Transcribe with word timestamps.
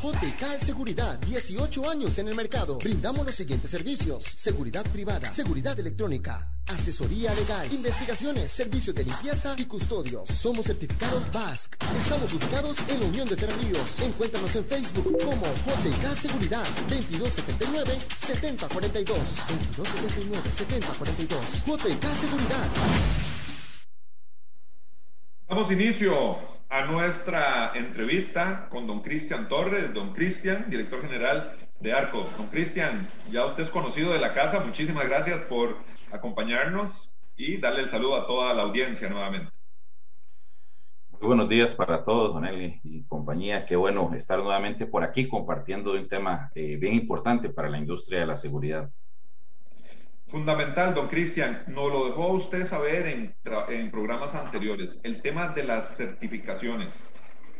JK 0.00 0.58
Seguridad, 0.58 1.18
18 1.18 1.90
años 1.90 2.18
en 2.18 2.28
el 2.28 2.36
mercado. 2.36 2.78
Brindamos 2.78 3.26
los 3.26 3.34
siguientes 3.34 3.70
servicios: 3.70 4.22
seguridad 4.36 4.84
privada, 4.92 5.32
seguridad 5.32 5.78
electrónica, 5.78 6.52
asesoría 6.66 7.34
legal, 7.34 7.66
investigaciones, 7.72 8.52
servicios 8.52 8.94
de 8.94 9.04
limpieza 9.04 9.56
y 9.58 9.64
custodios. 9.64 10.28
Somos 10.28 10.66
certificados 10.66 11.28
BASC. 11.32 11.76
Estamos 11.96 12.32
ubicados 12.32 12.78
en 12.88 13.00
la 13.00 13.06
Unión 13.06 13.28
de 13.28 13.36
Terríos. 13.36 14.00
Encuéntranos 14.00 14.54
en 14.54 14.64
Facebook 14.66 15.18
como 15.18 15.46
JK 15.46 16.14
Seguridad 16.14 16.64
2279 16.88 17.98
7042 18.16 19.18
2279 19.76 20.52
7042 20.52 21.64
JK 21.66 22.04
Seguridad. 22.14 22.68
Damos 25.48 25.72
inicio 25.72 26.57
a 26.70 26.84
nuestra 26.84 27.72
entrevista 27.74 28.68
con 28.68 28.86
don 28.86 29.00
Cristian 29.00 29.48
Torres. 29.48 29.94
Don 29.94 30.12
Cristian, 30.12 30.68
director 30.68 31.00
general 31.00 31.56
de 31.80 31.92
Arcos. 31.92 32.36
Don 32.36 32.48
Cristian, 32.48 33.06
ya 33.30 33.46
usted 33.46 33.62
es 33.62 33.70
conocido 33.70 34.12
de 34.12 34.18
la 34.18 34.34
casa. 34.34 34.60
Muchísimas 34.64 35.06
gracias 35.08 35.40
por 35.42 35.76
acompañarnos 36.12 37.10
y 37.36 37.56
darle 37.56 37.80
el 37.80 37.88
saludo 37.88 38.16
a 38.16 38.26
toda 38.26 38.52
la 38.52 38.62
audiencia 38.62 39.08
nuevamente. 39.08 39.52
Muy 41.10 41.26
buenos 41.26 41.48
días 41.48 41.74
para 41.74 42.04
todos, 42.04 42.34
don 42.34 42.44
Eli 42.44 42.80
y 42.84 43.02
compañía. 43.04 43.66
Qué 43.66 43.74
bueno 43.74 44.10
estar 44.14 44.38
nuevamente 44.38 44.86
por 44.86 45.02
aquí 45.02 45.26
compartiendo 45.26 45.92
un 45.94 46.08
tema 46.08 46.52
eh, 46.54 46.76
bien 46.76 46.94
importante 46.94 47.48
para 47.48 47.68
la 47.68 47.78
industria 47.78 48.20
de 48.20 48.26
la 48.26 48.36
seguridad. 48.36 48.90
Fundamental, 50.28 50.94
don 50.94 51.08
Cristian, 51.08 51.62
nos 51.68 51.90
lo 51.90 52.04
dejó 52.04 52.34
usted 52.34 52.66
saber 52.66 53.06
en, 53.06 53.90
programas 53.90 54.34
anteriores, 54.34 55.00
el 55.02 55.22
tema 55.22 55.48
de 55.48 55.64
las 55.64 55.96
certificaciones. 55.96 57.08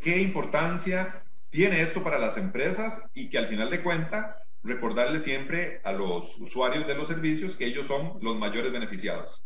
¿Qué 0.02 0.20
importancia 0.20 1.22
tiene 1.48 1.80
esto 1.80 2.04
para 2.04 2.18
las 2.18 2.36
empresas 2.36 3.00
y 3.14 3.30
que 3.30 3.38
al 3.38 3.46
final 3.46 3.70
de 3.70 3.82
cuentas 3.82 4.36
recordarle 4.62 5.20
siempre 5.20 5.80
a 5.82 5.92
los 5.92 6.38
usuarios 6.40 6.86
de 6.86 6.94
los 6.94 7.08
servicios 7.08 7.56
que 7.56 7.64
ellos 7.64 7.86
son 7.86 8.18
los 8.20 8.38
mayores 8.38 8.70
beneficiados? 8.70 9.42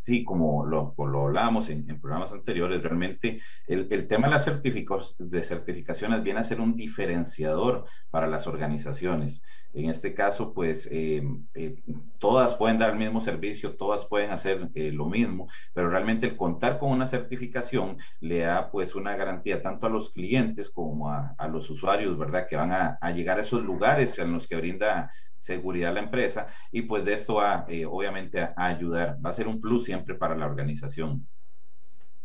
Sí, 0.00 0.24
como 0.24 0.64
lo, 0.64 0.94
lo 0.96 1.26
hablábamos 1.26 1.68
en, 1.68 1.84
programas 2.00 2.32
anteriores, 2.32 2.82
realmente 2.82 3.40
el, 3.66 4.08
tema 4.08 4.28
de 4.28 4.32
las 4.32 4.46
de 5.18 5.42
certificaciones 5.42 6.22
viene 6.22 6.40
a 6.40 6.44
ser 6.44 6.60
un 6.60 6.74
diferenciador 6.74 7.84
para 8.08 8.26
las 8.26 8.46
organizaciones. 8.46 9.42
En 9.72 9.88
este 9.88 10.14
caso, 10.14 10.52
pues 10.52 10.88
eh, 10.90 11.22
eh, 11.54 11.76
todas 12.18 12.54
pueden 12.54 12.78
dar 12.78 12.90
el 12.90 12.98
mismo 12.98 13.20
servicio, 13.20 13.76
todas 13.76 14.04
pueden 14.06 14.30
hacer 14.30 14.68
eh, 14.74 14.90
lo 14.90 15.06
mismo, 15.06 15.48
pero 15.72 15.88
realmente 15.88 16.26
el 16.26 16.36
contar 16.36 16.78
con 16.78 16.90
una 16.90 17.06
certificación 17.06 17.98
le 18.20 18.40
da 18.40 18.70
pues 18.70 18.94
una 18.94 19.16
garantía 19.16 19.62
tanto 19.62 19.86
a 19.86 19.90
los 19.90 20.12
clientes 20.12 20.70
como 20.70 21.10
a, 21.10 21.36
los 21.48 21.70
usuarios, 21.70 22.18
¿verdad? 22.18 22.46
Que 22.48 22.56
van 22.56 22.72
a, 22.72 22.98
a, 23.00 23.12
llegar 23.12 23.38
a 23.38 23.42
esos 23.42 23.62
lugares 23.62 24.18
en 24.18 24.32
los 24.32 24.46
que 24.46 24.56
brinda 24.56 25.12
seguridad 25.36 25.94
la 25.94 26.00
empresa 26.00 26.48
y 26.70 26.82
pues 26.82 27.04
de 27.04 27.14
esto 27.14 27.36
va 27.36 27.66
obviamente 27.88 28.40
a 28.40 28.54
ayudar, 28.56 29.18
va 29.24 29.30
a 29.30 29.32
ser 29.32 29.48
un 29.48 29.60
plus 29.60 29.84
siempre 29.84 30.14
para 30.14 30.36
la 30.36 30.46
organización. 30.46 31.26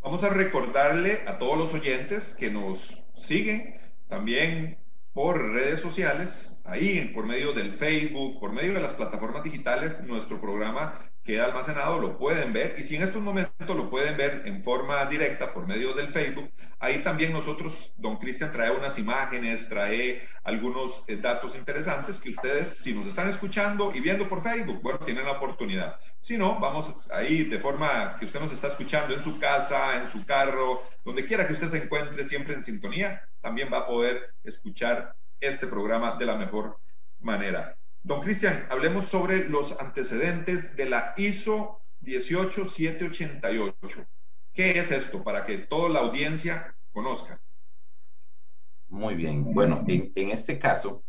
Vamos 0.01 0.23
a 0.23 0.29
recordarle 0.29 1.21
a 1.25 1.39
todos 1.39 1.57
los 1.57 1.73
oyentes 1.73 2.35
que 2.37 2.51
nos 2.51 3.03
siguen 3.15 3.79
también 4.07 4.77
por 5.13 5.53
redes 5.53 5.79
sociales, 5.79 6.54
ahí 6.65 7.11
por 7.13 7.25
medio 7.25 7.53
del 7.53 7.71
Facebook, 7.71 8.39
por 8.39 8.51
medio 8.51 8.73
de 8.73 8.81
las 8.81 8.93
plataformas 8.93 9.43
digitales, 9.43 10.03
nuestro 10.03 10.41
programa 10.41 10.99
queda 11.23 11.45
almacenado, 11.45 11.99
lo 11.99 12.19
pueden 12.19 12.53
ver 12.53 12.75
y 12.77 12.83
si 12.83 12.95
en 12.95 13.01
estos 13.01 13.21
momentos 13.21 13.75
lo 13.75 13.89
pueden 13.89 14.15
ver 14.15 14.43
en 14.45 14.63
forma 14.63 15.03
directa 15.05 15.53
por 15.53 15.65
medio 15.65 15.93
del 15.93 16.09
Facebook, 16.09 16.51
ahí 16.79 16.99
también 16.99 17.33
nosotros, 17.33 17.91
don 17.97 18.17
Cristian 18.17 18.51
trae 18.51 18.69
unas 18.69 18.99
imágenes, 18.99 19.67
trae 19.67 20.21
algunos 20.43 21.03
eh, 21.07 21.17
datos 21.17 21.55
interesantes 21.55 22.19
que 22.19 22.29
ustedes, 22.29 22.77
si 22.77 22.93
nos 22.93 23.07
están 23.07 23.27
escuchando 23.27 23.91
y 23.95 24.01
viendo 24.01 24.29
por 24.29 24.43
Facebook, 24.43 24.81
bueno, 24.83 24.99
tienen 24.99 25.25
la 25.25 25.31
oportunidad. 25.31 25.99
Si 26.19 26.37
no, 26.37 26.59
vamos 26.59 27.07
ahí 27.11 27.43
de 27.43 27.57
forma 27.57 28.17
que 28.19 28.25
usted 28.25 28.39
nos 28.39 28.51
está 28.51 28.67
escuchando 28.67 29.15
en 29.15 29.23
su 29.23 29.39
casa, 29.39 30.03
en 30.03 30.11
su 30.11 30.23
carro, 30.25 30.83
donde 31.03 31.25
quiera 31.25 31.47
que 31.47 31.53
usted 31.53 31.69
se 31.69 31.83
encuentre, 31.83 32.27
siempre 32.27 32.53
en 32.53 32.61
sintonía, 32.61 33.27
también 33.41 33.69
va 33.73 33.79
a 33.79 33.87
poder 33.87 34.35
escuchar 34.43 35.15
este 35.39 35.67
programa 35.67 36.17
de 36.17 36.25
la 36.25 36.37
mejor 36.37 36.79
manera. 37.19 37.77
Don 38.03 38.21
Cristian, 38.21 38.67
hablemos 38.69 39.07
sobre 39.07 39.49
los 39.49 39.79
antecedentes 39.79 40.75
de 40.75 40.89
la 40.89 41.13
ISO 41.17 41.81
18788. 42.01 44.05
¿Qué 44.53 44.79
es 44.79 44.91
esto 44.91 45.23
para 45.23 45.43
que 45.43 45.57
toda 45.57 45.89
la 45.89 45.99
audiencia 45.99 46.75
conozca? 46.91 47.41
Muy 48.87 49.15
bien. 49.15 49.53
Bueno, 49.53 49.83
en, 49.87 50.11
en 50.15 50.29
este 50.29 50.59
caso, 50.59 51.03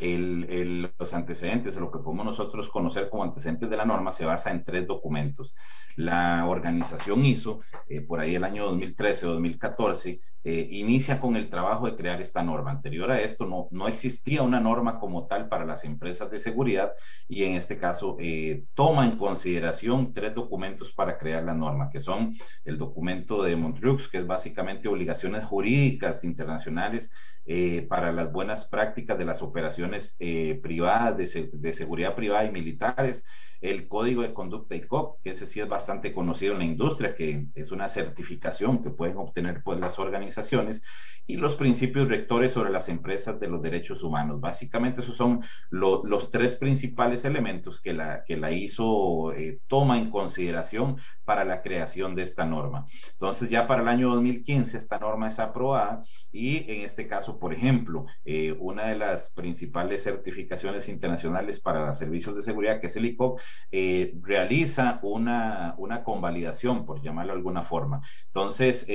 el, 0.00 0.92
los 0.98 1.14
antecedentes, 1.14 1.76
lo 1.76 1.90
que 1.90 1.98
podemos 1.98 2.26
nosotros 2.26 2.68
conocer 2.68 3.08
como 3.10 3.24
antecedentes 3.24 3.68
de 3.68 3.76
la 3.76 3.84
norma, 3.84 4.12
se 4.12 4.24
basa 4.24 4.50
en 4.50 4.64
tres 4.64 4.86
documentos. 4.86 5.56
La 5.96 6.46
organización 6.46 7.26
hizo, 7.26 7.60
eh, 7.88 8.00
por 8.00 8.20
ahí 8.20 8.36
el 8.36 8.44
año 8.44 8.66
2013 8.66 9.26
o 9.26 9.30
2014, 9.30 10.20
eh, 10.44 10.68
inicia 10.70 11.18
con 11.18 11.34
el 11.34 11.48
trabajo 11.48 11.86
de 11.86 11.96
crear 11.96 12.20
esta 12.20 12.42
norma. 12.42 12.70
Anterior 12.70 13.10
a 13.10 13.20
esto 13.20 13.46
no, 13.46 13.66
no 13.72 13.88
existía 13.88 14.42
una 14.42 14.60
norma 14.60 15.00
como 15.00 15.26
tal 15.26 15.48
para 15.48 15.64
las 15.64 15.84
empresas 15.84 16.30
de 16.30 16.38
seguridad 16.38 16.92
y 17.26 17.42
en 17.42 17.54
este 17.54 17.78
caso 17.78 18.16
eh, 18.20 18.64
toma 18.74 19.04
en 19.04 19.18
consideración 19.18 20.12
tres 20.12 20.34
documentos 20.34 20.92
para 20.92 21.18
crear 21.18 21.42
la 21.42 21.54
norma, 21.54 21.90
que 21.90 21.98
son 21.98 22.36
el 22.64 22.78
documento 22.78 23.42
de 23.42 23.56
Montreux, 23.56 24.08
que 24.08 24.18
es 24.18 24.26
básicamente 24.26 24.88
obligaciones 24.88 25.44
jurídicas 25.44 26.22
internacionales 26.22 27.10
eh, 27.50 27.86
para 27.88 28.12
las 28.12 28.30
buenas 28.30 28.66
prácticas 28.66 29.16
de 29.16 29.24
las 29.24 29.40
operaciones 29.40 30.16
eh, 30.20 30.60
privadas, 30.62 31.16
de, 31.16 31.50
de, 31.50 31.72
seguridad 31.72 32.14
privada 32.14 32.44
y 32.44 32.52
militares, 32.52 33.24
el 33.60 33.88
código 33.88 34.22
de 34.22 34.32
conducta 34.32 34.76
ICOP, 34.76 35.22
que 35.22 35.30
ese 35.30 35.46
sí 35.46 35.60
es 35.60 35.68
bastante 35.68 36.12
conocido 36.12 36.52
en 36.52 36.58
la 36.60 36.64
industria, 36.64 37.14
que 37.14 37.46
es 37.54 37.72
una 37.72 37.88
certificación 37.88 38.82
que 38.82 38.90
pueden 38.90 39.16
obtener 39.16 39.62
pues 39.62 39.80
las 39.80 39.98
organizaciones, 39.98 40.82
y 41.28 41.36
los 41.36 41.56
principios 41.56 42.08
rectores 42.08 42.52
sobre 42.52 42.70
las 42.70 42.88
empresas 42.88 43.38
de 43.38 43.48
los 43.48 43.60
derechos 43.60 44.02
humanos. 44.02 44.40
Básicamente 44.40 45.02
esos 45.02 45.14
son 45.14 45.44
los 45.70 46.30
tres 46.30 46.54
principales 46.54 47.26
elementos 47.26 47.82
que 47.82 47.92
la, 47.92 48.24
que 48.24 48.38
la 48.38 48.50
ISO 48.50 49.34
eh, 49.34 49.60
toma 49.66 49.98
en 49.98 50.10
consideración 50.10 50.96
para 51.26 51.44
la 51.44 51.60
creación 51.60 52.14
de 52.14 52.22
esta 52.22 52.46
norma. 52.46 52.86
Entonces 53.12 53.50
ya 53.50 53.66
para 53.66 53.82
el 53.82 53.88
año 53.88 54.08
2015 54.14 54.78
esta 54.78 54.98
norma 54.98 55.28
es 55.28 55.38
aprobada 55.38 56.02
y 56.32 56.64
en 56.72 56.86
este 56.86 57.06
caso, 57.06 57.38
por 57.38 57.52
ejemplo, 57.52 58.06
eh, 58.24 58.56
una 58.58 58.86
de 58.86 58.96
las 58.96 59.34
principales 59.34 60.04
certificaciones 60.04 60.88
internacionales 60.88 61.60
para 61.60 61.92
servicios 61.92 62.36
de 62.36 62.42
seguridad, 62.42 62.80
que 62.80 62.86
es 62.86 62.96
el 62.96 63.04
ICOP, 63.04 63.38
eh, 63.70 64.14
realiza 64.22 65.00
una, 65.02 65.74
una 65.78 66.04
convalidación, 66.04 66.84
por 66.86 67.02
llamarlo 67.02 67.32
de 67.32 67.38
alguna 67.38 67.62
forma. 67.62 68.00
Entonces, 68.26 68.86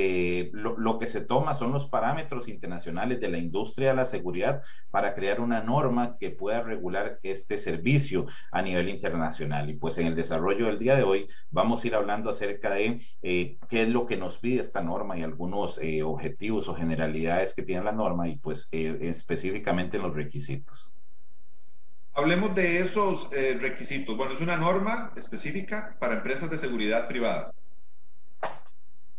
lo, 0.53 0.77
lo 0.77 0.99
que 0.99 1.07
se 1.07 1.21
toma 1.21 1.53
son 1.53 1.71
los 1.71 1.87
parámetros 1.87 2.47
internacionales 2.47 3.19
de 3.19 3.29
la 3.29 3.37
industria 3.37 3.89
de 3.89 3.95
la 3.95 4.05
seguridad 4.05 4.61
para 4.89 5.13
crear 5.13 5.39
una 5.41 5.61
norma 5.61 6.17
que 6.19 6.29
pueda 6.31 6.61
regular 6.61 7.19
este 7.23 7.57
servicio 7.57 8.25
a 8.51 8.61
nivel 8.61 8.89
internacional. 8.89 9.69
Y 9.69 9.75
pues 9.75 9.97
en 9.97 10.07
el 10.07 10.15
desarrollo 10.15 10.67
del 10.67 10.79
día 10.79 10.95
de 10.95 11.03
hoy 11.03 11.27
vamos 11.49 11.83
a 11.83 11.87
ir 11.87 11.95
hablando 11.95 12.29
acerca 12.29 12.71
de 12.71 13.01
eh, 13.21 13.57
qué 13.69 13.83
es 13.83 13.89
lo 13.89 14.05
que 14.05 14.17
nos 14.17 14.37
pide 14.39 14.61
esta 14.61 14.81
norma 14.81 15.17
y 15.17 15.23
algunos 15.23 15.77
eh, 15.81 16.03
objetivos 16.03 16.67
o 16.67 16.75
generalidades 16.75 17.53
que 17.53 17.63
tiene 17.63 17.83
la 17.83 17.91
norma 17.91 18.27
y 18.27 18.37
pues 18.37 18.67
eh, 18.71 18.97
específicamente 19.01 19.97
los 19.97 20.13
requisitos. 20.13 20.92
Hablemos 22.13 22.53
de 22.55 22.79
esos 22.79 23.29
requisitos. 23.31 24.15
Bueno, 24.15 24.33
es 24.33 24.41
una 24.41 24.57
norma 24.57 25.11
específica 25.15 25.95
para 25.99 26.15
empresas 26.15 26.49
de 26.49 26.57
seguridad 26.57 27.07
privada. 27.07 27.53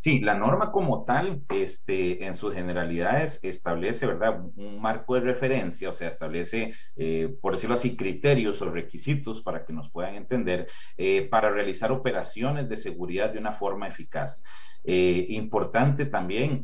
Sí, 0.05 0.21
la 0.21 0.35
norma 0.35 0.71
como 0.71 1.05
tal, 1.07 1.45
este, 1.49 2.27
en 2.27 2.35
sus 2.35 2.53
generalidades, 2.53 3.41
establece, 3.43 4.07
¿verdad?, 4.07 4.39
un 4.55 4.79
marco 4.79 5.15
de 5.15 5.23
referencia, 5.23 5.89
o 5.89 5.95
sea, 5.95 6.09
establece, 6.09 6.75
eh, 6.95 7.35
por 7.41 7.55
decirlo 7.55 7.75
así, 7.75 7.97
criterios 7.97 8.61
o 8.61 8.71
requisitos 8.71 9.41
para 9.41 9.65
que 9.65 9.73
nos 9.73 9.91
puedan 9.91 10.17
entender, 10.17 10.69
eh, 10.99 11.27
para 11.31 11.49
realizar 11.49 11.91
operaciones 11.91 12.69
de 12.69 12.77
seguridad 12.77 13.31
de 13.31 13.39
una 13.39 13.53
forma 13.53 13.89
eficaz. 13.89 14.43
Eh, 14.85 15.25
importante 15.31 16.05
también, 16.05 16.63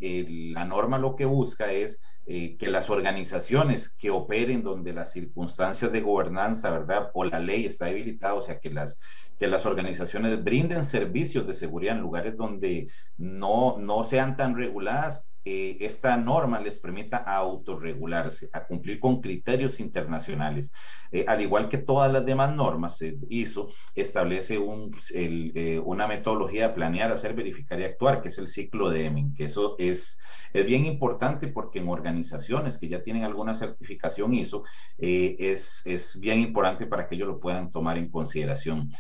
la 0.53 0.67
norma 0.67 0.99
lo 0.99 1.17
que 1.17 1.25
busca 1.25 1.73
es 1.73 2.03
que 2.27 2.69
las 2.69 2.91
organizaciones 2.91 3.89
que 3.89 4.11
operen 4.11 4.63
donde 4.63 4.93
las 4.93 5.13
circunstancias 5.13 5.91
de 5.91 6.01
gobernanza, 6.01 6.71
¿verdad? 6.71 7.11
O 7.15 7.25
la 7.25 7.41
ley 7.41 7.67
está 7.67 7.87
debilitada, 7.87 8.35
o 8.35 8.41
sea, 8.41 8.61
que 8.61 8.71
las, 8.71 9.01
que 9.41 9.49
las 9.49 9.65
organizaciones 9.65 10.45
brinden 10.45 10.85
servicios 10.85 11.47
de 11.47 11.55
seguridad 11.55 11.97
en 11.97 12.03
lugares 12.03 12.37
donde 12.37 12.89
no, 13.17 13.79
no 13.79 14.05
sean 14.05 14.37
tan 14.37 14.55
reguladas, 14.55 15.31
eh, 15.47 15.79
esta 15.81 16.19
norma 16.19 16.61
les 16.61 16.79
permita 16.79 17.17
autorregularse, 17.17 18.51
a 18.53 18.67
cumplir 18.67 19.01
con 19.01 19.23
criterios 19.23 19.81
internacionales. 19.81 20.71
Eh, 21.11 21.25
al 21.27 21.41
igual 21.41 21.71
que 21.71 21.79
todas 21.79 22.13
las 22.13 22.27
demás 22.27 22.55
normas, 22.55 22.99
se 22.99 23.17
hizo, 23.31 23.71
establece 23.95 24.59
un, 24.59 24.95
eh, 25.15 25.81
una 25.83 26.07
metodología 26.07 26.69
de 26.69 26.75
planear, 26.75 27.11
hacer, 27.11 27.33
verificar 27.35 27.81
y 27.81 27.85
actuar, 27.85 28.21
que 28.21 28.29
es 28.29 28.37
el 28.37 28.49
ciclo 28.49 28.91
de 28.91 29.07
Emin, 29.07 29.35
que 29.35 29.45
eso 29.45 29.77
es, 29.79 30.19
es 30.53 30.67
bien 30.67 30.87
importante 30.87 31.49
porque 31.49 31.79
en 31.79 31.89
organizaciones 31.89 32.79
que 32.79 32.89
ya 32.89 33.03
tienen 33.03 33.25
alguna 33.25 33.55
certificación 33.55 34.35
ISO, 34.35 34.65
es, 34.99 35.83
es 35.87 36.19
bien 36.21 36.41
importante 36.41 36.87
para 36.87 37.09
que 37.09 37.15
ellos 37.15 37.29
lo 37.29 37.41
puedan 37.41 37.71
tomar 37.71 37.99
en 37.99 38.11
consideración. 38.11 38.91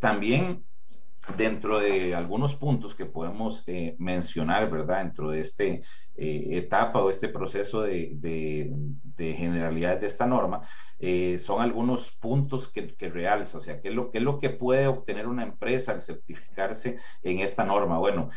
también 0.00 0.64
dentro 1.36 1.78
de 1.78 2.14
algunos 2.14 2.54
puntos 2.54 2.94
que 2.94 3.06
podemos 3.06 3.64
eh, 3.66 3.96
mencionar, 3.98 4.70
¿verdad? 4.70 5.04
Dentro 5.04 5.30
de 5.30 5.40
esta 5.40 5.64
eh, 5.64 5.82
etapa 6.16 7.02
o 7.02 7.10
este 7.10 7.28
proceso 7.28 7.82
de, 7.82 8.12
de, 8.14 9.34
generalidades 9.34 10.00
de 10.00 10.06
esta 10.06 10.26
norma, 10.26 10.62
eh, 10.98 11.38
son 11.38 11.60
algunos 11.60 12.12
puntos 12.12 12.68
que, 12.68 12.94
que, 12.94 13.08
realza, 13.08 13.58
o 13.58 13.60
sea, 13.60 13.80
¿qué 13.80 13.88
es, 13.88 13.94
lo, 13.94 14.10
¿qué 14.10 14.18
es 14.18 14.24
lo 14.24 14.38
que 14.38 14.50
puede 14.50 14.86
obtener 14.86 15.26
una 15.26 15.44
empresa 15.44 15.92
al 15.92 16.02
certificarse 16.02 16.98
en 17.22 17.40
esta 17.40 17.64
norma? 17.64 17.98
Bueno, 17.98 18.30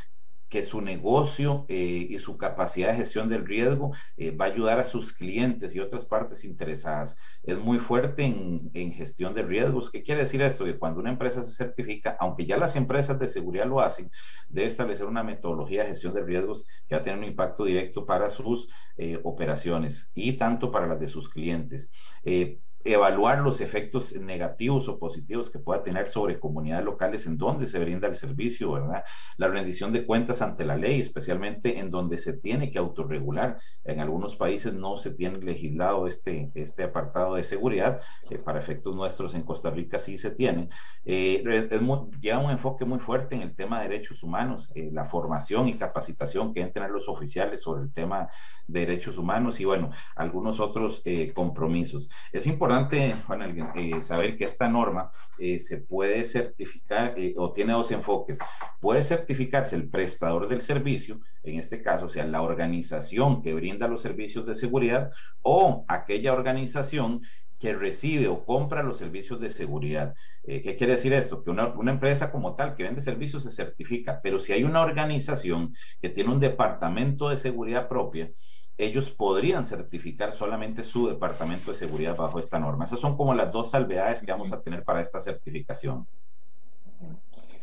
que 0.51 0.61
su 0.61 0.81
negocio 0.81 1.65
eh, 1.69 2.07
y 2.09 2.19
su 2.19 2.37
capacidad 2.37 2.89
de 2.91 2.97
gestión 2.97 3.29
del 3.29 3.45
riesgo 3.45 3.93
eh, 4.17 4.31
va 4.31 4.45
a 4.45 4.47
ayudar 4.49 4.79
a 4.79 4.83
sus 4.83 5.13
clientes 5.13 5.73
y 5.73 5.79
otras 5.79 6.05
partes 6.05 6.43
interesadas. 6.43 7.17
Es 7.41 7.57
muy 7.57 7.79
fuerte 7.79 8.25
en, 8.25 8.91
gestión 8.91 9.33
de 9.33 9.43
riesgos. 9.43 9.89
¿Qué 9.89 10.03
quiere 10.03 10.21
decir 10.21 10.41
esto? 10.41 10.65
Que 10.65 10.77
cuando 10.77 10.99
una 10.99 11.09
empresa 11.09 11.41
se 11.45 11.51
certifica, 11.51 12.17
aunque 12.19 12.45
ya 12.45 12.57
las 12.57 12.75
empresas 12.75 13.17
de 13.17 13.29
seguridad 13.29 13.65
lo 13.65 13.79
hacen, 13.79 14.11
debe 14.49 14.67
establecer 14.67 15.05
una 15.05 15.23
metodología 15.23 15.83
de 15.83 15.89
gestión 15.89 16.13
de 16.13 16.23
riesgos 16.23 16.67
que 16.85 16.95
va 16.95 17.01
a 17.01 17.03
tener 17.03 17.17
un 17.17 17.25
impacto 17.25 17.63
directo 17.63 18.05
para 18.05 18.29
sus 18.29 18.67
eh, 18.97 19.21
operaciones 19.23 20.11
y 20.13 20.33
tanto 20.33 20.69
para 20.69 20.85
las 20.85 20.99
de 20.99 21.07
sus 21.07 21.29
clientes 21.29 21.93
evaluar 22.83 23.39
los 23.39 23.61
efectos 23.61 24.13
negativos 24.13 24.87
o 24.87 24.99
positivos 24.99 25.49
que 25.49 25.59
pueda 25.59 25.83
tener 25.83 26.09
sobre 26.09 26.39
comunidades 26.39 26.85
locales 26.85 27.25
en 27.25 27.37
donde 27.37 27.67
se 27.67 27.79
brinda 27.79 28.07
el 28.07 28.15
servicio, 28.15 28.71
¿verdad? 28.71 29.03
La 29.37 29.47
rendición 29.47 29.91
de 29.93 30.05
cuentas 30.05 30.41
ante 30.41 30.65
la 30.65 30.77
ley, 30.77 31.01
especialmente 31.01 31.79
en 31.79 31.89
donde 31.89 32.17
se 32.17 32.33
tiene 32.33 32.71
que 32.71 32.79
autorregular. 32.79 33.59
En 33.83 33.99
algunos 33.99 34.35
países 34.35 34.73
no 34.73 34.97
se 34.97 35.11
tiene 35.11 35.39
legislado 35.39 36.07
este, 36.07 36.51
este 36.55 36.83
apartado 36.83 37.35
de 37.35 37.43
seguridad, 37.43 38.01
eh, 38.29 38.37
para 38.43 38.59
efectos 38.59 38.95
nuestros 38.95 39.35
en 39.35 39.43
Costa 39.43 39.69
Rica 39.69 39.99
sí 39.99 40.17
se 40.17 40.31
tiene. 40.31 40.69
Eh, 41.05 41.43
lleva 42.21 42.39
un 42.39 42.51
enfoque 42.51 42.85
muy 42.85 42.99
fuerte 42.99 43.35
en 43.35 43.41
el 43.41 43.55
tema 43.55 43.81
de 43.81 43.89
derechos 43.89 44.23
humanos, 44.23 44.71
eh, 44.75 44.89
la 44.91 45.05
formación 45.05 45.67
y 45.67 45.77
capacitación 45.77 46.53
que 46.53 46.61
deben 46.61 46.73
tener 46.73 46.89
los 46.89 47.07
oficiales 47.07 47.61
sobre 47.61 47.83
el 47.83 47.93
tema 47.93 48.29
de 48.67 48.81
derechos 48.81 49.17
humanos 49.17 49.59
y 49.59 49.65
bueno, 49.65 49.91
algunos 50.15 50.59
otros 50.59 51.01
eh, 51.05 51.33
compromisos. 51.33 52.09
Es 52.31 52.47
importante, 52.47 52.70
Juan, 53.27 53.69
eh, 53.75 54.01
saber 54.01 54.37
que 54.37 54.45
esta 54.45 54.69
norma 54.69 55.11
eh, 55.37 55.59
se 55.59 55.77
puede 55.77 56.23
certificar 56.23 57.15
o 57.35 57.51
tiene 57.51 57.73
dos 57.73 57.91
enfoques. 57.91 58.39
Puede 58.79 59.03
certificarse 59.03 59.75
el 59.75 59.89
prestador 59.89 60.47
del 60.47 60.61
servicio, 60.61 61.19
en 61.43 61.59
este 61.59 61.81
caso, 61.81 62.05
o 62.05 62.09
sea, 62.09 62.25
la 62.25 62.41
organización 62.41 63.41
que 63.41 63.53
brinda 63.53 63.87
los 63.87 64.01
servicios 64.01 64.45
de 64.45 64.55
seguridad 64.55 65.11
o 65.41 65.83
aquella 65.87 66.33
organización 66.33 67.23
que 67.59 67.73
recibe 67.73 68.27
o 68.27 68.45
compra 68.45 68.83
los 68.83 68.97
servicios 68.97 69.39
de 69.39 69.49
seguridad. 69.49 70.15
¿Qué 70.43 70.75
quiere 70.77 70.93
decir 70.93 71.13
esto? 71.13 71.43
Que 71.43 71.51
una, 71.51 71.67
una, 71.67 71.91
empresa 71.91 72.31
como 72.31 72.55
tal 72.55 72.75
que 72.75 72.83
vende 72.83 73.01
servicios 73.01 73.43
se 73.43 73.51
certifica, 73.51 74.19
pero 74.23 74.39
si 74.39 74.53
hay 74.53 74.63
una 74.63 74.81
organización 74.81 75.75
que 76.01 76.09
tiene 76.09 76.31
un 76.31 76.39
departamento 76.39 77.29
de 77.29 77.37
seguridad 77.37 77.87
propia, 77.87 78.31
ellos 78.85 79.11
podrían 79.11 79.63
certificar 79.63 80.33
solamente 80.33 80.83
su 80.83 81.07
departamento 81.07 81.71
de 81.71 81.77
seguridad 81.77 82.15
bajo 82.15 82.39
esta 82.39 82.59
norma. 82.59 82.85
Esas 82.85 82.99
son 82.99 83.15
como 83.15 83.33
las 83.33 83.51
dos 83.51 83.71
salvedades 83.71 84.21
que 84.21 84.31
vamos 84.31 84.51
a 84.51 84.61
tener 84.61 84.83
para 84.83 85.01
esta 85.01 85.21
certificación. 85.21 86.07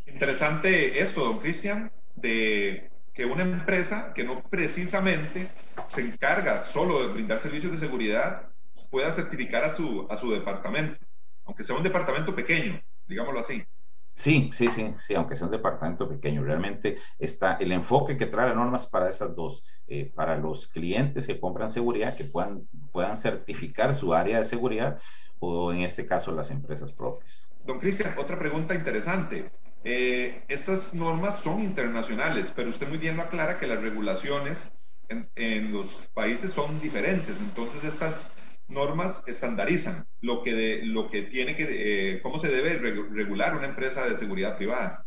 Interesante 0.06 1.00
esto, 1.00 1.24
don 1.24 1.38
Cristian, 1.38 1.90
de 2.14 2.90
que 3.12 3.24
una 3.24 3.42
empresa 3.42 4.12
que 4.14 4.24
no 4.24 4.42
precisamente 4.42 5.48
se 5.88 6.02
encarga 6.02 6.62
solo 6.62 7.00
de 7.00 7.12
brindar 7.12 7.40
servicios 7.40 7.72
de 7.72 7.78
seguridad 7.78 8.48
pueda 8.90 9.12
certificar 9.12 9.64
a 9.64 9.74
su, 9.74 10.06
a 10.08 10.16
su 10.16 10.30
departamento, 10.30 11.04
aunque 11.44 11.64
sea 11.64 11.76
un 11.76 11.82
departamento 11.82 12.34
pequeño, 12.34 12.80
digámoslo 13.06 13.40
así. 13.40 13.64
Sí, 14.14 14.50
sí, 14.52 14.68
sí, 14.70 14.94
sí, 14.98 15.14
aunque 15.14 15.36
sea 15.36 15.46
un 15.46 15.52
departamento 15.52 16.08
pequeño, 16.08 16.42
realmente 16.42 16.98
está 17.18 17.54
el 17.54 17.70
enfoque 17.70 18.16
que 18.16 18.26
trae 18.26 18.48
la 18.48 18.54
norma 18.54 18.76
es 18.76 18.86
para 18.86 19.08
esas 19.08 19.34
dos, 19.34 19.64
eh, 19.88 20.11
para 20.14 20.37
los 20.37 20.69
clientes 20.69 21.26
que 21.26 21.40
compran 21.40 21.70
seguridad, 21.70 22.17
que 22.17 22.25
puedan, 22.25 22.69
puedan 22.93 23.17
certificar 23.17 23.94
su 23.94 24.14
área 24.14 24.38
de 24.38 24.44
seguridad 24.44 25.00
o 25.40 25.73
en 25.73 25.82
este 25.82 26.06
caso 26.06 26.32
las 26.32 26.50
empresas 26.50 26.93
propias. 26.93 27.50
Don 27.64 27.79
Cristian, 27.79 28.14
otra 28.19 28.38
pregunta 28.38 28.75
interesante. 28.75 29.50
Eh, 29.85 30.43
estas 30.49 30.93
normas 30.94 31.40
son 31.40 31.62
internacionales, 31.62 32.52
pero 32.55 32.70
usted 32.70 32.88
muy 32.88 32.99
bien 32.99 33.17
lo 33.17 33.23
aclara 33.23 33.58
que 33.58 33.67
las 33.67 33.81
regulaciones 33.81 34.73
en, 35.08 35.29
en 35.37 35.73
los 35.73 36.08
países 36.12 36.52
son 36.52 36.81
diferentes, 36.81 37.40
entonces 37.40 37.85
estas 37.85 38.31
normas 38.69 39.23
estandarizan 39.26 40.06
lo 40.20 40.43
que, 40.43 40.52
de, 40.52 40.82
lo 40.85 41.11
que 41.11 41.23
tiene 41.23 41.56
que, 41.56 41.67
eh, 42.14 42.20
cómo 42.23 42.38
se 42.38 42.49
debe 42.49 42.75
regular 42.75 43.56
una 43.56 43.67
empresa 43.67 44.06
de 44.06 44.17
seguridad 44.17 44.56
privada. 44.56 45.06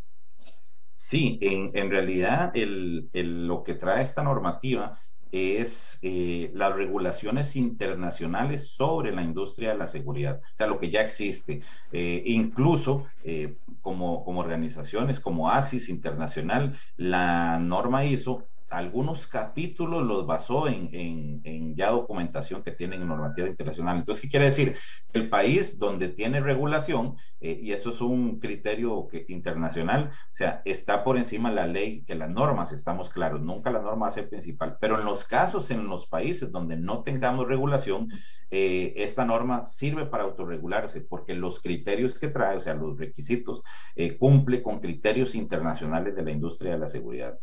Sí, 0.93 1.39
en, 1.41 1.71
en 1.73 1.89
realidad 1.89 2.51
el, 2.55 3.09
el, 3.13 3.47
lo 3.47 3.63
que 3.63 3.73
trae 3.75 4.03
esta 4.03 4.23
normativa 4.23 4.99
es 5.31 5.97
eh, 6.01 6.51
las 6.53 6.75
regulaciones 6.75 7.55
internacionales 7.55 8.75
sobre 8.75 9.11
la 9.13 9.23
industria 9.23 9.71
de 9.71 9.77
la 9.77 9.87
seguridad, 9.87 10.39
o 10.41 10.55
sea, 10.55 10.67
lo 10.67 10.79
que 10.79 10.91
ya 10.91 11.01
existe. 11.01 11.61
Eh, 11.91 12.21
incluso 12.25 13.05
eh, 13.23 13.57
como, 13.79 14.23
como 14.25 14.41
organizaciones 14.41 15.19
como 15.19 15.49
ASIS 15.49 15.89
Internacional, 15.89 16.79
la 16.97 17.57
norma 17.59 18.05
ISO 18.05 18.50
algunos 18.71 19.27
capítulos 19.27 20.03
los 20.03 20.25
basó 20.25 20.67
en, 20.67 21.75
ya 21.75 21.91
documentación 21.91 22.63
que 22.63 22.71
tienen 22.71 23.01
en 23.01 23.07
normativa 23.09 23.47
internacional. 23.47 23.97
Entonces, 23.97 24.21
¿qué 24.21 24.29
quiere 24.29 24.45
decir? 24.45 24.77
El 25.13 25.29
país 25.29 25.77
donde 25.77 26.07
tiene 26.07 26.39
regulación, 26.39 27.17
eh, 27.41 27.59
y 27.61 27.73
eso 27.73 27.89
es 27.89 28.01
un 28.01 28.39
criterio 28.39 29.07
internacional, 29.27 30.11
o 30.11 30.33
sea, 30.33 30.61
está 30.63 31.03
por 31.03 31.17
encima 31.17 31.51
la 31.51 31.67
ley 31.67 32.03
que 32.05 32.15
las 32.15 32.29
normas, 32.29 32.71
estamos 32.71 33.09
claros, 33.09 33.41
nunca 33.41 33.71
la 33.71 33.81
norma 33.81 34.09
ser 34.09 34.29
principal, 34.29 34.77
pero 34.79 34.99
en 34.99 35.05
los 35.05 35.25
casos, 35.25 35.69
en 35.69 35.87
los 35.87 36.07
países 36.07 36.51
donde 36.51 36.77
no 36.77 37.03
tengamos 37.03 37.47
regulación, 37.47 38.09
eh, 38.49 38.93
esta 38.97 39.25
norma 39.25 39.65
sirve 39.65 40.05
para 40.05 40.23
autorregularse, 40.23 41.01
porque 41.01 41.33
los 41.33 41.59
criterios 41.59 42.17
que 42.17 42.29
trae, 42.29 42.57
o 42.57 42.61
sea, 42.61 42.73
los 42.73 42.97
requisitos, 42.97 43.63
eh, 43.95 44.17
cumple 44.17 44.63
con 44.63 44.79
criterios 44.79 45.35
internacionales 45.35 46.15
de 46.15 46.23
la 46.23 46.31
industria 46.31 46.71
de 46.73 46.79
la 46.79 46.87
seguridad. 46.87 47.37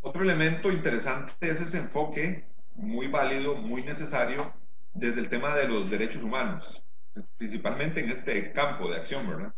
Otro 0.00 0.22
elemento 0.22 0.70
interesante 0.70 1.32
es 1.40 1.60
ese 1.60 1.78
enfoque 1.78 2.44
muy 2.74 3.08
válido, 3.08 3.56
muy 3.56 3.82
necesario 3.82 4.52
desde 4.94 5.20
el 5.20 5.28
tema 5.28 5.54
de 5.54 5.68
los 5.68 5.90
derechos 5.90 6.22
humanos, 6.22 6.82
principalmente 7.36 8.00
en 8.00 8.10
este 8.10 8.52
campo 8.52 8.88
de 8.88 8.96
acción, 8.96 9.28
¿verdad? 9.28 9.54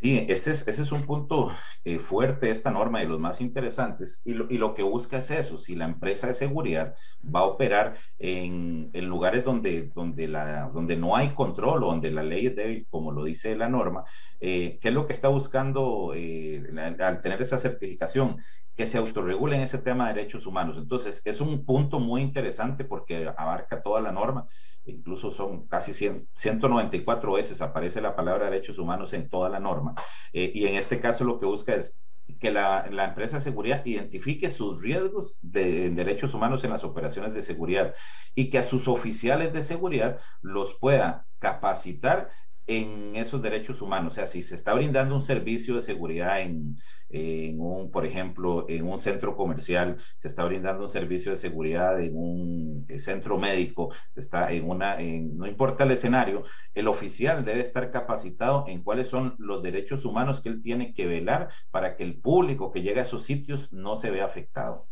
Sí, 0.00 0.26
ese 0.28 0.52
es, 0.52 0.68
ese 0.68 0.82
es 0.82 0.92
un 0.92 1.06
punto 1.06 1.50
eh, 1.82 1.98
fuerte 1.98 2.46
de 2.46 2.52
esta 2.52 2.70
norma 2.70 3.02
y 3.02 3.06
los 3.06 3.18
más 3.18 3.40
interesantes. 3.40 4.20
Y 4.24 4.34
lo, 4.34 4.50
y 4.50 4.58
lo, 4.58 4.74
que 4.74 4.82
busca 4.82 5.16
es 5.16 5.30
eso, 5.30 5.56
si 5.56 5.74
la 5.74 5.86
empresa 5.86 6.26
de 6.26 6.34
seguridad 6.34 6.94
va 7.24 7.40
a 7.40 7.44
operar 7.44 7.96
en, 8.18 8.90
en 8.92 9.06
lugares 9.06 9.44
donde, 9.44 9.90
donde, 9.94 10.28
la, 10.28 10.68
donde 10.74 10.96
no 10.96 11.16
hay 11.16 11.34
control 11.34 11.84
o 11.84 11.86
donde 11.86 12.10
la 12.10 12.22
ley 12.22 12.48
es 12.48 12.56
débil, 12.56 12.86
como 12.90 13.12
lo 13.12 13.24
dice 13.24 13.56
la 13.56 13.70
norma, 13.70 14.04
eh, 14.40 14.78
¿qué 14.82 14.88
es 14.88 14.94
lo 14.94 15.06
que 15.06 15.14
está 15.14 15.28
buscando 15.28 16.12
eh, 16.14 16.62
al 17.00 17.22
tener 17.22 17.40
esa 17.40 17.58
certificación? 17.58 18.36
Que 18.76 18.86
se 18.86 18.98
autorregulen 18.98 19.60
ese 19.60 19.78
tema 19.78 20.08
de 20.08 20.14
derechos 20.14 20.46
humanos. 20.46 20.76
Entonces, 20.78 21.22
es 21.24 21.40
un 21.40 21.64
punto 21.64 22.00
muy 22.00 22.22
interesante 22.22 22.84
porque 22.84 23.32
abarca 23.36 23.82
toda 23.82 24.00
la 24.00 24.12
norma, 24.12 24.48
incluso 24.84 25.30
son 25.30 25.66
casi 25.66 25.92
100, 25.92 26.28
194 26.32 27.32
veces 27.32 27.60
aparece 27.60 28.00
la 28.00 28.16
palabra 28.16 28.46
derechos 28.46 28.78
humanos 28.78 29.12
en 29.12 29.28
toda 29.28 29.48
la 29.48 29.60
norma. 29.60 29.94
Eh, 30.32 30.50
y 30.54 30.66
en 30.66 30.74
este 30.74 31.00
caso 31.00 31.24
lo 31.24 31.38
que 31.38 31.46
busca 31.46 31.74
es 31.74 31.98
que 32.40 32.50
la, 32.50 32.88
la, 32.90 33.04
empresa 33.04 33.36
de 33.36 33.42
seguridad 33.42 33.84
identifique 33.84 34.48
sus 34.48 34.82
riesgos 34.82 35.38
de, 35.42 35.70
de, 35.70 35.90
derechos 35.90 36.32
humanos 36.32 36.64
en 36.64 36.70
las 36.70 36.82
operaciones 36.82 37.34
de 37.34 37.42
seguridad 37.42 37.94
y 38.34 38.48
que 38.48 38.58
a 38.58 38.62
sus 38.62 38.88
oficiales 38.88 39.52
de 39.52 39.62
seguridad 39.62 40.18
los 40.40 40.74
pueda 40.74 41.26
capacitar 41.38 42.30
en 42.66 43.14
esos 43.16 43.42
derechos 43.42 43.82
humanos. 43.82 44.14
O 44.14 44.16
sea, 44.16 44.26
si 44.26 44.42
se 44.42 44.54
está 44.54 44.74
brindando 44.74 45.14
un 45.14 45.22
servicio 45.22 45.74
de 45.76 45.82
seguridad 45.82 46.40
en, 46.40 46.76
en 47.10 47.60
un, 47.60 47.90
por 47.90 48.06
ejemplo, 48.06 48.66
en 48.68 48.86
un 48.86 48.98
centro 48.98 49.36
comercial, 49.36 49.98
se 50.18 50.28
está 50.28 50.44
brindando 50.44 50.82
un 50.84 50.88
servicio 50.88 51.30
de 51.32 51.36
seguridad 51.36 52.00
en 52.00 52.16
un 52.16 52.86
eh, 52.88 52.98
centro 52.98 53.38
médico, 53.38 53.92
se 54.14 54.20
está 54.20 54.50
en 54.52 54.68
una, 54.68 54.98
en, 55.00 55.36
no 55.36 55.46
importa 55.46 55.84
el 55.84 55.90
escenario, 55.92 56.44
el 56.74 56.88
oficial 56.88 57.44
debe 57.44 57.60
estar 57.60 57.90
capacitado 57.90 58.64
en 58.68 58.82
cuáles 58.82 59.08
son 59.08 59.34
los 59.38 59.62
derechos 59.62 60.04
humanos 60.04 60.40
que 60.40 60.48
él 60.48 60.62
tiene 60.62 60.94
que 60.94 61.06
velar 61.06 61.50
para 61.70 61.96
que 61.96 62.04
el 62.04 62.20
público 62.20 62.72
que 62.72 62.82
llega 62.82 63.00
a 63.00 63.04
esos 63.04 63.24
sitios 63.24 63.72
no 63.72 63.96
se 63.96 64.10
vea 64.10 64.24
afectado. 64.24 64.88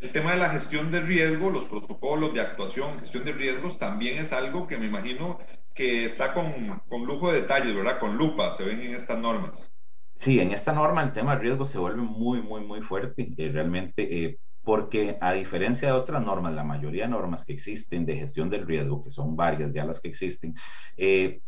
El 0.00 0.10
tema 0.10 0.32
de 0.32 0.38
la 0.38 0.50
gestión 0.50 0.90
de 0.90 1.00
riesgo, 1.00 1.48
los 1.50 1.68
protocolos 1.68 2.34
de 2.34 2.40
actuación, 2.40 2.98
gestión 2.98 3.24
de 3.24 3.32
riesgos, 3.32 3.78
también 3.78 4.18
es 4.18 4.32
algo 4.32 4.66
que 4.66 4.76
me 4.76 4.86
imagino 4.86 5.38
que 5.74 6.04
está 6.04 6.32
con, 6.32 6.82
con 6.88 7.04
lujo 7.04 7.32
de 7.32 7.42
detalles, 7.42 7.74
¿verdad? 7.74 7.98
Con 7.98 8.16
lupa, 8.16 8.52
se 8.52 8.64
ven 8.64 8.80
en 8.80 8.94
estas 8.94 9.18
normas. 9.18 9.72
Sí, 10.14 10.38
en 10.40 10.52
esta 10.52 10.72
norma 10.72 11.02
el 11.02 11.12
tema 11.12 11.34
de 11.34 11.42
riesgo 11.42 11.66
se 11.66 11.78
vuelve 11.78 12.02
muy, 12.02 12.42
muy, 12.42 12.60
muy 12.60 12.80
fuerte. 12.82 13.34
Eh, 13.36 13.50
realmente, 13.52 14.24
eh, 14.24 14.38
porque 14.62 15.18
a 15.20 15.32
diferencia 15.32 15.88
de 15.88 15.94
otras 15.94 16.22
normas, 16.22 16.54
la 16.54 16.62
mayoría 16.62 17.04
de 17.04 17.10
normas 17.10 17.44
que 17.44 17.52
existen 17.52 18.06
de 18.06 18.16
gestión 18.16 18.48
del 18.48 18.66
riesgo, 18.66 19.02
que 19.02 19.10
son 19.10 19.34
varias 19.34 19.72
ya 19.72 19.84
las 19.84 20.00
que 20.00 20.08
existen, 20.08 20.54
eh, 20.96 21.40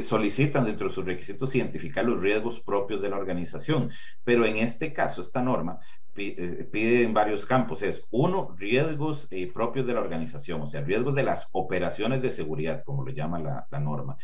solicitan 0.00 0.64
dentro 0.64 0.88
de 0.88 0.94
sus 0.94 1.04
requisitos 1.04 1.54
identificar 1.54 2.04
los 2.04 2.20
riesgos 2.20 2.60
propios 2.60 3.02
de 3.02 3.10
la 3.10 3.16
organización. 3.16 3.90
Pero 4.24 4.46
en 4.46 4.56
este 4.56 4.92
caso, 4.92 5.20
esta 5.20 5.42
norma 5.42 5.78
pide, 6.14 7.02
en 7.02 7.14
varios 7.14 7.46
campos. 7.46 7.82
Es 7.82 8.04
uno, 8.10 8.54
riesgos 8.58 9.28
propios 9.52 9.86
de 9.86 9.94
la 9.94 10.00
organización, 10.00 10.62
o 10.62 10.68
sea, 10.68 10.82
riesgos 10.82 11.14
de 11.14 11.22
las 11.22 11.48
operaciones 11.52 12.22
de 12.22 12.30
seguridad, 12.30 12.82
como 12.84 13.04
lo 13.04 13.12
llama 13.12 13.38
la, 13.38 13.66
la 13.70 13.80
norma 13.80 14.16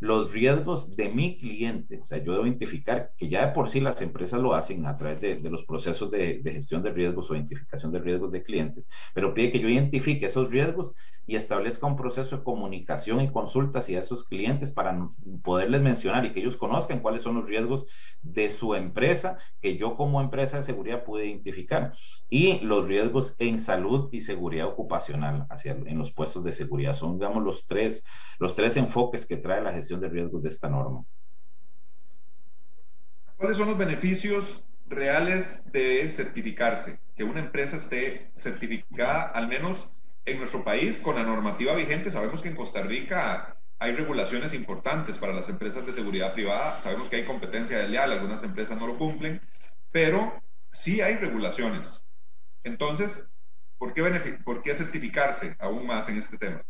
los 0.00 0.32
riesgos 0.32 0.96
de 0.96 1.08
mi 1.08 1.38
cliente. 1.38 1.98
O 2.00 2.04
sea, 2.04 2.18
yo 2.18 2.32
debo 2.32 2.46
identificar 2.46 3.12
que 3.16 3.28
ya 3.28 3.46
de 3.46 3.52
por 3.52 3.68
sí 3.68 3.80
las 3.80 4.00
empresas 4.02 4.40
lo 4.40 4.54
hacen 4.54 4.86
a 4.86 4.96
través 4.96 5.20
de, 5.20 5.50
los 5.50 5.64
procesos 5.64 6.10
de, 6.10 6.40
de, 6.42 6.52
gestión 6.52 6.82
de 6.82 6.92
riesgos 6.92 7.30
o 7.30 7.34
identificación 7.34 7.92
de 7.92 8.00
riesgos 8.00 8.30
de 8.32 8.42
clientes, 8.42 8.88
pero 9.14 9.32
pide 9.34 9.52
que 9.52 9.60
yo 9.60 9.68
identifique 9.68 10.26
esos 10.26 10.50
riesgos 10.50 10.94
y 11.26 11.36
establezca 11.36 11.86
un 11.86 11.96
proceso 11.96 12.36
de 12.36 12.44
comunicación 12.44 13.20
y 13.20 13.30
consulta 13.30 13.78
hacia 13.78 14.00
esos 14.00 14.24
clientes 14.24 14.72
para 14.72 15.08
poderles 15.42 15.80
mencionar 15.80 16.24
y 16.24 16.32
que 16.32 16.40
ellos 16.40 16.56
conozcan 16.56 17.00
cuáles 17.00 17.22
son 17.22 17.36
los 17.36 17.46
riesgos 17.46 17.86
de 18.22 18.50
su 18.50 18.74
empresa 18.74 19.38
que 19.60 19.76
yo 19.76 19.96
como 19.96 20.20
empresa 20.20 20.58
de 20.58 20.62
seguridad 20.62 21.04
pude 21.04 21.26
identificar 21.26 21.94
y 22.28 22.60
los 22.60 22.88
riesgos 22.88 23.36
en 23.38 23.58
salud 23.58 24.08
y 24.12 24.20
seguridad 24.20 24.66
ocupacional 24.66 25.46
hacia, 25.48 25.72
en 25.72 25.98
los 25.98 26.12
puestos 26.12 26.44
de 26.44 26.52
seguridad. 26.52 26.94
Son, 26.94 27.18
digamos, 27.18 27.42
los 27.42 27.66
tres, 27.66 28.04
los 28.38 28.54
tres 28.54 28.76
enfoques 28.76 29.26
que 29.26 29.36
trae 29.36 29.62
la 29.62 29.72
gestión 29.72 30.00
de 30.00 30.08
riesgos 30.08 30.42
de 30.42 30.50
esta 30.50 30.68
norma. 30.68 31.04
¿Cuáles 33.36 33.56
son 33.56 33.68
los 33.68 33.78
beneficios 33.78 34.64
reales 34.86 35.64
de 35.72 36.08
certificarse? 36.08 37.00
Que 37.16 37.24
una 37.24 37.40
empresa 37.40 37.76
esté 37.76 38.30
certificada 38.36 39.22
al 39.22 39.48
menos 39.48 39.88
en 40.24 40.38
nuestro 40.38 40.64
país, 40.64 41.00
con 41.00 41.16
la 41.16 41.22
normativa 41.22 41.74
vigente, 41.74 42.10
sabemos 42.10 42.42
que 42.42 42.48
en 42.48 42.56
Costa 42.56 42.82
Rica 42.82 43.58
hay 43.78 43.94
regulaciones 43.94 44.54
importantes 44.54 45.18
para 45.18 45.32
las 45.32 45.48
empresas 45.48 45.84
de 45.84 45.92
seguridad 45.92 46.32
privada. 46.32 46.80
Sabemos 46.82 47.08
que 47.08 47.16
hay 47.16 47.24
competencia 47.24 47.78
desleal, 47.78 48.12
algunas 48.12 48.42
empresas 48.42 48.78
no 48.78 48.86
lo 48.86 48.96
cumplen, 48.96 49.40
pero 49.90 50.42
sí 50.72 51.00
hay 51.00 51.16
regulaciones. 51.16 52.02
Entonces, 52.62 53.30
¿por 53.76 53.92
qué, 53.92 54.02
¿por 54.44 54.62
qué 54.62 54.74
certificarse 54.74 55.56
aún 55.58 55.86
más 55.86 56.08
en 56.08 56.18
este 56.18 56.38
tema? 56.38 56.64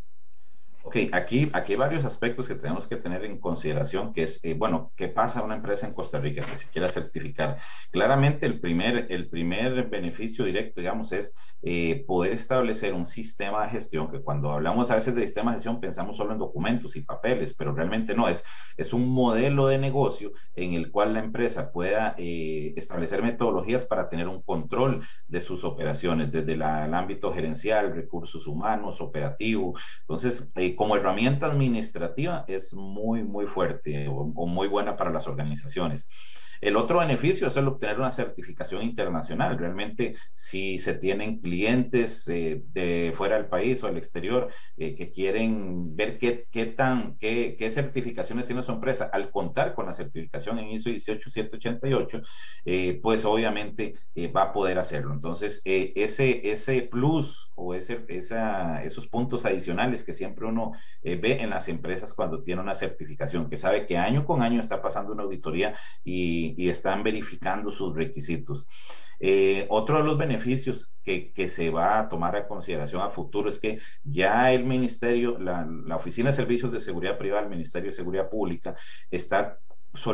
Ok, 0.87 0.97
aquí, 1.13 1.51
aquí 1.55 1.73
hay 1.73 1.79
varios 1.79 2.05
aspectos 2.05 2.47
que 2.47 2.57
tenemos 2.57 2.87
que 2.87 2.97
tener 2.97 3.25
en 3.25 3.41
consideración, 3.41 4.13
que 4.13 4.25
es, 4.25 4.39
eh, 4.45 4.53
bueno, 4.53 4.93
¿qué 4.97 5.09
pasa 5.09 5.41
a 5.41 5.43
una 5.43 5.57
empresa 5.57 5.87
en 5.87 5.95
Costa 5.95 6.19
Rica 6.21 6.45
que 6.45 6.59
se 6.59 6.69
quiera 6.69 6.91
certificar? 6.91 7.57
Claramente 7.91 8.45
el 8.45 8.61
primer, 8.61 9.07
el 9.09 9.31
primer 9.31 9.89
beneficio 9.89 10.45
directo, 10.45 10.83
digamos, 10.83 11.11
es 11.13 11.35
eh, 11.63 12.05
poder 12.07 12.35
establecer 12.35 12.93
un 12.93 13.07
sistema 13.07 13.65
de 13.65 13.71
gestión, 13.71 14.11
que 14.11 14.21
cuando 14.21 14.51
hablamos 14.51 14.91
a 14.91 14.97
veces 14.97 15.15
de 15.15 15.23
sistema 15.23 15.53
de 15.53 15.57
gestión 15.57 15.81
pensamos 15.81 16.19
solo 16.19 16.33
en 16.33 16.39
documentos 16.39 16.97
y 16.97 17.01
papeles, 17.01 17.55
pero 17.57 17.75
realmente 17.75 18.15
no, 18.15 18.29
es, 18.29 18.45
es 18.77 18.93
un 18.93 19.09
modelo 19.09 19.69
de 19.69 19.79
negocio 19.79 20.33
en 20.55 20.75
el 20.75 20.91
cual 20.91 21.15
la 21.15 21.21
empresa 21.21 21.73
pueda 21.73 22.15
eh, 22.19 22.75
establecer 22.77 23.23
metodologías 23.23 23.87
para 23.87 24.11
tener 24.11 24.29
un 24.29 24.43
control 24.43 25.03
de 25.29 25.41
sus 25.41 25.65
operaciones, 25.65 26.31
desde 26.31 26.53
el 26.53 26.63
ámbito 26.63 27.33
gerencial, 27.33 27.95
recursos 27.95 28.47
humanos, 28.47 29.01
operativo. 29.01 29.73
Entonces, 30.01 30.53
como 30.77 30.97
herramienta 30.97 31.47
administrativa 31.47 32.45
es 32.49 32.75
muy, 32.75 33.23
muy 33.23 33.47
fuerte 33.47 34.09
o, 34.09 34.47
muy 34.47 34.69
buena 34.69 34.97
para 34.97 35.11
las 35.11 35.27
organizaciones. 35.27 36.09
El 36.61 36.77
otro 36.77 37.01
beneficio 37.01 37.49
es 37.49 37.57
el 37.57 37.69
obtener 37.69 37.99
una 37.99 38.11
certificación 38.11 38.83
internacional. 38.83 39.59
Realmente, 39.59 40.15
si 40.33 40.79
se 40.79 40.95
tienen 40.95 41.41
clientes 41.41 42.29
eh, 42.29 42.63
de 42.73 43.13
fuera 43.17 43.37
del 43.37 43.47
país 43.47 43.83
o 43.83 43.87
del 43.87 43.97
exterior 43.97 44.49
eh, 44.77 44.95
que 44.95 45.11
quieren 45.11 45.97
ver 45.97 46.19
qué, 46.19 46.45
qué 46.51 46.67
tan, 46.67 47.17
qué, 47.19 47.57
qué, 47.59 47.71
certificaciones 47.71 48.47
tiene 48.47 48.63
su 48.63 48.73
empresa, 48.73 49.11
al 49.13 49.31
contar 49.31 49.75
con 49.75 49.87
la 49.87 49.93
certificación 49.93 50.59
en 50.59 50.71
ISO 50.71 50.91
18788, 50.91 52.23
eh, 52.65 53.01
pues 53.03 53.25
obviamente 53.25 53.95
va 54.35 54.43
a 54.43 54.53
poder 54.53 54.79
hacerlo. 54.79 55.13
Entonces, 55.13 55.61
ese, 55.65 56.51
ese 56.51 56.83
plus 56.83 57.51
o 57.57 57.75
ese, 57.75 58.05
esa, 58.09 58.83
esos 58.83 59.07
puntos 59.07 59.45
adicionales 59.45 60.05
que 60.05 60.13
siempre 60.13 60.47
uno 60.47 60.73
ve 61.03 61.39
en 61.41 61.51
las 61.51 61.69
empresas 61.69 62.15
cuando 62.15 62.43
tiene 62.43 62.61
una 62.63 62.75
certificación, 62.75 63.49
que 63.49 63.57
sabe 63.57 63.87
que 63.87 63.99
año 63.99 64.25
con 64.25 64.43
año 64.43 64.61
está 64.61 64.83
pasando 64.83 65.13
una 65.13 65.25
auditoría 65.25 65.75
y 66.05 66.44
y, 66.57 66.69
están 66.69 67.03
verificando 67.03 67.71
sus 67.71 67.95
requisitos. 67.95 68.69
Eh, 69.21 69.67
otro 69.71 69.99
de 69.99 70.05
los 70.05 70.19
beneficios 70.19 70.93
que, 71.03 71.33
que, 71.33 71.49
se 71.49 71.71
va 71.71 71.99
a 72.01 72.09
tomar 72.09 72.37
a 72.37 72.49
consideración 72.49 73.01
a 73.01 73.11
futuro 73.11 73.49
es 73.49 73.59
que 73.59 73.79
ya 74.03 74.53
el 74.53 74.65
Ministerio, 74.65 75.39
la, 75.39 75.67
la 75.87 75.97
Oficina 75.97 76.31
de 76.31 76.37
Servicios 76.37 76.73
de 76.73 76.81
Seguridad 76.81 77.17
Privada, 77.17 77.45
el 77.45 77.51
Ministerio 77.51 77.91
de 77.91 77.97
Seguridad 77.97 78.29
Pública, 78.29 78.77
está 79.11 79.61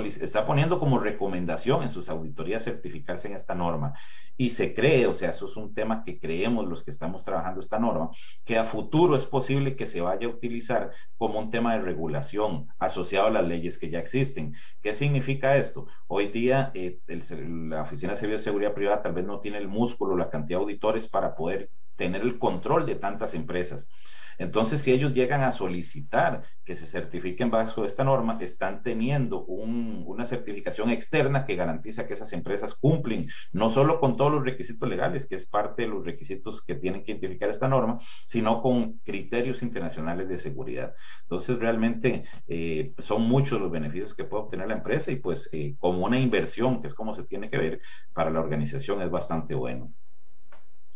está 0.04 0.46
poniendo 0.46 0.78
como 0.78 0.98
recomendación 0.98 1.82
en 1.82 1.90
sus 1.90 2.08
auditorías 2.08 2.64
certificarse 2.64 3.28
en 3.28 3.34
esta 3.34 3.54
norma 3.54 3.94
y 4.36 4.50
se 4.50 4.74
cree, 4.74 5.06
o 5.06 5.14
sea, 5.14 5.30
eso 5.30 5.46
es 5.46 5.56
un 5.56 5.74
tema 5.74 6.04
que 6.04 6.18
creemos 6.18 6.66
los 6.66 6.84
que 6.84 6.90
estamos 6.90 7.24
trabajando 7.24 7.60
esta 7.60 7.78
norma, 7.78 8.10
que 8.44 8.58
a 8.58 8.64
futuro 8.64 9.16
es 9.16 9.24
posible 9.24 9.76
que 9.76 9.86
se 9.86 10.00
vaya 10.00 10.26
a 10.26 10.30
utilizar 10.30 10.92
como 11.16 11.38
un 11.38 11.50
tema 11.50 11.74
de 11.74 11.82
regulación 11.82 12.68
asociado 12.78 13.26
a 13.26 13.30
las 13.30 13.44
leyes 13.46 13.78
que 13.78 13.90
ya 13.90 13.98
existen. 13.98 14.54
¿Qué 14.82 14.94
significa 14.94 15.56
esto? 15.56 15.86
Hoy 16.06 16.28
día 16.28 16.70
eh, 16.74 17.00
la 17.06 17.82
Oficina 17.82 18.14
de 18.14 18.38
Seguridad 18.38 18.74
Privada 18.74 19.02
tal 19.02 19.14
vez 19.14 19.24
no 19.26 19.40
tiene 19.40 19.58
el 19.58 19.68
músculo, 19.68 20.16
la 20.16 20.30
cantidad 20.30 20.58
de 20.58 20.64
auditores 20.64 21.08
para 21.08 21.34
poder 21.34 21.70
tener 22.00 22.22
el 22.22 22.38
control 22.38 22.86
de 22.86 22.94
tantas 22.94 23.34
empresas. 23.34 23.90
Entonces, 24.38 24.80
si 24.80 24.90
ellos 24.90 25.12
llegan 25.12 25.42
a 25.42 25.52
solicitar 25.52 26.44
que 26.64 26.74
se 26.74 26.86
certifiquen 26.86 27.50
bajo 27.50 27.84
esta 27.84 28.04
norma, 28.04 28.38
están 28.40 28.82
teniendo 28.82 29.44
una 29.44 30.24
certificación 30.24 30.88
externa 30.88 31.44
que 31.44 31.56
garantiza 31.56 32.06
que 32.06 32.14
esas 32.14 32.32
empresas 32.32 32.74
cumplen 32.74 33.26
no 33.52 33.68
solo 33.68 34.00
con 34.00 34.16
todos 34.16 34.32
los 34.32 34.42
requisitos 34.42 34.88
legales, 34.88 35.26
que 35.26 35.34
es 35.34 35.46
parte 35.46 35.82
de 35.82 35.88
los 35.88 36.06
requisitos 36.06 36.64
que 36.64 36.74
tienen 36.74 37.04
que 37.04 37.12
identificar 37.12 37.50
esta 37.50 37.68
norma, 37.68 37.98
sino 38.26 38.62
con 38.62 38.94
criterios 39.04 39.62
internacionales 39.62 40.26
de 40.26 40.38
seguridad. 40.38 40.94
Entonces, 41.24 41.58
realmente 41.58 42.24
eh, 42.48 42.94
son 42.96 43.28
muchos 43.28 43.60
los 43.60 43.70
beneficios 43.70 44.14
que 44.14 44.24
puede 44.24 44.44
obtener 44.44 44.68
la 44.68 44.74
empresa 44.76 45.12
y 45.12 45.16
pues 45.16 45.50
eh, 45.52 45.74
como 45.78 46.06
una 46.06 46.18
inversión, 46.18 46.80
que 46.80 46.88
es 46.88 46.94
como 46.94 47.12
se 47.12 47.24
tiene 47.24 47.50
que 47.50 47.58
ver, 47.58 47.82
para 48.14 48.30
la 48.30 48.40
organización 48.40 49.02
es 49.02 49.10
bastante 49.10 49.54
bueno. 49.54 49.92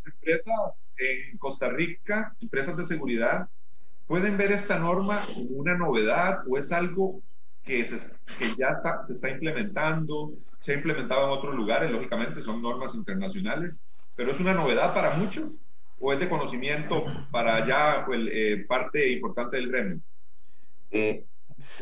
Empresas 0.06 0.84
en 0.98 1.38
Costa 1.38 1.68
Rica, 1.68 2.34
empresas 2.40 2.76
de 2.76 2.86
seguridad, 2.86 3.48
pueden 4.06 4.36
ver 4.36 4.52
esta 4.52 4.78
norma 4.78 5.20
como 5.34 5.48
una 5.50 5.74
novedad 5.76 6.40
o 6.48 6.58
es 6.58 6.72
algo 6.72 7.22
que, 7.62 7.86
que 8.38 8.54
ya 8.58 8.68
está, 8.68 9.02
se 9.02 9.14
está 9.14 9.30
implementando, 9.30 10.32
se 10.58 10.72
ha 10.72 10.74
implementado 10.76 11.24
en 11.24 11.38
otros 11.38 11.54
lugares, 11.54 11.90
lógicamente 11.90 12.40
son 12.40 12.62
normas 12.62 12.94
internacionales, 12.94 13.80
pero 14.14 14.30
es 14.30 14.40
una 14.40 14.54
novedad 14.54 14.94
para 14.94 15.14
muchos 15.14 15.50
o 16.00 16.12
es 16.12 16.20
de 16.20 16.28
conocimiento 16.28 17.04
para 17.30 17.66
ya 17.66 18.04
pues, 18.04 18.20
eh, 18.30 18.64
parte 18.68 19.12
importante 19.12 19.56
del 19.56 19.70
gremio. 19.70 20.00
Eh, 20.90 21.24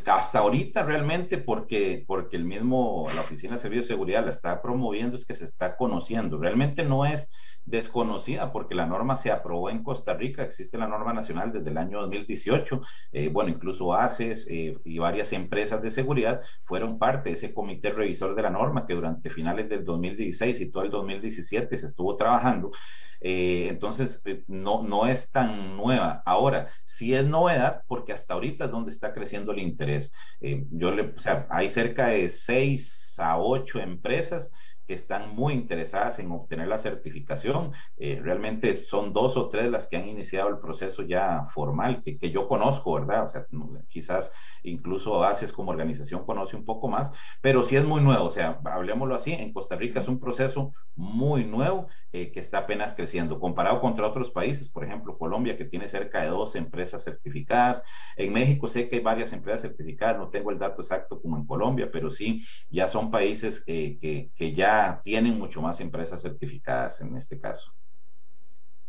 hasta 0.06 0.38
ahorita 0.38 0.82
realmente 0.82 1.38
porque, 1.38 2.04
porque 2.06 2.36
el 2.36 2.44
mismo, 2.44 3.08
la 3.14 3.22
Oficina 3.22 3.54
de 3.54 3.58
Servicios 3.58 3.88
de 3.88 3.94
Seguridad 3.94 4.24
la 4.24 4.30
está 4.30 4.60
promoviendo, 4.60 5.16
es 5.16 5.24
que 5.24 5.34
se 5.34 5.44
está 5.44 5.76
conociendo. 5.76 6.38
Realmente 6.38 6.84
no 6.84 7.06
es 7.06 7.30
desconocida 7.64 8.52
porque 8.52 8.74
la 8.74 8.86
norma 8.86 9.16
se 9.16 9.30
aprobó 9.30 9.70
en 9.70 9.82
Costa 9.82 10.14
Rica, 10.14 10.42
existe 10.42 10.78
la 10.78 10.88
norma 10.88 11.12
nacional 11.12 11.52
desde 11.52 11.70
el 11.70 11.78
año 11.78 12.00
2018, 12.00 12.80
eh, 13.12 13.28
bueno, 13.28 13.50
incluso 13.50 13.94
ACES 13.94 14.46
eh, 14.50 14.78
y 14.84 14.98
varias 14.98 15.32
empresas 15.32 15.80
de 15.82 15.90
seguridad 15.90 16.40
fueron 16.64 16.98
parte 16.98 17.30
de 17.30 17.36
ese 17.36 17.54
comité 17.54 17.90
revisor 17.90 18.34
de 18.34 18.42
la 18.42 18.50
norma 18.50 18.86
que 18.86 18.94
durante 18.94 19.30
finales 19.30 19.68
del 19.68 19.84
2016 19.84 20.60
y 20.60 20.70
todo 20.70 20.82
el 20.82 20.90
2017 20.90 21.78
se 21.78 21.86
estuvo 21.86 22.16
trabajando. 22.16 22.72
Eh, 23.20 23.68
entonces, 23.68 24.20
no, 24.48 24.82
no 24.82 25.06
es 25.06 25.30
tan 25.30 25.76
nueva. 25.76 26.22
Ahora, 26.26 26.68
sí 26.82 27.14
es 27.14 27.24
novedad 27.24 27.84
porque 27.86 28.12
hasta 28.12 28.34
ahorita 28.34 28.64
es 28.64 28.70
donde 28.72 28.90
está 28.90 29.12
creciendo 29.12 29.52
el 29.52 29.60
interés. 29.60 30.12
yo 30.40 30.90
le, 30.90 31.02
o 31.02 31.18
sea, 31.18 31.46
hay 31.50 31.70
cerca 31.70 32.08
de 32.08 32.28
seis 32.28 33.14
a 33.18 33.38
ocho 33.38 33.78
empresas 33.78 34.50
que 34.86 34.94
están 34.94 35.34
muy 35.34 35.54
interesadas 35.54 36.18
en 36.18 36.30
obtener 36.32 36.68
la 36.68 36.78
certificación. 36.78 37.72
Eh, 37.96 38.20
realmente 38.22 38.82
son 38.82 39.12
dos 39.12 39.36
o 39.36 39.48
tres 39.48 39.70
las 39.70 39.86
que 39.88 39.96
han 39.96 40.08
iniciado 40.08 40.48
el 40.48 40.58
proceso 40.58 41.02
ya 41.02 41.46
formal, 41.48 42.02
que, 42.02 42.18
que 42.18 42.30
yo 42.30 42.48
conozco, 42.48 42.94
¿verdad? 42.94 43.26
O 43.26 43.28
sea, 43.28 43.46
quizás 43.88 44.32
incluso 44.62 45.24
ACES 45.24 45.52
como 45.52 45.70
organización 45.70 46.24
conoce 46.24 46.56
un 46.56 46.64
poco 46.64 46.88
más, 46.88 47.12
pero 47.40 47.64
sí 47.64 47.76
es 47.76 47.84
muy 47.84 48.00
nuevo, 48.00 48.24
o 48.26 48.30
sea, 48.30 48.60
hablemoslo 48.64 49.14
así, 49.14 49.32
en 49.32 49.52
Costa 49.52 49.76
Rica 49.76 50.00
es 50.00 50.08
un 50.08 50.20
proceso 50.20 50.72
muy 50.94 51.44
nuevo 51.44 51.88
eh, 52.12 52.30
que 52.32 52.40
está 52.40 52.58
apenas 52.58 52.94
creciendo, 52.94 53.40
comparado 53.40 53.80
contra 53.80 54.06
otros 54.06 54.30
países, 54.30 54.68
por 54.68 54.84
ejemplo, 54.84 55.16
Colombia, 55.18 55.56
que 55.56 55.64
tiene 55.64 55.88
cerca 55.88 56.22
de 56.22 56.28
12 56.28 56.58
empresas 56.58 57.02
certificadas, 57.04 57.82
en 58.16 58.32
México 58.32 58.68
sé 58.68 58.88
que 58.88 58.96
hay 58.96 59.02
varias 59.02 59.32
empresas 59.32 59.62
certificadas, 59.62 60.18
no 60.18 60.30
tengo 60.30 60.50
el 60.50 60.58
dato 60.58 60.82
exacto 60.82 61.20
como 61.20 61.36
en 61.36 61.46
Colombia, 61.46 61.90
pero 61.92 62.10
sí, 62.10 62.44
ya 62.70 62.88
son 62.88 63.10
países 63.10 63.64
eh, 63.66 63.98
que, 64.00 64.30
que 64.34 64.52
ya 64.54 64.71
tienen 65.02 65.38
mucho 65.38 65.60
más 65.60 65.80
empresas 65.80 66.22
certificadas 66.22 67.00
en 67.00 67.16
este 67.16 67.40
caso. 67.40 67.72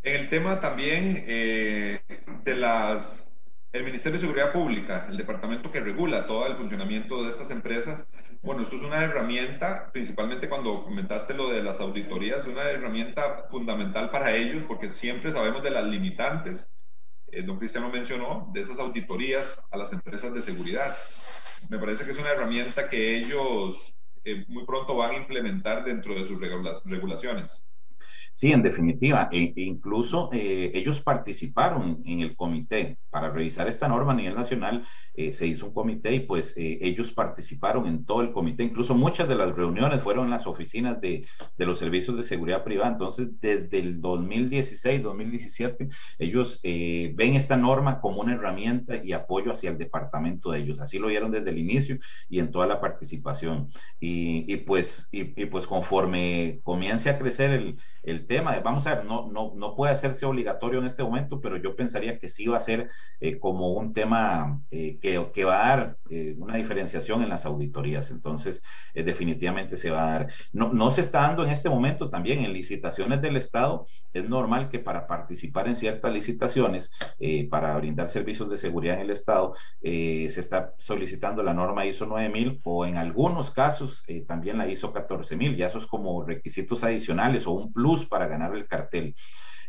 En 0.01 0.15
el 0.15 0.29
tema 0.29 0.59
también 0.59 1.23
eh, 1.27 2.01
de 2.43 2.55
las 2.55 3.27
el 3.73 3.83
Ministerio 3.83 4.19
de 4.19 4.27
Seguridad 4.27 4.51
Pública, 4.51 5.07
el 5.09 5.17
departamento 5.17 5.71
que 5.71 5.79
regula 5.79 6.27
todo 6.27 6.45
el 6.45 6.55
funcionamiento 6.57 7.23
de 7.23 7.31
estas 7.31 7.49
empresas, 7.49 8.05
bueno, 8.43 8.61
esto 8.61 8.75
es 8.75 8.83
una 8.83 9.03
herramienta, 9.03 9.89
principalmente 9.91 10.47
cuando 10.47 10.83
comentaste 10.83 11.33
lo 11.33 11.49
de 11.49 11.63
las 11.63 11.79
auditorías, 11.79 12.45
una 12.45 12.69
herramienta 12.69 13.47
fundamental 13.49 14.11
para 14.11 14.35
ellos 14.35 14.63
porque 14.67 14.91
siempre 14.91 15.31
sabemos 15.31 15.63
de 15.63 15.71
las 15.71 15.85
limitantes, 15.85 16.69
eh, 17.31 17.41
don 17.41 17.57
Cristiano 17.57 17.89
mencionó, 17.89 18.47
de 18.53 18.61
esas 18.61 18.77
auditorías 18.77 19.57
a 19.71 19.77
las 19.77 19.91
empresas 19.91 20.35
de 20.35 20.43
seguridad. 20.43 20.95
Me 21.69 21.79
parece 21.79 22.05
que 22.05 22.11
es 22.11 22.19
una 22.19 22.29
herramienta 22.29 22.89
que 22.89 23.17
ellos 23.17 23.95
eh, 24.23 24.45
muy 24.47 24.65
pronto 24.65 24.95
van 24.95 25.11
a 25.11 25.17
implementar 25.17 25.83
dentro 25.83 26.15
de 26.15 26.27
sus 26.27 26.39
regulaciones. 26.39 27.63
Sí, 28.35 28.51
en 28.51 28.63
definitiva, 28.63 29.29
e, 29.31 29.53
incluso 29.57 30.29
eh, 30.33 30.71
ellos 30.73 31.01
participaron 31.01 32.01
en 32.03 32.21
el 32.21 32.35
comité 32.35 32.97
para 33.11 33.29
revisar 33.29 33.67
esta 33.67 33.87
norma 33.87 34.13
a 34.13 34.15
nivel 34.15 34.33
nacional. 34.33 34.87
Eh, 35.13 35.31
se 35.33 35.45
hizo 35.45 35.67
un 35.67 35.73
comité 35.73 36.15
y 36.15 36.21
pues 36.21 36.57
eh, 36.57 36.79
ellos 36.81 37.11
participaron 37.11 37.85
en 37.85 38.05
todo 38.05 38.21
el 38.21 38.31
comité. 38.33 38.63
Incluso 38.63 38.95
muchas 38.95 39.29
de 39.29 39.35
las 39.35 39.55
reuniones 39.55 40.01
fueron 40.01 40.25
en 40.25 40.31
las 40.31 40.47
oficinas 40.47 40.99
de, 40.99 41.27
de 41.55 41.65
los 41.67 41.77
servicios 41.77 42.17
de 42.17 42.23
seguridad 42.23 42.63
privada. 42.63 42.91
Entonces, 42.91 43.39
desde 43.39 43.77
el 43.77 44.01
2016, 44.01 45.03
2017, 45.03 45.89
ellos 46.17 46.59
ven 46.63 47.35
esta 47.35 47.55
norma 47.55 48.01
como 48.01 48.21
una 48.21 48.33
herramienta 48.33 48.95
y 49.03 49.13
apoyo 49.13 49.51
hacia 49.51 49.69
el 49.69 49.77
departamento 49.77 50.49
de 50.51 50.59
ellos. 50.61 50.79
Así 50.79 50.97
lo 50.97 51.07
vieron 51.07 51.31
desde 51.31 51.51
el 51.51 51.59
inicio 51.59 51.97
y 52.27 52.39
en 52.39 52.49
toda 52.51 52.65
la 52.65 52.81
participación. 52.81 53.69
Y, 53.99 54.51
y 54.51 54.57
pues, 54.57 55.07
y, 55.11 55.39
y, 55.41 55.45
pues 55.45 55.67
conforme 55.67 56.59
comience 56.63 57.09
a 57.09 57.19
crecer 57.19 57.51
el, 57.51 57.77
el 58.03 58.22
tema. 58.25 58.59
Vamos 58.59 58.87
a 58.87 58.95
ver, 58.95 59.05
no, 59.05 59.29
no, 59.31 59.53
no 59.55 59.75
puede 59.75 59.93
hacerse 59.93 60.25
obligatorio 60.25 60.79
en 60.79 60.85
este 60.85 61.03
momento, 61.03 61.41
pero 61.41 61.57
yo 61.57 61.75
pensaría 61.75 62.19
que 62.19 62.27
sí 62.27 62.47
va 62.47 62.57
a 62.57 62.59
ser 62.61 62.89
eh, 63.19 63.39
como 63.39 63.73
un 63.73 63.93
tema 63.93 64.61
eh, 64.71 64.97
que, 65.01 65.31
que, 65.33 65.43
va 65.43 65.65
a 65.65 65.69
dar 65.69 65.97
eh, 66.09 66.35
una 66.37 66.55
diferenciación 66.57 67.23
en 67.23 67.29
las 67.29 67.45
auditorías. 67.45 68.11
Entonces, 68.11 68.63
definitivamente 68.93 69.77
se 69.77 69.91
va 69.91 70.03
a 70.07 70.11
dar. 70.19 70.27
No, 70.51 70.71
no 70.73 70.91
se 70.91 71.01
está 71.01 71.21
dando 71.21 71.43
en 71.43 71.49
este 71.49 71.69
momento 71.69 72.09
también 72.09 72.43
en 72.43 72.53
licitaciones 72.53 73.21
del 73.21 73.37
Estado. 73.37 73.85
Es 74.13 74.29
normal 74.29 74.69
que 74.69 74.79
para 74.79 75.07
participar 75.07 75.67
en 75.67 75.75
ciertas 75.75 76.13
licitaciones, 76.13 76.91
para 77.49 77.75
brindar 77.77 78.09
servicios 78.09 78.49
de 78.49 78.57
seguridad 78.57 78.95
en 78.95 79.01
el 79.01 79.09
Estado, 79.09 79.55
se 79.81 80.27
está 80.27 80.73
solicitando 80.77 81.41
la 81.43 81.53
norma 81.53 81.85
ISO 81.85 82.05
9000 82.05 82.61
o 82.63 82.85
en 82.85 82.97
algunos 82.97 83.51
casos 83.51 84.03
también 84.27 84.57
la 84.57 84.67
ISO 84.67 84.93
14000. 84.93 85.57
Ya 85.57 85.67
esos 85.67 85.87
como 85.87 86.23
requisitos 86.23 86.83
adicionales 86.83 87.47
o 87.47 87.51
un 87.51 87.73
plus 87.73 88.05
para 88.05 88.27
ganar 88.27 88.55
el 88.55 88.67
cartel. 88.67 89.15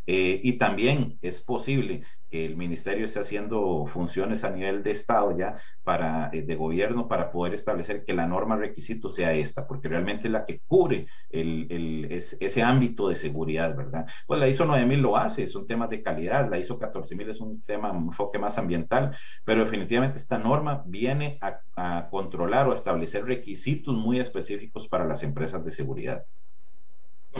Eh, 0.07 0.39
y 0.43 0.53
también 0.57 1.17
es 1.21 1.43
posible 1.43 2.03
que 2.29 2.45
el 2.45 2.55
ministerio 2.57 3.05
esté 3.05 3.19
haciendo 3.21 3.85
funciones 3.87 4.43
a 4.43 4.51
nivel 4.51 4.83
de 4.83 4.91
Estado 4.91 5.35
ya 5.37 5.55
para, 5.83 6.29
eh, 6.33 6.43
de 6.43 6.55
gobierno 6.55 7.07
para 7.07 7.31
poder 7.31 7.53
establecer 7.55 8.03
que 8.05 8.13
la 8.13 8.27
norma 8.27 8.55
requisito 8.55 9.09
sea 9.09 9.33
esta, 9.33 9.67
porque 9.67 9.87
realmente 9.87 10.27
es 10.27 10.31
la 10.31 10.45
que 10.45 10.59
cubre 10.67 11.07
el, 11.29 11.67
el, 11.71 12.05
ese 12.11 12.63
ámbito 12.63 13.07
de 13.09 13.15
seguridad, 13.15 13.75
¿verdad? 13.75 14.05
Pues 14.27 14.39
la 14.39 14.47
ISO 14.47 14.65
9000 14.65 15.01
lo 15.01 15.17
hace, 15.17 15.43
es 15.43 15.55
un 15.55 15.67
tema 15.67 15.87
de 15.87 16.03
calidad, 16.03 16.49
la 16.49 16.59
ISO 16.59 16.77
14000 16.77 17.29
es 17.29 17.39
un 17.39 17.61
tema, 17.63 17.91
un 17.91 18.05
enfoque 18.05 18.37
más 18.39 18.57
ambiental, 18.57 19.15
pero 19.43 19.63
definitivamente 19.63 20.17
esta 20.19 20.37
norma 20.37 20.83
viene 20.85 21.37
a, 21.41 21.59
a 21.75 22.09
controlar 22.09 22.67
o 22.67 22.71
a 22.71 22.75
establecer 22.75 23.25
requisitos 23.25 23.95
muy 23.95 24.19
específicos 24.19 24.87
para 24.87 25.05
las 25.05 25.23
empresas 25.23 25.63
de 25.65 25.71
seguridad. 25.71 26.23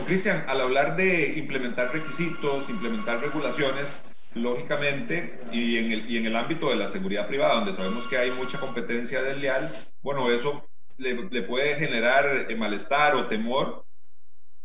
Cristian, 0.04 0.44
al 0.48 0.60
hablar 0.60 0.96
de 0.96 1.38
implementar 1.38 1.92
requisitos, 1.92 2.68
implementar 2.68 3.20
regulaciones, 3.20 3.86
lógicamente, 4.34 5.40
y 5.50 5.78
en, 5.78 5.92
el, 5.92 6.10
y 6.10 6.18
en 6.18 6.26
el 6.26 6.36
ámbito 6.36 6.68
de 6.68 6.76
la 6.76 6.88
seguridad 6.88 7.26
privada, 7.26 7.54
donde 7.54 7.72
sabemos 7.72 8.06
que 8.06 8.18
hay 8.18 8.30
mucha 8.30 8.60
competencia 8.60 9.22
desleal, 9.22 9.72
bueno, 10.02 10.30
eso 10.30 10.68
le, 10.98 11.42
puede 11.42 11.76
generar 11.76 12.46
eh, 12.48 12.56
malestar 12.56 13.14
o 13.14 13.26
temor, 13.26 13.86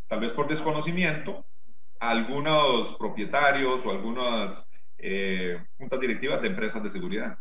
tal 0.07 0.19
vez 0.19 0.33
por 0.33 0.47
desconocimiento, 0.47 1.45
a 1.99 2.11
algunos 2.11 2.95
propietarios 2.97 3.85
o 3.85 3.91
algunas 3.91 4.67
eh, 4.97 5.63
juntas 5.77 5.99
directivas 5.99 6.41
de 6.41 6.49
empresas 6.49 6.83
de 6.83 6.89
seguridad. 6.89 7.37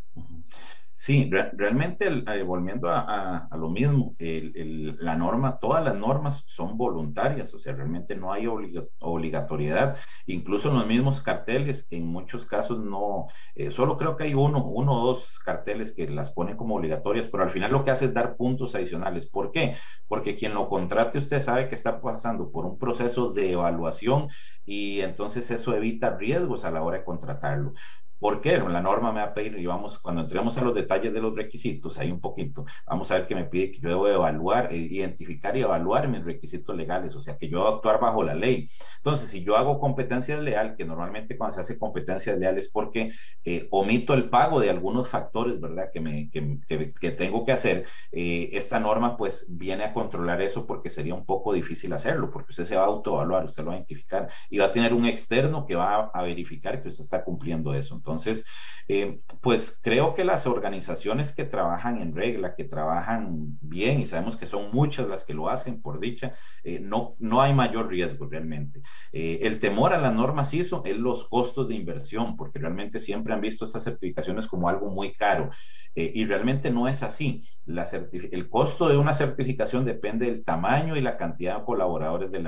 Sí, 1.03 1.31
realmente 1.31 2.05
eh, 2.05 2.43
volviendo 2.43 2.87
a, 2.87 3.49
lo 3.57 3.71
mismo, 3.71 4.15
la 4.19 5.15
norma, 5.15 5.57
todas 5.57 5.83
las 5.83 5.95
normas 5.95 6.43
son 6.45 6.77
voluntarias, 6.77 7.51
o 7.55 7.57
sea, 7.57 7.73
realmente 7.73 8.15
no 8.15 8.31
hay 8.31 8.45
obligatoriedad. 8.45 9.97
Incluso 10.27 10.69
en 10.69 10.75
los 10.75 10.85
mismos 10.85 11.19
carteles, 11.19 11.87
en 11.89 12.05
muchos 12.05 12.45
casos 12.45 12.77
no, 12.85 13.29
eh, 13.55 13.71
solo 13.71 13.97
creo 13.97 14.15
que 14.15 14.25
hay 14.25 14.35
uno, 14.35 14.63
uno 14.63 14.91
o 15.01 15.07
dos 15.07 15.39
carteles 15.39 15.91
que 15.91 16.07
las 16.07 16.29
ponen 16.29 16.55
como 16.55 16.75
obligatorias, 16.75 17.27
pero 17.27 17.41
al 17.41 17.49
final 17.49 17.71
lo 17.71 17.83
que 17.83 17.89
hace 17.89 18.05
es 18.05 18.13
dar 18.13 18.35
puntos 18.37 18.75
adicionales. 18.75 19.27
¿Por 19.27 19.51
qué? 19.51 19.77
Porque 20.07 20.35
quien 20.35 20.53
lo 20.53 20.69
contrate 20.69 21.17
usted 21.17 21.39
sabe 21.39 21.67
que 21.67 21.73
está 21.73 21.99
pasando 21.99 22.51
por 22.51 22.67
un 22.67 22.77
proceso 22.77 23.31
de 23.31 23.53
evaluación 23.53 24.27
y 24.63 25.01
entonces 25.01 25.49
eso 25.49 25.75
evita 25.75 26.15
riesgos 26.15 26.63
a 26.63 26.69
la 26.69 26.83
hora 26.83 26.99
de 26.99 27.03
contratarlo. 27.03 27.73
¿Por 28.21 28.39
qué? 28.39 28.59
La 28.59 28.81
norma 28.81 29.11
me 29.11 29.19
va 29.21 29.27
a 29.27 29.33
pedir, 29.33 29.57
y 29.57 29.65
vamos, 29.65 29.97
cuando 29.97 30.21
entremos 30.21 30.55
a 30.55 30.61
los 30.61 30.75
detalles 30.75 31.11
de 31.11 31.19
los 31.19 31.35
requisitos, 31.35 31.97
ahí 31.97 32.11
un 32.11 32.21
poquito, 32.21 32.65
vamos 32.85 33.09
a 33.09 33.15
ver 33.15 33.27
que 33.27 33.33
me 33.33 33.45
pide 33.45 33.71
que 33.71 33.79
yo 33.79 33.89
debo 33.89 34.07
evaluar, 34.07 34.71
eh, 34.71 34.77
identificar 34.77 35.57
y 35.57 35.61
evaluar 35.61 36.07
mis 36.07 36.23
requisitos 36.23 36.75
legales, 36.75 37.15
o 37.15 37.19
sea, 37.19 37.35
que 37.35 37.49
yo 37.49 37.57
debo 37.57 37.69
actuar 37.77 37.99
bajo 37.99 38.21
la 38.23 38.35
ley. 38.35 38.69
Entonces, 38.97 39.27
si 39.31 39.43
yo 39.43 39.57
hago 39.57 39.79
competencia 39.79 40.37
leal, 40.37 40.75
que 40.77 40.85
normalmente 40.85 41.35
cuando 41.35 41.55
se 41.55 41.61
hace 41.61 41.79
competencia 41.79 42.35
leal 42.35 42.59
es 42.59 42.69
porque 42.69 43.11
eh, 43.43 43.67
omito 43.71 44.13
el 44.13 44.29
pago 44.29 44.59
de 44.59 44.69
algunos 44.69 45.09
factores, 45.09 45.59
¿verdad?, 45.59 45.89
que, 45.91 45.99
me, 45.99 46.29
que, 46.29 46.59
que, 46.99 47.11
tengo 47.11 47.43
que 47.43 47.53
hacer, 47.53 47.87
eh, 48.11 48.49
esta 48.53 48.79
norma 48.79 49.17
pues 49.17 49.47
viene 49.49 49.83
a 49.83 49.93
controlar 49.93 50.41
eso 50.43 50.67
porque 50.67 50.91
sería 50.91 51.15
un 51.15 51.25
poco 51.25 51.53
difícil 51.53 51.91
hacerlo, 51.93 52.29
porque 52.29 52.51
usted 52.51 52.65
se 52.65 52.75
va 52.75 52.83
a 52.83 52.85
autoevaluar, 52.85 53.45
usted 53.45 53.63
lo 53.63 53.69
va 53.69 53.73
a 53.73 53.77
identificar 53.77 54.29
y 54.51 54.59
va 54.59 54.65
a 54.65 54.73
tener 54.73 54.93
un 54.93 55.07
externo 55.07 55.65
que 55.65 55.75
va 55.75 55.95
a, 55.95 56.11
a 56.13 56.21
verificar 56.23 56.81
que 56.83 56.89
usted 56.89 57.03
está 57.03 57.23
cumpliendo 57.23 57.73
eso. 57.73 57.95
Entonces, 57.95 58.10
entonces, 58.11 58.45
eh, 58.87 59.21
pues 59.41 59.79
creo 59.81 60.13
que 60.15 60.25
las 60.25 60.47
organizaciones 60.47 61.33
que 61.33 61.45
trabajan 61.45 62.01
en 62.01 62.15
regla, 62.15 62.55
que 62.55 62.65
trabajan 62.65 63.57
bien, 63.61 64.01
y 64.01 64.05
sabemos 64.05 64.35
que 64.35 64.45
son 64.45 64.71
muchas 64.71 65.07
las 65.07 65.23
que 65.23 65.33
lo 65.33 65.49
hacen 65.49 65.81
por 65.81 65.99
dicha, 65.99 66.35
eh, 66.63 66.79
no, 66.79 67.15
no 67.19 67.41
hay 67.41 67.53
mayor 67.53 67.87
riesgo 67.87 68.27
realmente. 68.27 68.81
Eh, 69.13 69.39
el 69.43 69.59
temor 69.59 69.93
a 69.93 69.97
las 70.01 70.13
normas 70.13 70.53
ISO 70.53 70.83
es 70.85 70.97
los 70.97 71.27
costos 71.29 71.67
de 71.67 71.75
inversión, 71.75 72.35
porque 72.35 72.59
realmente 72.59 72.99
siempre 72.99 73.33
han 73.33 73.41
visto 73.41 73.65
estas 73.65 73.83
certificaciones 73.83 74.47
como 74.47 74.67
algo 74.67 74.89
muy 74.89 75.13
caro. 75.15 75.49
Y 75.93 76.25
realmente 76.25 76.71
no 76.71 76.87
es 76.87 77.03
así. 77.03 77.45
El 77.67 78.49
costo 78.49 78.89
de 78.89 78.97
una 78.97 79.13
certificación 79.13 79.85
depende 79.85 80.25
del 80.25 80.43
tamaño 80.43 80.95
y 80.95 81.01
la 81.01 81.17
cantidad 81.17 81.59
de 81.59 81.65
colaboradores 81.65 82.31
de 82.31 82.39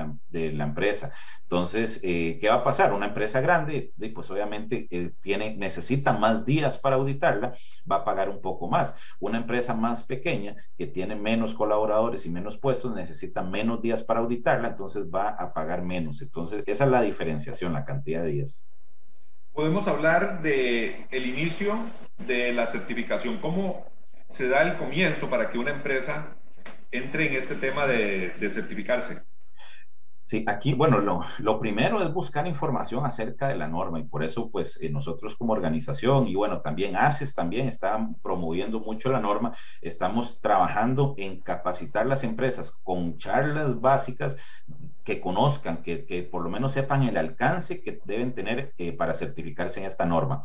la, 0.52 0.64
empresa. 0.64 1.12
Entonces, 1.42 2.00
¿qué 2.00 2.46
va 2.48 2.56
a 2.56 2.64
pasar? 2.64 2.92
Una 2.92 3.06
empresa 3.06 3.40
grande, 3.40 3.92
pues 4.14 4.30
obviamente 4.30 4.88
tiene, 5.20 5.56
necesita 5.56 6.12
más 6.12 6.44
días 6.44 6.78
para 6.78 6.96
auditarla, 6.96 7.54
va 7.90 7.96
a 7.96 8.04
pagar 8.04 8.28
un 8.28 8.40
poco 8.40 8.68
más. 8.68 8.96
Una 9.20 9.38
empresa 9.38 9.74
más 9.74 10.04
pequeña 10.04 10.56
que 10.76 10.86
tiene 10.86 11.14
menos 11.14 11.54
colaboradores 11.54 12.26
y 12.26 12.30
menos 12.30 12.58
puestos 12.58 12.94
necesita 12.94 13.42
menos 13.42 13.82
días 13.82 14.02
para 14.02 14.20
auditarla, 14.20 14.68
entonces 14.68 15.06
va 15.06 15.28
a 15.28 15.52
pagar 15.52 15.82
menos. 15.82 16.22
Entonces, 16.22 16.64
esa 16.66 16.84
es 16.84 16.90
la 16.90 17.02
diferenciación, 17.02 17.72
la 17.72 17.84
cantidad 17.84 18.22
de 18.22 18.30
días. 18.30 18.66
Podemos 19.54 19.86
hablar 19.86 20.42
de 20.42 21.06
el 21.12 21.26
inicio 21.26 21.78
de 22.18 22.52
la 22.52 22.66
certificación, 22.66 23.38
cómo 23.38 23.86
se 24.28 24.48
da 24.48 24.62
el 24.62 24.76
comienzo 24.76 25.30
para 25.30 25.48
que 25.50 25.58
una 25.58 25.70
empresa 25.70 26.36
entre 26.90 27.28
en 27.28 27.34
este 27.34 27.54
tema 27.54 27.86
de, 27.86 28.30
de 28.30 28.50
certificarse. 28.50 29.22
Sí, 30.26 30.42
aquí, 30.48 30.72
bueno, 30.72 31.00
lo, 31.00 31.20
lo, 31.38 31.60
primero 31.60 32.00
es 32.02 32.10
buscar 32.12 32.46
información 32.46 33.04
acerca 33.04 33.48
de 33.48 33.56
la 33.56 33.68
norma 33.68 34.00
y 34.00 34.04
por 34.04 34.24
eso, 34.24 34.50
pues, 34.50 34.78
eh, 34.80 34.88
nosotros 34.88 35.34
como 35.36 35.52
organización 35.52 36.26
y 36.28 36.34
bueno, 36.34 36.62
también 36.62 36.96
ACES 36.96 37.34
también 37.34 37.68
está 37.68 38.08
promoviendo 38.22 38.80
mucho 38.80 39.10
la 39.10 39.20
norma, 39.20 39.54
estamos 39.82 40.40
trabajando 40.40 41.14
en 41.18 41.40
capacitar 41.42 42.06
las 42.06 42.24
empresas 42.24 42.70
con 42.70 43.18
charlas 43.18 43.78
básicas 43.82 44.38
que 45.04 45.20
conozcan, 45.20 45.82
que, 45.82 46.06
que 46.06 46.22
por 46.22 46.42
lo 46.42 46.48
menos 46.48 46.72
sepan 46.72 47.02
el 47.02 47.18
alcance 47.18 47.82
que 47.82 48.00
deben 48.06 48.32
tener 48.34 48.72
eh, 48.78 48.92
para 48.92 49.14
certificarse 49.14 49.80
en 49.80 49.86
esta 49.86 50.06
norma. 50.06 50.42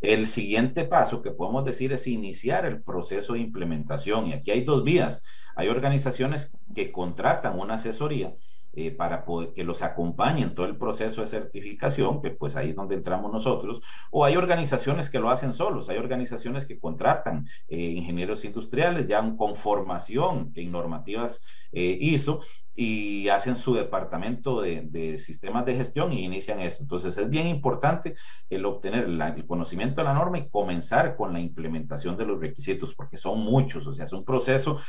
El 0.00 0.26
siguiente 0.26 0.84
paso 0.84 1.22
que 1.22 1.30
podemos 1.30 1.64
decir 1.64 1.92
es 1.92 2.08
iniciar 2.08 2.66
el 2.66 2.82
proceso 2.82 3.34
de 3.34 3.40
implementación 3.40 4.26
y 4.26 4.32
aquí 4.32 4.50
hay 4.50 4.64
dos 4.64 4.82
vías. 4.84 5.22
Hay 5.54 5.68
organizaciones 5.68 6.56
que 6.74 6.90
contratan 6.90 7.58
una 7.58 7.74
asesoría 7.74 8.34
eh, 8.74 8.90
para 8.90 9.24
poder, 9.24 9.52
que 9.52 9.64
los 9.64 9.82
acompañen 9.82 10.44
en 10.44 10.54
todo 10.54 10.66
el 10.66 10.76
proceso 10.76 11.20
de 11.20 11.26
certificación, 11.26 12.22
que 12.22 12.30
pues 12.30 12.56
ahí 12.56 12.70
es 12.70 12.76
donde 12.76 12.94
entramos 12.94 13.30
nosotros, 13.30 13.82
o 14.10 14.24
hay 14.24 14.36
organizaciones 14.36 15.10
que 15.10 15.18
lo 15.18 15.30
hacen 15.30 15.52
solos, 15.52 15.88
hay 15.88 15.98
organizaciones 15.98 16.64
que 16.64 16.78
contratan 16.78 17.46
eh, 17.68 17.78
ingenieros 17.78 18.44
industriales 18.44 19.06
ya 19.06 19.22
con 19.36 19.56
formación 19.56 20.52
en 20.54 20.72
normativas 20.72 21.44
eh, 21.72 21.98
ISO 22.00 22.40
y 22.74 23.28
hacen 23.28 23.56
su 23.56 23.74
departamento 23.74 24.62
de, 24.62 25.18
sistemas 25.18 25.66
de 25.66 25.76
gestión 25.76 26.12
y 26.12 26.24
inician 26.24 26.60
esto. 26.60 26.82
Entonces 26.82 27.16
es 27.18 27.28
bien 27.28 27.46
importante 27.46 28.14
el 28.48 28.64
obtener 28.64 29.04
el 29.04 29.46
conocimiento 29.46 30.00
de 30.00 30.06
la 30.06 30.14
norma 30.14 30.38
y 30.38 30.48
comenzar 30.48 31.16
con 31.16 31.32
la 31.32 31.40
implementación 31.40 32.16
de 32.16 32.26
los 32.26 32.40
requisitos, 32.40 32.94
porque 32.94 33.18
son 33.18 33.40
muchos, 33.40 33.86
o 33.86 33.92
sea, 33.92 34.06
es 34.06 34.12
un 34.12 34.24
proceso 34.24 34.80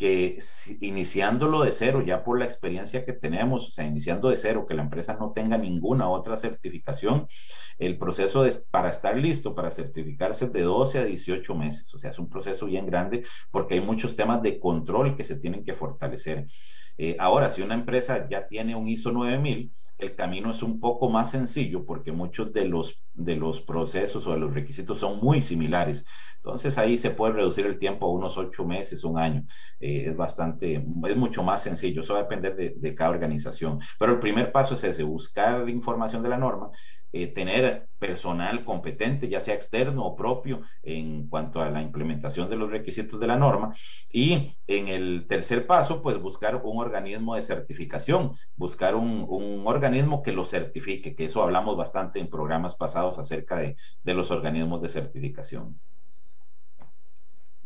que 0.00 0.38
iniciándolo 0.80 1.62
de 1.62 1.72
cero, 1.72 2.02
ya 2.04 2.24
por 2.24 2.38
la 2.38 2.46
experiencia 2.46 3.04
que 3.04 3.12
tenemos, 3.12 3.68
o 3.68 3.70
sea, 3.70 3.84
iniciando 3.84 4.30
de 4.30 4.36
cero, 4.38 4.64
que 4.66 4.72
la 4.74 4.82
empresa 4.82 5.18
no 5.20 5.32
tenga 5.32 5.58
ninguna 5.58 6.08
otra 6.08 6.38
certificación, 6.38 7.28
el 7.78 7.98
proceso 7.98 8.42
de, 8.42 8.54
para 8.70 8.88
estar 8.88 9.14
listo 9.18 9.54
para 9.54 9.70
certificarse 9.70 10.48
de 10.48 10.62
12 10.62 10.98
a 11.00 11.04
18 11.04 11.54
meses, 11.54 11.92
o 11.94 11.98
sea, 11.98 12.10
es 12.10 12.18
un 12.18 12.30
proceso 12.30 12.64
bien 12.64 12.86
grande 12.86 13.24
porque 13.50 13.74
hay 13.74 13.80
muchos 13.82 14.16
temas 14.16 14.42
de 14.42 14.58
control 14.58 15.16
que 15.16 15.24
se 15.24 15.38
tienen 15.38 15.64
que 15.64 15.74
fortalecer. 15.74 16.46
Eh, 16.96 17.16
ahora, 17.18 17.50
si 17.50 17.60
una 17.62 17.74
empresa 17.74 18.26
ya 18.28 18.46
tiene 18.48 18.74
un 18.76 18.88
ISO 18.88 19.12
9000, 19.12 19.70
el 20.00 20.14
camino 20.16 20.50
es 20.50 20.62
un 20.62 20.80
poco 20.80 21.08
más 21.10 21.30
sencillo 21.30 21.84
porque 21.84 22.12
muchos 22.12 22.52
de 22.52 22.64
los, 22.64 23.02
de 23.12 23.36
los 23.36 23.60
procesos 23.60 24.26
o 24.26 24.32
de 24.32 24.38
los 24.38 24.54
requisitos 24.54 24.98
son 24.98 25.18
muy 25.20 25.42
similares. 25.42 26.06
Entonces 26.36 26.78
ahí 26.78 26.96
se 26.96 27.10
puede 27.10 27.34
reducir 27.34 27.66
el 27.66 27.78
tiempo 27.78 28.06
a 28.06 28.12
unos 28.12 28.38
ocho 28.38 28.64
meses, 28.64 29.04
un 29.04 29.18
año. 29.18 29.44
Eh, 29.78 30.06
es 30.08 30.16
bastante, 30.16 30.82
es 31.08 31.16
mucho 31.16 31.42
más 31.42 31.62
sencillo. 31.62 32.00
Eso 32.00 32.14
va 32.14 32.20
a 32.20 32.22
depender 32.22 32.56
de, 32.56 32.74
de, 32.76 32.94
cada 32.94 33.10
organización. 33.10 33.78
Pero 33.98 34.12
el 34.12 34.20
primer 34.20 34.50
paso 34.50 34.74
es 34.74 34.84
ese, 34.84 35.02
buscar 35.02 35.68
información 35.68 36.22
de 36.22 36.30
la 36.30 36.38
norma, 36.38 36.70
eh, 37.12 37.26
tener 37.28 37.88
personal 37.98 38.64
competente, 38.64 39.28
ya 39.28 39.40
sea 39.40 39.54
externo 39.54 40.04
o 40.04 40.16
propio, 40.16 40.62
en 40.82 41.28
cuanto 41.28 41.60
a 41.60 41.70
la 41.70 41.82
implementación 41.82 42.48
de 42.48 42.56
los 42.56 42.70
requisitos 42.70 43.20
de 43.20 43.26
la 43.26 43.36
norma. 43.36 43.74
Y 44.12 44.56
en 44.66 44.88
el 44.88 45.26
tercer 45.28 45.66
paso, 45.66 46.02
pues 46.02 46.18
buscar 46.18 46.56
un 46.56 46.78
organismo 46.78 47.34
de 47.34 47.42
certificación, 47.42 48.32
buscar 48.56 48.94
un, 48.94 49.26
un 49.28 49.66
organismo 49.66 50.22
que 50.22 50.32
lo 50.32 50.44
certifique, 50.44 51.14
que 51.14 51.26
eso 51.26 51.42
hablamos 51.42 51.76
bastante 51.76 52.20
en 52.20 52.30
programas 52.30 52.76
pasados 52.76 53.18
acerca 53.18 53.58
de, 53.58 53.76
de 54.02 54.14
los 54.14 54.30
organismos 54.30 54.80
de 54.82 54.88
certificación. 54.88 55.80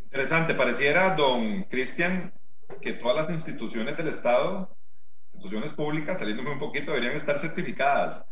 Interesante, 0.04 0.54
pareciera, 0.54 1.16
don 1.16 1.64
Cristian, 1.64 2.32
que 2.80 2.92
todas 2.92 3.16
las 3.16 3.30
instituciones 3.30 3.96
del 3.96 4.08
Estado, 4.08 4.76
instituciones 5.32 5.72
públicas, 5.72 6.18
saliéndome 6.18 6.52
un 6.52 6.58
poquito, 6.58 6.92
deberían 6.92 7.16
estar 7.16 7.38
certificadas. 7.38 8.24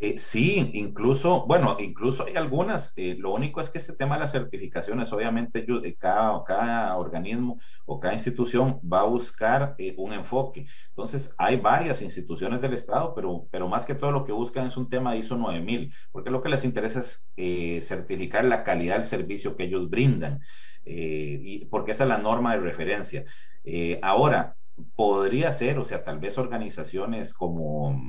Eh, 0.00 0.16
sí, 0.16 0.70
incluso, 0.74 1.44
bueno, 1.46 1.76
incluso 1.80 2.24
hay 2.24 2.36
algunas, 2.36 2.92
eh, 2.96 3.16
lo 3.18 3.34
único 3.34 3.60
es 3.60 3.68
que 3.68 3.78
ese 3.78 3.96
tema 3.96 4.14
de 4.14 4.20
las 4.20 4.30
certificaciones, 4.30 5.12
obviamente 5.12 5.66
eh, 5.68 5.96
cada, 5.98 6.44
cada 6.44 6.96
organismo 6.96 7.58
o 7.84 7.98
cada 7.98 8.14
institución 8.14 8.80
va 8.80 9.00
a 9.00 9.04
buscar 9.06 9.74
un 9.96 10.12
enfoque. 10.12 10.66
Entonces, 10.90 11.34
hay 11.36 11.56
varias 11.56 12.00
instituciones 12.00 12.60
del 12.60 12.74
Estado, 12.74 13.12
pero, 13.12 13.48
pero 13.50 13.66
más 13.68 13.84
que 13.86 13.96
todo 13.96 14.12
lo 14.12 14.24
que 14.24 14.30
buscan 14.32 14.66
es 14.66 14.76
un 14.76 14.88
tema 14.88 15.12
de 15.12 15.18
ISO 15.18 15.36
9000, 15.36 15.92
porque 16.12 16.30
lo 16.30 16.42
que 16.42 16.48
les 16.50 16.64
interesa 16.64 17.00
es 17.00 17.86
certificar 17.86 18.44
la 18.44 18.62
calidad 18.62 18.96
del 18.96 19.04
servicio 19.04 19.56
que 19.56 19.64
ellos 19.64 19.90
brindan, 19.90 20.40
y, 20.84 21.64
porque 21.66 21.92
esa 21.92 22.04
es 22.04 22.08
la 22.08 22.18
norma 22.18 22.52
de 22.54 22.60
referencia. 22.60 23.24
ahora, 24.02 24.56
podría 24.94 25.50
ser, 25.52 25.78
o 25.78 25.84
sea, 25.84 26.04
tal 26.04 26.20
vez 26.20 26.38
organizaciones 26.38 27.34
como 27.34 28.00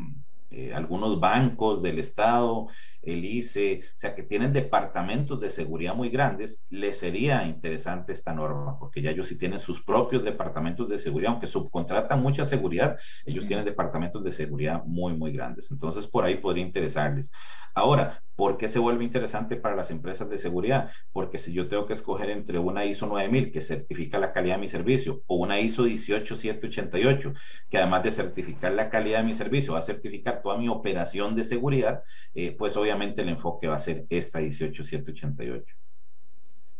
eh, 0.51 0.73
algunos 0.73 1.19
bancos 1.19 1.81
del 1.81 1.99
Estado, 1.99 2.67
el 3.01 3.25
ICE, 3.25 3.81
o 3.83 3.99
sea, 3.99 4.15
que 4.15 4.23
tienen 4.23 4.53
departamentos 4.53 5.39
de 5.39 5.49
seguridad 5.49 5.95
muy 5.95 6.09
grandes, 6.09 6.65
les 6.69 6.99
sería 6.99 7.45
interesante 7.45 8.13
esta 8.13 8.33
norma, 8.33 8.77
porque 8.79 9.01
ya 9.01 9.11
ellos 9.11 9.27
sí 9.27 9.37
tienen 9.37 9.59
sus 9.59 9.81
propios 9.81 10.23
departamentos 10.23 10.89
de 10.89 10.99
seguridad, 10.99 11.31
aunque 11.31 11.47
subcontratan 11.47 12.21
mucha 12.21 12.45
seguridad, 12.45 12.97
ellos 13.25 13.47
tienen 13.47 13.65
departamentos 13.65 14.23
de 14.23 14.31
seguridad 14.31 14.83
muy, 14.85 15.13
muy 15.15 15.31
grandes. 15.31 15.71
Entonces, 15.71 16.07
por 16.07 16.25
ahí 16.25 16.35
podría 16.35 16.65
interesarles. 16.65 17.31
Ahora, 17.75 18.23
¿por 18.35 18.57
qué 18.57 18.67
se 18.67 18.79
vuelve 18.79 19.03
interesante 19.03 19.55
para 19.55 19.75
las 19.75 19.91
empresas 19.91 20.29
de 20.29 20.37
seguridad? 20.37 20.91
Porque 21.11 21.37
si 21.37 21.53
yo 21.53 21.67
tengo 21.67 21.85
que 21.85 21.93
escoger 21.93 22.29
entre 22.29 22.57
una 22.59 22.85
ISO 22.85 23.05
9000 23.07 23.51
que 23.51 23.61
certifica 23.61 24.17
la 24.19 24.33
calidad 24.33 24.55
de 24.55 24.61
mi 24.61 24.69
servicio 24.69 25.23
o 25.27 25.35
una 25.35 25.59
ISO 25.59 25.83
18788 25.83 27.33
que 27.69 27.77
además 27.77 28.03
de 28.03 28.11
certificar 28.11 28.71
la 28.73 28.89
calidad 28.89 29.19
de 29.19 29.25
mi 29.25 29.33
servicio 29.33 29.73
va 29.73 29.79
a 29.79 29.81
certificar 29.83 30.41
toda 30.41 30.57
mi 30.57 30.67
operación 30.67 31.35
de 31.35 31.45
seguridad, 31.45 32.03
eh, 32.33 32.55
pues 32.57 32.75
obviamente 32.75 32.88
el 32.91 33.29
enfoque 33.29 33.67
va 33.67 33.75
a 33.75 33.79
ser 33.79 34.05
esta 34.09 34.39
18788. 34.39 35.75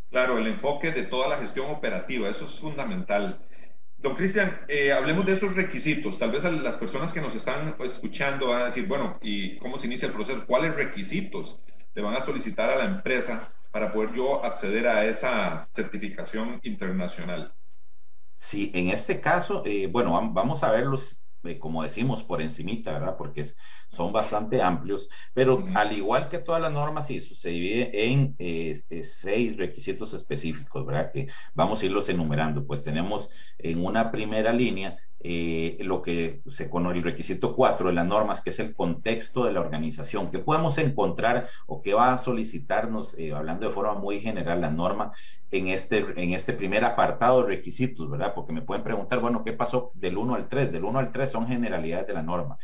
Claro, 0.10 0.38
el 0.38 0.48
enfoque 0.48 0.92
de 0.92 1.04
toda 1.04 1.28
la 1.28 1.38
gestión 1.38 1.70
operativa, 1.70 2.30
eso 2.30 2.46
es 2.46 2.60
fundamental. 2.60 3.46
Don 3.98 4.16
Cristian, 4.16 4.62
eh, 4.68 4.92
hablemos 4.92 5.26
de 5.26 5.34
esos 5.34 5.56
requisitos. 5.56 6.18
Tal 6.18 6.32
vez 6.32 6.44
las 6.44 6.78
personas 6.78 7.14
que 7.14 7.22
nos 7.22 7.36
están 7.36 7.76
escuchando 7.84 8.48
van 8.48 8.64
a 8.64 8.66
decir, 8.68 8.88
bueno, 8.88 9.20
¿y 9.22 9.58
cómo 9.58 9.78
se 9.78 9.88
inicia 9.88 10.08
el 10.08 10.14
proceso? 10.14 10.46
¿Cuáles 10.48 10.76
requisitos 10.76 11.60
le 11.94 12.02
van 12.02 12.16
a 12.16 12.22
solicitar 12.22 12.72
a 12.72 12.78
la 12.78 12.86
empresa 12.86 13.54
para 13.72 13.92
poder 13.94 14.14
yo 14.14 14.44
acceder 14.44 14.88
a 14.88 15.06
esa 15.06 15.60
certificación 15.60 16.60
internacional? 16.64 17.54
Sí, 18.36 18.72
en 18.74 18.90
este 18.90 19.20
caso, 19.20 19.64
eh, 19.66 19.88
bueno, 19.88 20.12
vamos 20.32 20.64
a 20.64 20.72
verlos, 20.72 21.14
eh, 21.14 21.20
como 21.60 21.84
decimos, 21.84 22.24
por 22.24 22.42
encimita, 22.42 22.92
¿verdad? 22.94 23.16
Porque 23.18 23.42
es, 23.42 23.58
son 23.90 24.12
bastante 24.12 24.62
amplios, 24.62 25.10
pero 25.34 25.66
al 25.74 25.98
igual 25.98 26.30
que 26.30 26.40
todas 26.40 26.62
las 26.62 26.72
normas 26.72 27.10
ISO, 27.10 27.36
se 27.36 27.50
divide 27.50 28.12
en 28.12 28.36
eh, 28.40 28.82
eh, 28.90 29.04
seis 29.04 29.58
requisitos 29.58 30.14
específicos, 30.14 30.86
¿verdad? 30.86 31.12
Que 31.12 31.28
vamos 31.54 31.82
a 31.82 31.86
irlos 31.86 32.10
enumerando. 32.10 32.66
Pues 32.66 32.84
tenemos 32.84 33.30
en 33.58 33.84
una 33.86 34.12
primera 34.12 34.54
línea 34.54 34.98
eh, 35.22 35.78
lo 35.82 36.02
que 36.02 36.42
se 36.48 36.70
conoce 36.70 36.98
el 36.98 37.04
requisito 37.04 37.56
4 37.56 37.90
de 37.90 37.94
las 37.94 38.06
normas, 38.06 38.42
que 38.42 38.52
es 38.52 38.60
el 38.60 38.74
contexto 38.74 39.46
de 39.46 39.54
la 39.54 39.62
organización. 39.62 40.32
¿Qué 40.32 40.40
podemos 40.40 40.78
encontrar 40.78 41.50
o 41.68 41.82
qué 41.82 41.94
va 41.94 42.14
a 42.14 42.18
solicitarnos, 42.18 43.18
hablando 43.36 43.68
de 43.68 43.74
forma 43.74 43.96
muy 43.96 44.20
general, 44.20 44.62
la 44.62 44.72
norma 44.72 45.12
en 45.52 45.68
este, 45.68 46.06
en 46.16 46.34
este 46.34 46.54
primer 46.54 46.86
apartado 46.86 47.42
de 47.42 47.50
requisitos, 47.50 48.10
¿verdad? 48.10 48.34
Porque 48.34 48.54
me 48.54 48.62
pueden 48.62 48.84
preguntar, 48.84 49.20
bueno, 49.20 49.44
¿qué 49.44 49.54
pasó 49.54 49.92
del 49.96 50.18
1 50.18 50.36
al 50.36 50.48
3? 50.48 50.72
Del 50.72 50.84
1 50.84 51.00
al 51.00 51.12
3 51.12 51.32
son 51.32 51.48
generalidades 51.48 52.08
de 52.08 52.14
la 52.14 52.24
norma 52.24 52.58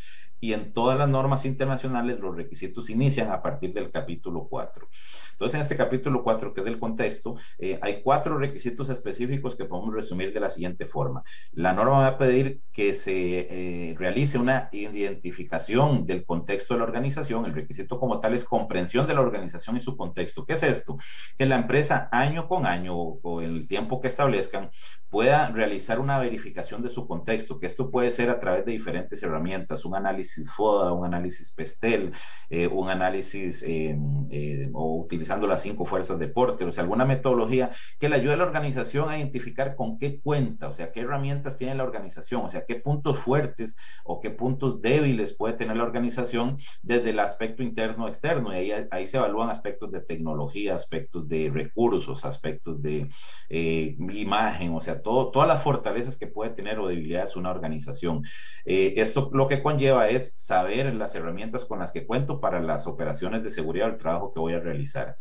y 0.46 0.54
en 0.54 0.74
todas 0.74 0.96
las 1.00 1.10
normas 1.10 1.44
internacionales 1.44 2.20
los 2.20 2.36
requisitos 2.36 2.92
inician 2.92 3.32
a 3.32 3.42
partir 3.42 3.74
del 3.74 3.90
capítulo 3.90 4.48
4. 4.48 4.88
Entonces, 5.32 5.56
en 5.56 5.62
este 5.62 5.76
capítulo 5.76 6.24
4, 6.24 6.54
que 6.54 6.62
es 6.62 6.66
del 6.66 6.80
contexto, 6.80 7.36
eh, 7.58 7.80
hay 7.82 8.04
cuatro 8.04 8.38
requisitos 8.38 8.90
específicos 8.90 9.56
que 9.56 9.66
podemos 9.66 9.94
resumir 9.96 10.32
de 10.32 10.40
la 10.40 10.52
siguiente 10.52 10.86
forma. 10.86 11.24
La 11.52 11.74
norma 11.74 11.98
va 11.98 12.08
a 12.08 12.18
pedir 12.20 12.62
que 12.72 12.94
se 12.94 13.40
eh, 13.50 13.96
realice 13.98 14.38
una 14.38 14.70
identificación 14.72 16.06
del 16.06 16.24
contexto 16.26 16.76
de 16.76 16.78
la 16.78 16.86
organización. 16.86 17.46
El 17.46 17.54
requisito 17.56 18.00
como 18.00 18.20
tal 18.20 18.36
es 18.36 18.46
comprensión 18.46 19.08
de 19.08 19.16
la 19.16 19.22
organización 19.22 19.78
y 19.78 19.80
su 19.80 19.98
contexto. 19.98 20.46
¿Qué 20.46 20.54
es 20.54 20.62
esto? 20.62 20.96
Que 21.40 21.48
la 21.48 21.58
empresa 21.58 22.08
año 22.12 22.48
con 22.48 22.68
año 22.68 22.96
o, 22.96 23.20
o 23.24 23.42
en 23.42 23.56
el 23.56 23.68
tiempo 23.68 24.00
que 24.00 24.10
establezcan 24.10 24.70
pueda 25.16 25.48
realizar 25.48 26.02
una 26.02 26.20
verificación 26.20 26.84
de 26.84 26.90
su 26.90 27.08
contexto, 27.08 27.58
que 27.58 27.68
esto 27.68 27.90
puede 27.90 28.12
ser 28.12 28.30
a 28.30 28.42
través 28.42 28.66
de 28.66 28.74
diferentes 28.74 29.24
herramientas, 29.24 29.86
un 29.86 29.96
análisis 29.96 30.52
FODA, 30.52 30.92
un 30.92 31.06
análisis 31.06 31.54
PESTEL, 31.54 32.12
eh, 32.50 32.68
un 32.68 32.90
análisis 32.90 33.64
em, 33.64 34.28
eh, 34.30 34.70
o 34.74 35.00
utilizando 35.00 35.48
las 35.48 35.62
cinco 35.62 35.86
fuerzas 35.86 36.20
de 36.20 36.28
Porter, 36.28 36.68
o 36.68 36.72
sea, 36.74 36.84
alguna 36.84 37.06
metodología 37.06 37.72
que 37.98 38.10
le 38.10 38.18
ayude 38.18 38.34
a 38.34 38.36
la 38.36 38.44
organización 38.44 39.10
a 39.10 39.18
identificar 39.18 39.78
con 39.78 39.98
qué 40.00 40.20
cuenta, 40.20 40.68
o 40.68 40.74
sea, 40.74 40.92
qué 40.92 41.00
herramientas 41.00 41.56
tiene 41.56 41.76
la 41.76 41.86
organización, 41.86 42.44
o 42.44 42.50
sea, 42.50 42.66
qué 42.68 42.76
puntos 42.76 43.18
fuertes 43.18 43.78
o 44.04 44.20
qué 44.20 44.32
puntos 44.32 44.82
débiles 44.82 45.34
puede 45.34 45.54
tener 45.54 45.78
la 45.78 45.84
organización 45.84 46.58
desde 46.84 47.12
el 47.12 47.20
aspecto 47.20 47.64
interno 47.64 48.10
externo, 48.10 48.52
y 48.52 48.58
ahí, 48.58 48.88
ahí 48.92 49.08
se 49.08 49.16
evalúan 49.16 49.50
aspectos 49.50 49.94
de 49.94 50.02
tecnología, 50.02 50.76
aspectos 50.76 51.26
de 51.30 51.50
recursos, 51.54 52.26
aspectos 52.26 52.82
de 52.82 53.10
eh, 53.48 53.96
imagen, 54.12 54.74
o 54.74 54.82
sea, 54.82 55.05
todas 55.06 55.48
las 55.48 55.64
fortalezas 55.64 56.18
que 56.18 56.28
puede 56.28 56.52
tener 56.52 56.80
o 56.80 56.88
debilidades 56.88 57.36
una 57.36 57.52
organización. 57.52 58.24
Eh, 58.66 58.96
esto 58.98 59.30
lo 59.34 59.48
que 59.48 59.62
conlleva 59.62 60.10
es 60.10 60.34
saber 60.36 60.94
las 60.96 61.16
herramientas 61.16 61.66
con 61.66 61.80
las 61.80 61.92
que 61.92 62.06
cuento 62.06 62.42
para 62.42 62.60
las 62.62 62.88
operaciones 62.88 63.44
de 63.44 63.52
seguridad 63.52 63.88
o 63.88 63.92
el 63.92 63.98
trabajo 63.98 64.34
que 64.34 64.40
voy 64.40 64.54
a 64.54 64.60
realizar. 64.60 65.18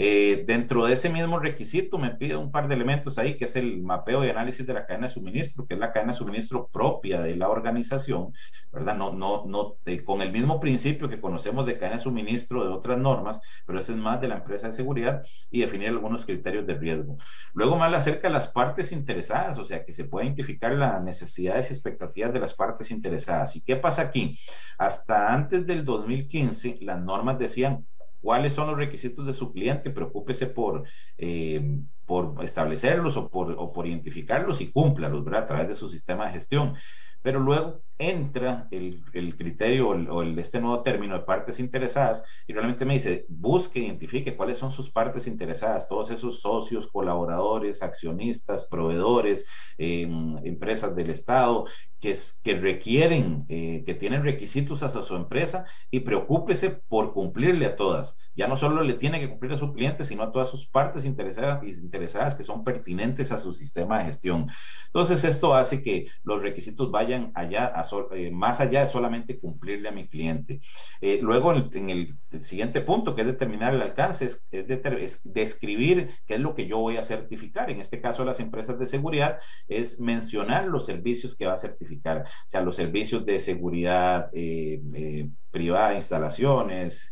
Eh, 0.00 0.44
dentro 0.46 0.86
de 0.86 0.94
ese 0.94 1.10
mismo 1.10 1.40
requisito 1.40 1.98
me 1.98 2.12
pide 2.12 2.36
un 2.36 2.52
par 2.52 2.68
de 2.68 2.76
elementos 2.76 3.18
ahí, 3.18 3.36
que 3.36 3.46
es 3.46 3.56
el 3.56 3.82
mapeo 3.82 4.24
y 4.24 4.28
análisis 4.30 4.64
de 4.64 4.72
la 4.72 4.86
cadena 4.86 5.08
de 5.08 5.12
suministro, 5.12 5.66
que 5.66 5.74
es 5.74 5.80
la 5.80 5.92
cadena 5.92 6.12
de 6.12 6.18
suministro 6.18 6.68
propia 6.68 7.20
de 7.20 7.34
la 7.34 7.48
organización, 7.48 8.32
¿verdad? 8.72 8.94
No, 8.94 9.12
no, 9.12 9.44
no, 9.46 9.78
con 10.04 10.22
el 10.22 10.30
mismo 10.30 10.60
principio 10.60 11.08
que 11.08 11.20
conocemos 11.20 11.66
de 11.66 11.74
cadena 11.78 11.96
de 11.96 12.02
suministro 12.04 12.62
de 12.62 12.70
otras 12.70 12.96
normas, 12.96 13.40
pero 13.66 13.80
ese 13.80 13.90
es 13.90 13.98
más 13.98 14.20
de 14.20 14.28
la 14.28 14.36
empresa 14.36 14.68
de 14.68 14.72
seguridad 14.72 15.24
y 15.50 15.62
definir 15.62 15.88
algunos 15.88 16.24
criterios 16.24 16.64
de 16.64 16.74
riesgo. 16.74 17.16
Luego 17.52 17.76
más 17.76 17.92
acerca 17.92 18.28
de 18.28 18.34
las 18.34 18.46
partes 18.46 18.92
interesadas, 18.92 19.58
o 19.58 19.64
sea, 19.64 19.84
que 19.84 19.92
se 19.92 20.04
puede 20.04 20.26
identificar 20.26 20.70
las 20.74 21.02
necesidades 21.02 21.70
y 21.70 21.72
expectativas 21.72 22.32
de 22.32 22.38
las 22.38 22.54
partes 22.54 22.92
interesadas. 22.92 23.56
¿Y 23.56 23.62
qué 23.62 23.74
pasa 23.74 24.02
aquí? 24.02 24.38
Hasta 24.78 25.32
antes 25.32 25.66
del 25.66 25.84
2015, 25.84 26.76
las 26.82 27.00
normas 27.00 27.36
decían 27.40 27.84
cuáles 28.20 28.52
son 28.52 28.68
los 28.68 28.76
requisitos 28.76 29.26
de 29.26 29.32
su 29.34 29.52
cliente, 29.52 29.90
preocúpese 29.90 30.46
por, 30.46 30.84
eh, 31.18 31.78
por 32.04 32.42
establecerlos 32.44 33.16
o 33.16 33.30
por, 33.30 33.52
o 33.52 33.72
por 33.72 33.86
identificarlos 33.86 34.60
y 34.60 34.72
cúmplalos, 34.72 35.24
¿verdad? 35.24 35.42
A 35.44 35.46
través 35.46 35.68
de 35.68 35.74
su 35.74 35.88
sistema 35.88 36.26
de 36.26 36.32
gestión. 36.32 36.74
Pero 37.22 37.40
luego 37.40 37.82
entra 37.98 38.68
el, 38.70 39.02
el 39.12 39.36
criterio 39.36 39.88
o, 39.88 40.22
el, 40.22 40.38
este 40.38 40.60
nuevo 40.60 40.82
término 40.82 41.14
de 41.14 41.24
partes 41.24 41.58
interesadas 41.58 42.24
y 42.46 42.52
realmente 42.52 42.84
me 42.84 42.94
dice, 42.94 43.26
busque, 43.28 43.80
identifique 43.80 44.36
cuáles 44.36 44.58
son 44.58 44.70
sus 44.70 44.90
partes 44.90 45.26
interesadas, 45.26 45.88
todos 45.88 46.10
esos 46.10 46.40
socios, 46.40 46.86
colaboradores, 46.86 47.82
accionistas, 47.82 48.66
proveedores, 48.66 49.46
em, 49.78 50.38
empresas 50.46 50.94
del 50.94 51.10
Estado 51.10 51.66
que, 52.00 52.16
que 52.42 52.54
requieren, 52.58 53.44
eh, 53.48 53.82
que 53.84 53.94
tienen 53.94 54.22
requisitos 54.22 54.82
hacia 54.82 55.02
su 55.02 55.16
empresa 55.16 55.66
y 55.90 56.00
preocúpese 56.00 56.70
por 56.88 57.12
cumplirle 57.12 57.66
a 57.66 57.76
todas. 57.76 58.18
Ya 58.34 58.46
no 58.46 58.56
solo 58.56 58.82
le 58.82 58.94
tiene 58.94 59.18
que 59.20 59.28
cumplir 59.28 59.52
a 59.52 59.56
su 59.56 59.72
cliente, 59.72 60.04
sino 60.04 60.22
a 60.22 60.32
todas 60.32 60.48
sus 60.48 60.68
partes 60.68 61.04
interesadas, 61.04 61.64
interesadas 61.66 62.34
que 62.36 62.44
son 62.44 62.62
pertinentes 62.64 63.32
a 63.32 63.38
su 63.38 63.52
sistema 63.52 63.98
de 63.98 64.04
gestión. 64.06 64.48
Entonces, 64.86 65.24
esto 65.24 65.54
hace 65.54 65.82
que 65.82 66.06
los 66.22 66.40
requisitos 66.40 66.90
vayan 66.90 67.32
allá 67.34 67.66
a 67.66 67.84
eh, 68.12 68.30
más 68.30 68.60
allá 68.60 68.80
de 68.80 68.86
solamente 68.86 69.38
cumplirle 69.38 69.88
a 69.88 69.92
mi 69.92 70.08
cliente. 70.08 70.60
Eh, 71.00 71.18
luego, 71.22 71.52
en 71.54 71.90
el, 71.90 72.16
siguiente 72.40 72.80
punto, 72.80 73.14
que 73.14 73.22
es 73.22 73.26
determinar 73.26 73.74
el 73.74 73.82
alcance, 73.82 74.26
es, 74.26 74.46
es, 74.50 75.22
describir 75.24 76.10
qué 76.26 76.34
es 76.34 76.40
lo 76.40 76.54
que 76.54 76.66
yo 76.66 76.78
voy 76.78 76.96
a 76.96 77.04
certificar. 77.04 77.70
En 77.70 77.80
este 77.80 78.00
caso, 78.00 78.24
las 78.24 78.40
empresas 78.40 78.78
de 78.78 78.86
seguridad 78.86 79.38
es 79.66 80.00
mencionar 80.00 80.66
los 80.66 80.86
servicios 80.86 81.36
que 81.36 81.46
va 81.46 81.54
a 81.54 81.58
certificar, 81.58 82.22
o 82.22 82.50
sea, 82.50 82.62
los 82.62 82.76
servicios 82.76 83.24
de 83.24 83.40
seguridad 83.40 84.30
eh, 84.32 85.28
privada, 85.50 85.94
instalaciones, 85.94 87.10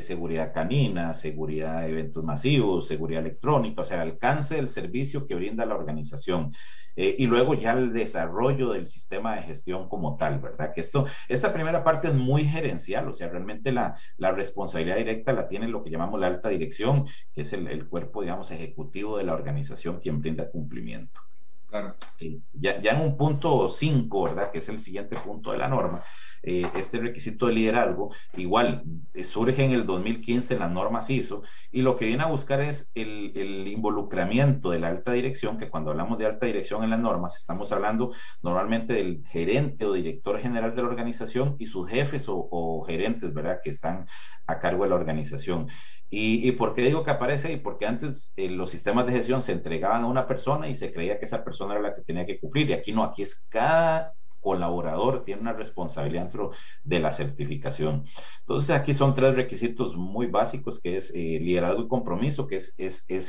seguridad 0.00 0.52
canina, 0.52 1.14
seguridad 1.14 1.82
de 1.82 1.90
eventos 1.90 2.24
masivos, 2.24 2.88
seguridad 2.88 3.24
electrónica, 3.24 3.82
o 3.82 3.84
sea, 3.84 4.02
el 4.02 4.10
alcance 4.10 4.56
del 4.56 4.68
servicio 4.68 5.24
que 5.26 5.36
brinda 5.36 5.64
la 5.66 5.76
organización. 5.76 6.52
Eh, 7.00 7.14
y 7.16 7.28
luego 7.28 7.54
ya 7.54 7.74
el 7.74 7.92
desarrollo 7.92 8.72
del 8.72 8.88
sistema 8.88 9.36
de 9.36 9.42
gestión 9.42 9.88
como 9.88 10.16
tal, 10.16 10.40
¿verdad? 10.40 10.72
Que 10.74 10.80
esto, 10.80 11.06
esta 11.28 11.52
primera 11.52 11.84
parte 11.84 12.08
es 12.08 12.14
muy 12.14 12.42
gerencial, 12.44 13.06
o 13.06 13.14
sea, 13.14 13.28
realmente 13.28 13.70
la, 13.70 13.96
la 14.16 14.32
responsabilidad 14.32 14.96
directa 14.96 15.32
la 15.32 15.46
tiene 15.46 15.68
lo 15.68 15.84
que 15.84 15.90
llamamos 15.90 16.18
la 16.18 16.26
alta 16.26 16.48
dirección, 16.48 17.06
que 17.32 17.42
es 17.42 17.52
el, 17.52 17.68
el 17.68 17.86
cuerpo, 17.86 18.22
digamos, 18.22 18.50
ejecutivo 18.50 19.16
de 19.16 19.22
la 19.22 19.34
organización 19.34 20.00
quien 20.00 20.20
brinda 20.20 20.50
cumplimiento. 20.50 21.20
Claro. 21.68 21.94
Eh, 22.18 22.40
ya, 22.52 22.82
ya 22.82 22.96
en 22.96 23.02
un 23.02 23.16
punto 23.16 23.68
5, 23.68 24.24
¿verdad? 24.24 24.50
Que 24.50 24.58
es 24.58 24.68
el 24.68 24.80
siguiente 24.80 25.16
punto 25.18 25.52
de 25.52 25.58
la 25.58 25.68
norma, 25.68 26.02
eh, 26.42 26.66
este 26.76 26.98
requisito 27.00 27.46
de 27.46 27.54
liderazgo, 27.54 28.14
igual 28.36 28.84
eh, 29.14 29.24
surge 29.24 29.64
en 29.64 29.72
el 29.72 29.86
2015 29.86 30.54
en 30.54 30.60
las 30.60 30.72
normas 30.72 31.10
ISO, 31.10 31.42
y 31.70 31.82
lo 31.82 31.96
que 31.96 32.06
viene 32.06 32.22
a 32.22 32.28
buscar 32.28 32.60
es 32.60 32.90
el, 32.94 33.66
involucramiento 33.68 34.70
de 34.70 34.80
la 34.80 34.88
alta 34.88 35.12
dirección, 35.12 35.58
que 35.58 35.68
cuando 35.68 35.90
hablamos 35.90 36.18
de 36.18 36.26
alta 36.26 36.46
dirección 36.46 36.84
en 36.84 36.90
las 36.90 37.00
normas, 37.00 37.36
estamos 37.36 37.72
hablando 37.72 38.12
normalmente 38.42 38.92
del 38.94 39.24
gerente 39.26 39.84
o 39.84 39.92
director 39.92 40.38
general 40.40 40.74
de 40.74 40.82
la 40.82 40.88
organización 40.88 41.56
y 41.58 41.66
sus 41.66 41.88
jefes 41.88 42.26
o, 42.28 42.84
gerentes, 42.86 43.32
¿verdad?, 43.34 43.60
que 43.62 43.70
están 43.70 44.06
a 44.46 44.58
cargo 44.58 44.84
de 44.84 44.90
la 44.90 44.96
organización. 44.96 45.68
¿Y, 46.10 46.48
y 46.48 46.52
por 46.52 46.72
qué 46.74 46.82
digo 46.82 47.04
que 47.04 47.10
aparece 47.10 47.48
ahí? 47.48 47.56
Porque 47.58 47.86
antes 47.86 48.32
eh, 48.36 48.48
los 48.48 48.70
sistemas 48.70 49.06
de 49.06 49.12
gestión 49.12 49.42
se 49.42 49.52
entregaban 49.52 50.04
a 50.04 50.06
una 50.06 50.26
persona 50.26 50.68
y 50.68 50.74
se 50.74 50.92
creía 50.92 51.18
que 51.18 51.26
esa 51.26 51.44
persona 51.44 51.74
era 51.74 51.82
la 51.82 51.94
que 51.94 52.00
tenía 52.02 52.24
que 52.24 52.40
cumplir. 52.40 52.70
Y 52.70 52.72
aquí 52.72 52.92
no, 52.92 53.04
aquí 53.04 53.22
es 53.22 53.44
cada 53.50 54.14
colaborador 54.48 55.24
tiene 55.24 55.42
una 55.42 55.52
responsabilidad 55.52 56.22
dentro 56.22 56.52
de 56.82 57.00
la 57.00 57.12
certificación. 57.12 58.06
Entonces 58.40 58.70
aquí 58.70 58.94
son 58.94 59.14
tres 59.14 59.34
requisitos 59.34 59.94
muy 59.94 60.26
básicos 60.26 60.80
que 60.80 60.96
es 60.96 61.10
eh, 61.10 61.38
liderazgo 61.38 61.82
y 61.82 61.88
compromiso, 61.88 62.46
que 62.46 62.56
es, 62.56 62.74
es 62.78 63.28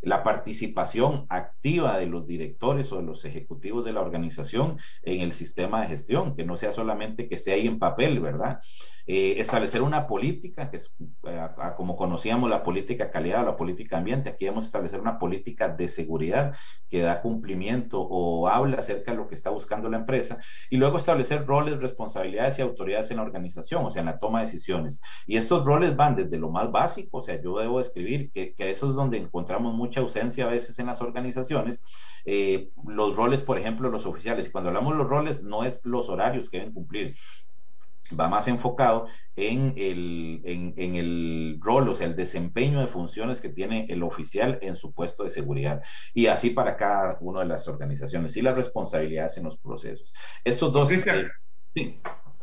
la 0.00 0.22
participación 0.24 1.26
activa 1.28 1.98
de 1.98 2.06
los 2.06 2.26
directores 2.26 2.90
o 2.92 2.96
de 2.96 3.02
los 3.02 3.26
ejecutivos 3.26 3.84
de 3.84 3.92
la 3.92 4.00
organización 4.00 4.78
en 5.02 5.20
el 5.20 5.32
sistema 5.32 5.82
de 5.82 5.88
gestión, 5.88 6.34
que 6.34 6.44
no 6.44 6.56
sea 6.56 6.72
solamente 6.72 7.28
que 7.28 7.34
esté 7.34 7.52
ahí 7.52 7.66
en 7.66 7.78
papel, 7.78 8.20
¿verdad? 8.20 8.60
Eh, 9.06 9.38
establecer 9.38 9.82
una 9.82 10.06
política, 10.06 10.70
que 10.70 10.78
es 10.78 10.94
eh, 11.24 11.48
como 11.76 11.94
conocíamos 11.94 12.48
la 12.48 12.62
política 12.62 13.10
calidad 13.10 13.42
o 13.42 13.46
la 13.46 13.56
política 13.56 13.98
ambiente, 13.98 14.30
aquí 14.30 14.46
debemos 14.46 14.64
establecer 14.64 14.98
una 14.98 15.18
política 15.18 15.68
de 15.68 15.88
seguridad 15.88 16.56
que 16.88 17.00
da 17.00 17.20
cumplimiento 17.20 18.00
o 18.00 18.48
habla 18.48 18.78
acerca 18.78 19.10
de 19.10 19.18
lo 19.18 19.28
que 19.28 19.34
está 19.34 19.50
buscando 19.50 19.90
la 19.90 19.98
empresa, 19.98 20.38
y 20.70 20.78
luego 20.78 20.96
establecer 20.96 21.44
roles, 21.46 21.80
responsabilidades 21.80 22.58
y 22.58 22.62
autoridades 22.62 23.10
en 23.10 23.18
la 23.18 23.24
organización, 23.24 23.84
o 23.84 23.90
sea, 23.90 24.00
en 24.00 24.06
la 24.06 24.18
toma 24.18 24.40
de 24.40 24.46
decisiones. 24.46 25.02
Y 25.26 25.36
estos 25.36 25.66
roles 25.66 25.96
van 25.96 26.16
desde 26.16 26.38
lo 26.38 26.48
más 26.50 26.72
básico, 26.72 27.18
o 27.18 27.20
sea, 27.20 27.40
yo 27.42 27.58
debo 27.58 27.80
escribir 27.80 28.30
que, 28.32 28.54
que 28.54 28.70
eso 28.70 28.88
es 28.88 28.94
donde 28.94 29.18
encontramos 29.18 29.74
mucha 29.74 30.00
ausencia 30.00 30.46
a 30.46 30.50
veces 30.50 30.78
en 30.78 30.86
las 30.86 31.02
organizaciones, 31.02 31.82
eh, 32.24 32.70
los 32.86 33.16
roles, 33.16 33.42
por 33.42 33.58
ejemplo, 33.58 33.90
los 33.90 34.06
oficiales. 34.06 34.48
Cuando 34.50 34.70
hablamos 34.70 34.94
de 34.94 34.98
los 34.98 35.08
roles, 35.08 35.42
no 35.42 35.64
es 35.64 35.84
los 35.84 36.08
horarios 36.08 36.48
que 36.48 36.58
deben 36.58 36.72
cumplir, 36.72 37.16
va 38.18 38.28
más 38.28 38.48
enfocado 38.48 39.08
en 39.36 39.74
el, 39.76 40.42
en, 40.44 40.94
el 40.94 41.58
rol, 41.60 41.88
o 41.88 41.94
sea, 41.94 42.06
el 42.06 42.16
desempeño 42.16 42.80
de 42.80 42.86
funciones 42.86 43.40
que 43.40 43.48
tiene 43.48 43.86
el 43.88 44.02
oficial 44.02 44.58
en 44.62 44.76
su 44.76 44.92
puesto 44.92 45.24
de 45.24 45.30
seguridad. 45.30 45.82
Y 46.12 46.26
así 46.26 46.50
para 46.50 46.76
cada 46.76 47.16
una 47.20 47.40
de 47.40 47.46
las 47.46 47.66
organizaciones 47.66 48.36
y 48.36 48.42
las 48.42 48.54
responsabilidades 48.54 49.38
en 49.38 49.44
los 49.44 49.56
procesos. 49.56 50.12
Estos 50.44 50.72
dos... 50.72 50.88
Cristian, 50.88 51.30
sí. 51.74 51.98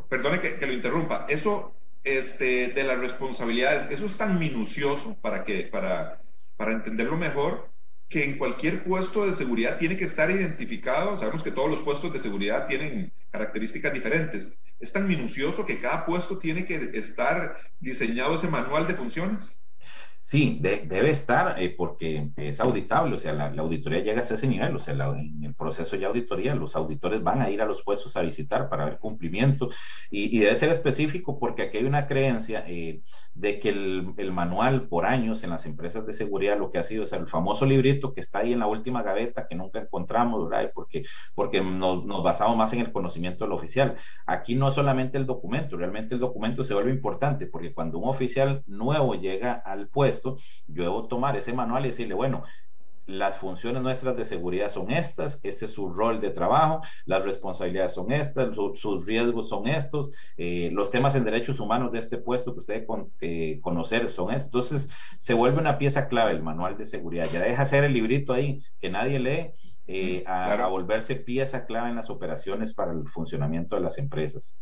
perdone 0.10 0.42
que, 0.42 0.56
que, 0.56 0.66
lo 0.66 0.74
interrumpa. 0.74 1.26
Eso 1.30 1.74
este, 2.04 2.70
de 2.70 2.84
las 2.84 3.00
responsabilidades, 3.00 3.92
eso 3.92 4.06
es 4.06 4.18
tan 4.18 4.40
minucioso 4.40 5.16
para, 5.22 5.44
que, 5.44 5.64
para, 5.64 6.22
para 6.58 6.72
entenderlo 6.72 7.18
mejor 7.18 7.70
que 8.10 8.26
en 8.26 8.38
cualquier 8.38 8.84
puesto 8.84 9.26
de 9.26 9.34
seguridad 9.34 9.78
tiene 9.78 9.96
que 9.96 10.04
estar 10.04 10.30
identificado. 10.30 11.18
Sabemos 11.18 11.44
que 11.44 11.52
todos 11.52 11.70
los 11.70 11.82
puestos 11.82 12.12
de 12.12 12.20
seguridad 12.20 12.68
tienen 12.68 13.14
características 13.30 13.94
diferentes 13.94 14.60
es 14.82 14.92
tan 14.92 15.08
minucioso 15.08 15.66
que 15.66 15.80
cada 15.80 16.06
puesto 16.06 16.40
tiene 16.40 16.66
que 16.66 16.76
estar 16.96 17.56
diseñado 17.80 18.36
ese 18.36 18.48
manual 18.50 18.88
de 18.88 18.96
funciones. 18.96 19.61
Sí, 20.32 20.60
debe 20.62 21.10
estar 21.10 21.62
eh, 21.62 21.76
porque 21.78 22.30
es 22.38 22.62
auditable, 22.62 23.16
o 23.16 23.20
sea, 23.20 23.34
la, 23.34 23.48
auditoría 23.48 24.00
llega 24.00 24.22
a 24.22 24.24
ese 24.24 24.48
nivel, 24.48 24.74
o 24.74 24.80
sea, 24.80 24.94
en 24.94 25.44
el 25.44 25.54
proceso 25.54 25.98
de 25.98 26.06
auditoría 26.06 26.56
los 26.56 26.78
auditores 26.78 27.22
van 27.22 27.42
a 27.42 27.50
ir 27.50 27.62
a 27.62 27.66
los 27.66 27.84
puestos 27.84 28.16
a 28.16 28.22
visitar 28.22 28.70
para 28.70 28.86
ver 28.86 28.98
cumplimiento 28.98 29.70
y, 30.10 30.40
debe 30.40 30.56
ser 30.56 30.70
específico 30.70 31.38
porque 31.38 31.64
aquí 31.64 31.80
hay 31.80 31.84
una 31.84 32.08
creencia 32.08 32.64
eh, 32.66 33.02
de 33.34 33.60
que 33.60 33.70
el, 33.70 34.32
manual 34.32 34.88
por 34.88 35.06
años 35.06 35.44
en 35.44 35.50
las 35.50 35.66
empresas 35.66 36.06
de 36.06 36.14
seguridad 36.14 36.58
lo 36.58 36.72
que 36.72 36.78
ha 36.78 36.84
sido 36.84 37.04
es 37.04 37.12
el 37.12 37.28
famoso 37.28 37.66
librito 37.66 38.14
que 38.14 38.22
está 38.22 38.40
ahí 38.40 38.54
en 38.54 38.60
la 38.60 38.68
última 38.68 39.04
gaveta 39.04 39.48
que 39.50 39.56
nunca 39.56 39.80
encontramos, 39.80 40.48
¿verdad? 40.50 40.72
Porque, 40.74 41.04
porque 41.36 41.60
nos, 41.60 42.06
nos 42.06 42.24
basamos 42.24 42.56
más 42.56 42.72
en 42.72 42.80
el 42.80 42.94
conocimiento 42.94 43.44
del 43.44 43.52
oficial. 43.52 43.98
Aquí 44.26 44.56
no 44.56 44.72
solamente 44.72 45.18
el 45.18 45.26
documento, 45.26 45.76
realmente 45.76 46.16
el 46.16 46.22
documento 46.22 46.64
se 46.64 46.74
vuelve 46.74 46.92
importante 46.92 47.48
porque 47.48 47.74
cuando 47.74 48.00
un 48.00 48.08
oficial 48.08 48.64
nuevo 48.66 49.16
llega 49.16 49.52
al 49.52 49.90
puesto, 49.90 50.21
yo 50.68 50.84
debo 50.84 51.08
tomar 51.08 51.36
ese 51.36 51.54
manual 51.54 51.86
y 51.86 51.90
decirle, 51.90 52.14
bueno, 52.14 52.44
las 53.12 53.38
funciones 53.38 53.82
nuestras 53.82 54.16
de 54.16 54.26
seguridad 54.26 54.70
son 54.70 54.92
estas, 54.92 55.40
este 55.44 55.66
es 55.66 55.72
su 55.72 55.92
rol 55.92 56.22
de 56.22 56.30
trabajo, 56.30 56.82
las 57.06 57.24
responsabilidades 57.24 57.94
son 57.94 58.12
estas, 58.12 58.56
sus 58.76 59.06
riesgos 59.06 59.50
son 59.50 59.68
estos, 59.68 60.12
eh, 60.38 60.70
los 60.72 60.92
temas 60.92 61.16
en 61.16 61.26
derechos 61.26 61.60
humanos 61.60 61.92
de 61.92 62.00
este 62.00 62.18
puesto 62.18 62.54
que 62.54 62.60
usted 62.60 62.74
debe 62.76 62.86
con, 62.86 63.12
eh, 63.22 63.60
conocer 63.62 64.10
son 64.10 64.34
estos. 64.34 64.46
Entonces, 64.72 64.90
se 65.18 65.34
vuelve 65.34 65.60
una 65.60 65.78
pieza 65.78 66.08
clave 66.08 66.32
el 66.32 66.44
manual 66.44 66.78
de 66.78 66.86
seguridad. 66.86 67.28
Ya 67.32 67.42
deja 67.42 67.66
ser 67.66 67.84
el 67.84 67.94
librito 67.94 68.34
ahí 68.34 68.64
que 68.80 68.90
nadie 68.90 69.20
lee 69.20 69.52
eh, 69.88 70.24
a, 70.26 70.54
a, 70.54 70.68
volverse 70.68 71.16
pieza 71.16 71.66
clave 71.66 71.90
en 71.90 71.96
las 71.96 72.10
operaciones 72.10 72.74
para 72.74 72.92
el 72.92 73.08
funcionamiento 73.10 73.76
de 73.76 73.82
las 73.82 73.98
empresas. 73.98 74.60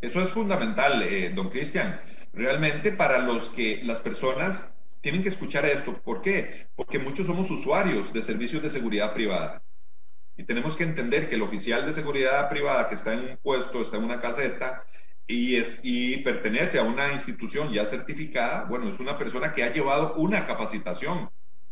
Eso 0.00 0.20
es 0.20 0.28
fundamental, 0.28 1.02
don 1.34 1.48
Cristian 1.48 1.98
realmente 2.36 2.92
para 2.92 3.18
los 3.18 3.48
que 3.48 3.80
las 3.82 3.98
personas 4.00 4.70
tienen 5.00 5.22
que 5.22 5.30
escuchar 5.30 5.64
esto. 5.64 5.94
¿Por 6.02 6.20
qué? 6.20 6.68
Porque 6.76 6.98
muchos 6.98 7.26
somos 7.26 7.50
usuarios 7.50 8.12
de 8.12 8.22
servicios 8.22 8.62
de 8.62 8.70
seguridad 8.70 9.14
privada. 9.14 9.62
Y 10.36 10.44
tenemos 10.44 10.76
que 10.76 10.84
entender 10.84 11.28
que 11.30 11.36
el 11.36 11.42
oficial 11.42 11.86
de 11.86 11.94
seguridad 11.94 12.48
privada 12.50 12.88
que 12.88 12.94
está 12.94 13.14
en 13.14 13.20
un 13.20 13.36
puesto, 13.38 13.80
está 13.80 13.96
en 13.96 14.04
una 14.04 14.20
caseta 14.20 14.84
y, 15.26 15.56
es, 15.56 15.80
y 15.82 16.18
pertenece 16.18 16.78
a 16.78 16.82
una 16.82 17.10
institución 17.14 17.72
ya 17.72 17.86
certificada, 17.86 18.64
bueno, 18.64 18.90
es 18.90 19.00
una 19.00 19.16
persona 19.16 19.54
que 19.54 19.64
ha 19.64 19.72
llevado 19.72 20.14
una 20.16 20.46
capacitación 20.46 21.30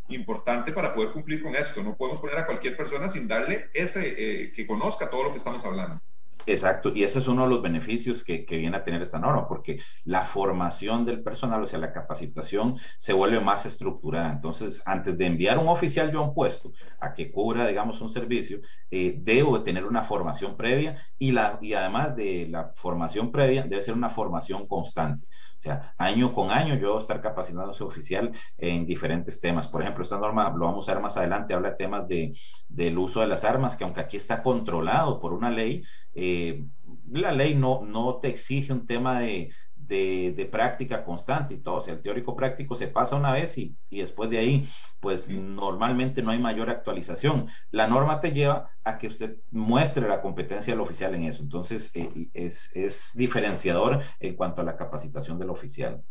importante 0.08 0.72
para 0.72 0.94
poder 0.94 1.12
cumplir 1.12 1.42
con 1.42 1.54
esto. 1.54 1.82
No 1.82 1.94
podemos 1.94 2.22
poner 2.22 2.38
a 2.38 2.46
cualquier 2.46 2.74
persona 2.74 3.10
sin 3.10 3.28
darle 3.28 3.68
ese, 3.74 4.14
eh, 4.16 4.52
que 4.52 4.66
conozca 4.66 5.10
todo 5.10 5.24
lo 5.24 5.32
que 5.32 5.38
estamos 5.38 5.62
hablando. 5.66 6.00
Exacto, 6.46 6.92
y 6.94 7.04
ese 7.04 7.20
es 7.20 7.28
uno 7.28 7.44
de 7.44 7.50
los 7.50 7.62
beneficios 7.62 8.22
que, 8.22 8.44
viene 8.48 8.76
a 8.76 8.84
tener 8.84 9.00
esta 9.02 9.18
norma, 9.18 9.48
porque 9.48 9.80
la 10.04 10.24
formación 10.24 11.04
del 11.06 11.22
personal, 11.22 11.62
o 11.62 11.66
sea, 11.66 11.78
la 11.78 11.92
capacitación, 11.92 12.78
se 12.98 13.12
vuelve 13.14 13.40
más 13.40 13.64
estructurada. 13.64 14.30
Entonces, 14.30 14.82
antes 14.84 15.16
de 15.16 15.26
enviar 15.26 15.58
un 15.58 15.68
oficial 15.68 16.12
yo 16.12 16.20
a 16.20 16.28
un 16.28 16.34
puesto 16.34 16.72
a 17.00 17.14
que 17.14 17.30
cubra, 17.32 17.66
digamos, 17.66 18.00
un 18.02 18.10
servicio, 18.10 18.60
eh, 18.90 19.16
debo 19.18 19.62
tener 19.62 19.84
una 19.84 20.04
formación 20.04 20.56
previa 20.56 20.98
y, 21.18 21.32
la, 21.32 21.58
y 21.62 21.72
además 21.72 22.14
de 22.14 22.46
la 22.50 22.72
formación 22.76 23.32
previa, 23.32 23.62
debe 23.62 23.82
ser 23.82 23.94
una 23.94 24.10
formación 24.10 24.66
constante. 24.66 25.26
O 25.64 25.66
sea, 25.66 25.94
año 25.96 26.34
con 26.34 26.50
año 26.50 26.74
yo 26.74 26.88
voy 26.88 26.96
a 26.98 27.00
estar 27.00 27.22
capacitando 27.22 27.72
a 27.72 27.84
oficial 27.84 28.32
en 28.58 28.84
diferentes 28.84 29.40
temas. 29.40 29.66
Por 29.66 29.80
ejemplo, 29.80 30.02
esta 30.02 30.18
norma 30.18 30.52
lo 30.54 30.66
vamos 30.66 30.86
a 30.86 30.92
ver 30.92 31.02
más 31.02 31.16
adelante, 31.16 31.54
habla 31.54 31.70
de 31.70 31.76
temas 31.76 32.06
de, 32.06 32.38
del 32.68 32.98
uso 32.98 33.20
de 33.20 33.28
las 33.28 33.44
armas, 33.44 33.74
que 33.74 33.84
aunque 33.84 34.00
aquí 34.00 34.18
está 34.18 34.42
controlado 34.42 35.18
por 35.18 35.32
una 35.32 35.50
ley, 35.50 35.82
eh, 36.12 36.66
la 37.10 37.32
ley 37.32 37.54
no, 37.54 37.80
no 37.82 38.18
te 38.20 38.28
exige 38.28 38.74
un 38.74 38.86
tema 38.86 39.20
de, 39.20 39.52
de, 39.86 40.48
práctica 40.50 41.04
constante 41.04 41.54
y 41.54 41.58
todo. 41.58 41.76
O 41.76 41.80
sea, 41.80 41.94
el 41.94 42.02
teórico 42.02 42.36
práctico 42.36 42.74
se 42.74 42.88
pasa 42.88 43.16
una 43.16 43.32
vez 43.32 43.56
y, 43.58 43.76
y, 43.90 44.00
después 44.00 44.30
de 44.30 44.38
ahí, 44.38 44.68
pues 45.00 45.28
normalmente 45.28 46.22
no 46.22 46.30
hay 46.30 46.38
mayor 46.38 46.70
actualización. 46.70 47.48
La 47.70 47.86
norma 47.86 48.20
te 48.20 48.32
lleva 48.32 48.70
a 48.84 48.98
que 48.98 49.08
usted 49.08 49.36
muestre 49.50 50.08
la 50.08 50.20
competencia 50.20 50.72
del 50.72 50.80
oficial 50.80 51.14
en 51.14 51.24
eso. 51.24 51.42
Entonces, 51.42 51.90
eh, 51.94 52.28
es, 52.34 52.70
es, 52.74 53.12
diferenciador 53.14 54.02
en 54.20 54.34
cuanto 54.34 54.62
a 54.62 54.64
la 54.64 54.76
capacitación 54.76 55.38
del 55.38 55.50
oficial. 55.50 56.02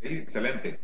excelente. 0.00 0.80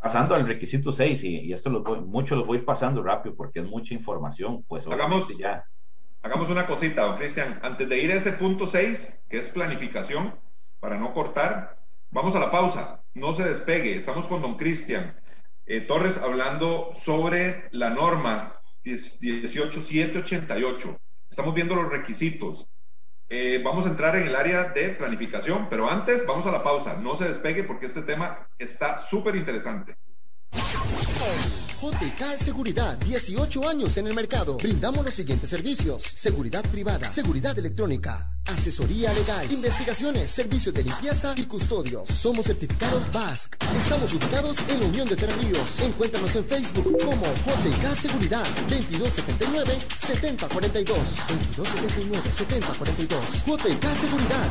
Pasando 0.00 0.34
al 0.34 0.46
requisito 0.46 0.92
6, 0.92 1.24
y, 1.24 1.40
y 1.40 1.52
esto 1.52 1.70
lo 1.70 1.82
voy, 1.82 2.00
mucho 2.00 2.36
lo 2.36 2.44
voy 2.44 2.58
pasando 2.58 3.02
rápido 3.02 3.34
porque 3.34 3.60
es 3.60 3.66
mucha 3.66 3.94
información, 3.94 4.62
pues 4.68 4.86
hagamos 4.86 5.34
ya. 5.38 5.64
Hagamos 6.24 6.48
una 6.48 6.66
cosita, 6.66 7.02
don 7.02 7.18
Cristian. 7.18 7.60
Antes 7.62 7.86
de 7.86 8.02
ir 8.02 8.10
a 8.10 8.14
ese 8.14 8.32
punto 8.32 8.66
6, 8.66 9.20
que 9.28 9.36
es 9.36 9.50
planificación, 9.50 10.34
para 10.84 10.98
no 10.98 11.14
cortar, 11.14 11.78
vamos 12.10 12.36
a 12.36 12.40
la 12.40 12.50
pausa. 12.50 13.00
No 13.14 13.34
se 13.34 13.42
despegue. 13.42 13.96
Estamos 13.96 14.28
con 14.28 14.42
don 14.42 14.58
Cristian 14.58 15.18
eh, 15.64 15.80
Torres 15.80 16.18
hablando 16.18 16.92
sobre 16.94 17.68
la 17.70 17.88
norma 17.88 18.60
18788. 18.84 21.00
Estamos 21.30 21.54
viendo 21.54 21.74
los 21.74 21.88
requisitos. 21.88 22.66
Eh, 23.30 23.62
vamos 23.64 23.86
a 23.86 23.88
entrar 23.88 24.14
en 24.16 24.26
el 24.26 24.36
área 24.36 24.64
de 24.64 24.90
planificación, 24.90 25.68
pero 25.70 25.88
antes 25.88 26.26
vamos 26.26 26.44
a 26.44 26.52
la 26.52 26.62
pausa. 26.62 26.96
No 26.96 27.16
se 27.16 27.28
despegue 27.28 27.64
porque 27.64 27.86
este 27.86 28.02
tema 28.02 28.46
está 28.58 28.98
súper 29.06 29.36
interesante. 29.36 29.96
JK 31.84 32.38
Seguridad, 32.38 32.96
18 32.96 33.68
años 33.68 33.98
en 33.98 34.06
el 34.06 34.14
mercado. 34.14 34.56
Brindamos 34.56 35.04
los 35.04 35.12
siguientes 35.12 35.50
servicios: 35.50 36.02
seguridad 36.02 36.62
privada, 36.70 37.12
seguridad 37.12 37.58
electrónica, 37.58 38.32
asesoría 38.46 39.12
legal, 39.12 39.52
investigaciones, 39.52 40.30
servicios 40.30 40.74
de 40.74 40.84
limpieza 40.84 41.34
y 41.36 41.42
custodios. 41.42 42.08
Somos 42.08 42.46
certificados 42.46 43.12
BASC. 43.12 43.62
Estamos 43.76 44.14
ubicados 44.14 44.66
en 44.70 44.80
la 44.80 44.86
Unión 44.86 45.06
de 45.06 45.16
Tres 45.16 45.36
Ríos. 45.36 45.80
Encuéntranos 45.80 46.34
en 46.36 46.46
Facebook 46.46 46.96
como 47.04 47.26
JK 47.26 47.94
Seguridad, 47.94 48.46
2279-7042. 48.66 51.20
2279-7042. 51.58 53.44
JK 53.44 53.94
Seguridad. 53.94 54.48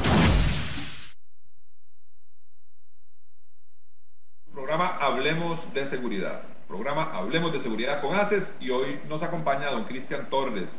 Programa 4.53 4.99
Hablemos 4.99 5.73
de 5.73 5.87
Seguridad 5.87 6.52
programa 6.67 7.11
Hablemos 7.13 7.53
de 7.53 7.59
Seguridad 7.59 8.01
con 8.01 8.15
ACES 8.15 8.55
y 8.59 8.69
hoy 8.69 8.99
nos 9.07 9.23
acompaña 9.23 9.71
don 9.71 9.83
Cristian 9.85 10.29
Torres 10.29 10.77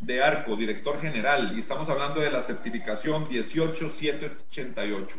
de 0.00 0.22
ARCO, 0.22 0.56
director 0.56 1.00
general, 1.00 1.52
y 1.56 1.60
estamos 1.60 1.88
hablando 1.88 2.20
de 2.20 2.30
la 2.30 2.42
certificación 2.42 3.24
18788, 3.24 5.16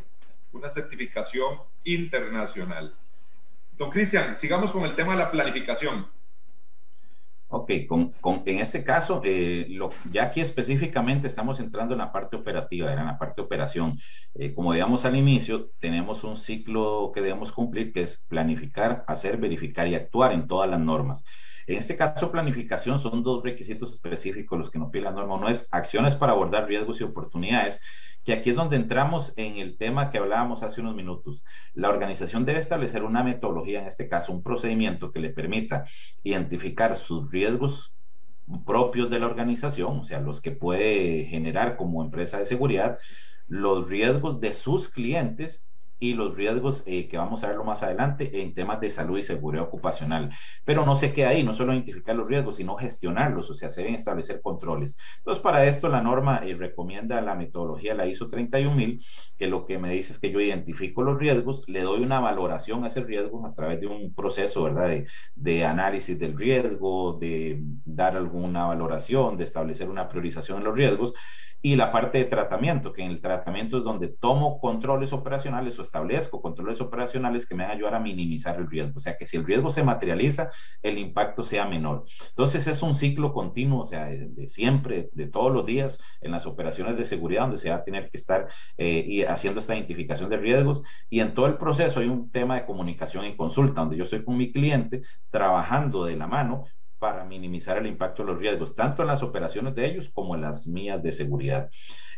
una 0.54 0.70
certificación 0.70 1.60
internacional. 1.84 2.96
Don 3.78 3.90
Cristian, 3.90 4.38
sigamos 4.38 4.72
con 4.72 4.84
el 4.84 4.96
tema 4.96 5.14
de 5.14 5.20
la 5.20 5.32
planificación. 5.32 6.08
Ok, 7.52 7.72
con, 7.88 8.14
en 8.46 8.60
este 8.60 8.84
caso, 8.84 9.22
eh, 9.26 9.68
ya 10.12 10.24
aquí 10.26 10.40
específicamente 10.40 11.28
estamos 11.28 11.60
entrando 11.60 11.96
en 11.96 11.98
la 11.98 12.12
parte 12.12 12.36
operativa, 12.36 12.94
en 12.94 13.04
la 13.08 13.18
parte 13.18 13.42
operación. 13.42 14.00
Eh, 14.36 14.54
como 14.54 14.72
digamos 14.72 15.04
al 15.06 15.16
inicio, 15.16 15.72
tenemos 15.80 16.24
un 16.24 16.38
ciclo 16.38 17.12
que 17.12 17.22
debemos 17.22 17.52
cumplir, 17.52 17.92
que 17.92 18.04
es 18.04 18.24
planificar, 18.30 19.04
hacer, 19.08 19.38
verificar 19.38 19.88
y 19.88 19.96
actuar 19.96 20.32
en 20.32 20.48
todas 20.48 20.70
las 20.70 20.80
normas. 20.80 21.26
En 21.66 21.78
este 21.80 21.98
caso, 21.98 22.32
planificación 22.32 23.00
son 23.00 23.24
dos 23.24 23.44
requisitos 23.44 23.94
específicos 23.94 24.58
los 24.60 24.70
que 24.70 24.78
nos 24.78 24.92
pide 24.92 25.04
la 25.04 25.12
norma. 25.12 25.36
Uno 25.36 25.50
es 25.50 25.68
acciones 25.72 26.16
para 26.16 26.34
abordar 26.34 26.68
riesgos 26.68 27.02
y 27.02 27.04
oportunidades 27.04 27.82
y 28.30 28.32
aquí 28.32 28.52
es 28.52 28.56
donde 28.56 28.76
entramos 28.76 29.34
en 29.38 29.58
el 29.58 29.76
tema 29.76 30.12
que 30.12 30.20
hablábamos 30.20 30.62
hace 30.62 30.82
unos 30.82 30.94
minutos. 30.94 31.44
La 31.74 31.90
organización 31.90 32.46
debe 32.46 32.60
establecer 32.60 33.04
una 33.04 33.24
metodología, 33.24 33.80
en 33.80 33.88
este 33.88 34.08
caso 34.08 34.32
un 34.32 34.44
procedimiento 34.44 35.12
que 35.12 35.20
le 35.20 35.32
permita 35.32 35.86
identificar 36.22 36.96
sus 36.96 37.32
riesgos 37.32 37.96
propios 38.68 39.10
de 39.10 39.20
la 39.20 39.26
organización, 39.26 39.98
o 40.02 40.04
sea, 40.04 40.20
los 40.20 40.42
que 40.42 40.52
puede 40.52 41.26
generar 41.26 41.76
como 41.76 42.04
empresa 42.04 42.38
de 42.38 42.46
seguridad, 42.46 43.00
los 43.48 43.90
riesgos 43.90 44.40
de 44.40 44.54
sus 44.54 44.90
clientes 44.90 45.68
y 46.00 46.14
los 46.14 46.36
riesgos 46.36 46.84
eh, 46.88 47.08
que 47.08 47.18
vamos 47.18 47.44
a 47.44 47.48
verlo 47.48 47.64
más 47.64 47.84
adelante 47.84 48.42
en 48.42 48.54
temas 48.54 48.80
de 48.80 48.90
salud 48.90 49.18
y 49.18 49.24
seguridad 49.24 49.66
ocupacional. 49.66 50.32
Pero 50.64 50.86
no 50.86 50.96
se 50.96 51.14
queda 51.14 51.30
ahí, 51.30 51.44
no 51.44 51.54
solo 51.54 51.74
identificar 51.74 52.16
los 52.16 52.28
riesgos, 52.28 52.56
sino 52.56 52.76
gestionarlos, 52.76 53.50
o 53.50 53.54
sea, 53.54 53.70
se 53.70 53.82
deben 53.82 53.96
establecer 53.96 54.42
controles. 54.42 54.98
Entonces, 55.18 55.42
para 55.44 55.66
esto 55.66 55.90
la 55.90 56.02
norma 56.02 56.42
eh, 56.46 56.56
recomienda 56.56 57.22
la 57.22 57.36
metodología, 57.36 57.94
la 57.94 58.08
ISO 58.08 58.28
31000, 58.28 59.04
que 59.38 59.48
lo 59.48 59.66
que 59.66 59.78
me 59.78 59.92
dice 59.92 60.14
es 60.14 60.20
que 60.20 60.32
yo 60.32 60.40
identifico 60.40 61.04
los 61.04 61.18
riesgos, 61.20 61.68
le 61.68 61.82
doy 61.82 62.02
una 62.02 62.20
valoración 62.20 62.84
a 62.84 62.88
ese 62.88 63.04
riesgo 63.04 63.46
a 63.46 63.54
través 63.54 63.80
de 63.82 63.88
un 63.88 64.14
proceso, 64.14 64.64
¿verdad?, 64.64 64.88
de, 64.90 65.08
de 65.36 65.66
análisis 65.66 66.18
del 66.18 66.38
riesgo, 66.38 67.18
de 67.20 67.62
dar 67.86 68.16
alguna 68.16 68.66
valoración, 68.66 69.38
de 69.38 69.44
establecer 69.44 69.90
una 69.90 70.08
priorización 70.08 70.60
de 70.60 70.66
los 70.66 70.76
riesgos 70.76 71.14
y 71.62 71.76
la 71.76 71.92
parte 71.92 72.20
de 72.20 72.26
tratamiento, 72.26 72.94
que 72.94 73.04
en 73.04 73.12
el 73.12 73.22
tratamiento 73.22 73.78
es 73.78 73.84
donde 73.84 74.08
tomo 74.08 74.60
controles 74.60 75.12
operacionales 75.12 75.78
o 75.78 75.84
establezco 75.84 76.42
controles 76.42 76.80
operacionales 76.80 77.46
que 77.46 77.56
me 77.56 77.64
van 77.64 77.72
a 77.72 77.76
ayudar 77.76 77.96
a 77.96 78.00
minimizar 78.00 78.58
el 78.58 78.70
riesgo. 78.70 78.98
O 78.98 79.00
sea, 79.02 79.18
que 79.18 79.26
si 79.26 79.38
el 79.38 79.46
riesgo 79.46 79.70
se 79.70 79.84
materializa, 79.84 80.52
el 80.82 80.98
impacto 80.98 81.44
sea 81.44 81.66
menor. 81.66 82.06
Entonces 82.30 82.66
es 82.68 82.82
un 82.82 82.96
ciclo 82.96 83.34
continuo, 83.34 83.82
o 83.82 83.86
sea, 83.86 84.06
de, 84.06 84.48
siempre, 84.48 85.10
de 85.12 85.28
todos 85.28 85.52
los 85.52 85.66
días 85.66 86.00
en 86.22 86.32
las 86.32 86.46
operaciones 86.46 86.98
de 86.98 87.06
seguridad, 87.06 87.42
donde 87.42 87.58
se 87.58 87.70
va 87.70 87.78
a 87.78 87.84
tener 87.84 88.10
que 88.10 88.18
estar 88.18 88.48
eh, 88.78 89.04
y 89.06 89.24
haciendo 89.24 89.60
esta 89.60 89.76
identificación 89.76 90.30
de 90.30 90.38
riesgos. 90.38 90.84
Y 91.10 91.20
en 91.20 91.34
todo 91.34 91.48
el 91.48 91.58
proceso 91.58 92.00
hay 92.00 92.08
un 92.08 92.32
tema 92.32 92.56
de 92.56 92.66
comunicación 92.66 93.26
y 93.26 93.36
consulta, 93.36 93.82
donde 93.82 93.98
yo 93.98 94.06
estoy 94.06 94.24
con 94.24 94.38
mi 94.38 94.52
cliente 94.52 95.02
trabajando 95.30 96.06
de 96.06 96.16
la 96.16 96.28
mano 96.28 96.66
para 97.00 97.24
minimizar 97.24 97.78
el 97.78 97.88
impacto 97.88 98.24
de 98.24 98.32
los 98.32 98.40
riesgos, 98.40 98.76
tanto 98.76 99.02
en 99.02 99.08
las 99.08 99.24
operaciones 99.24 99.74
de 99.76 99.88
ellos 99.88 100.10
como 100.14 100.36
en 100.36 100.42
las 100.42 100.68
mías 100.68 101.02
de 101.02 101.12
seguridad. 101.12 101.70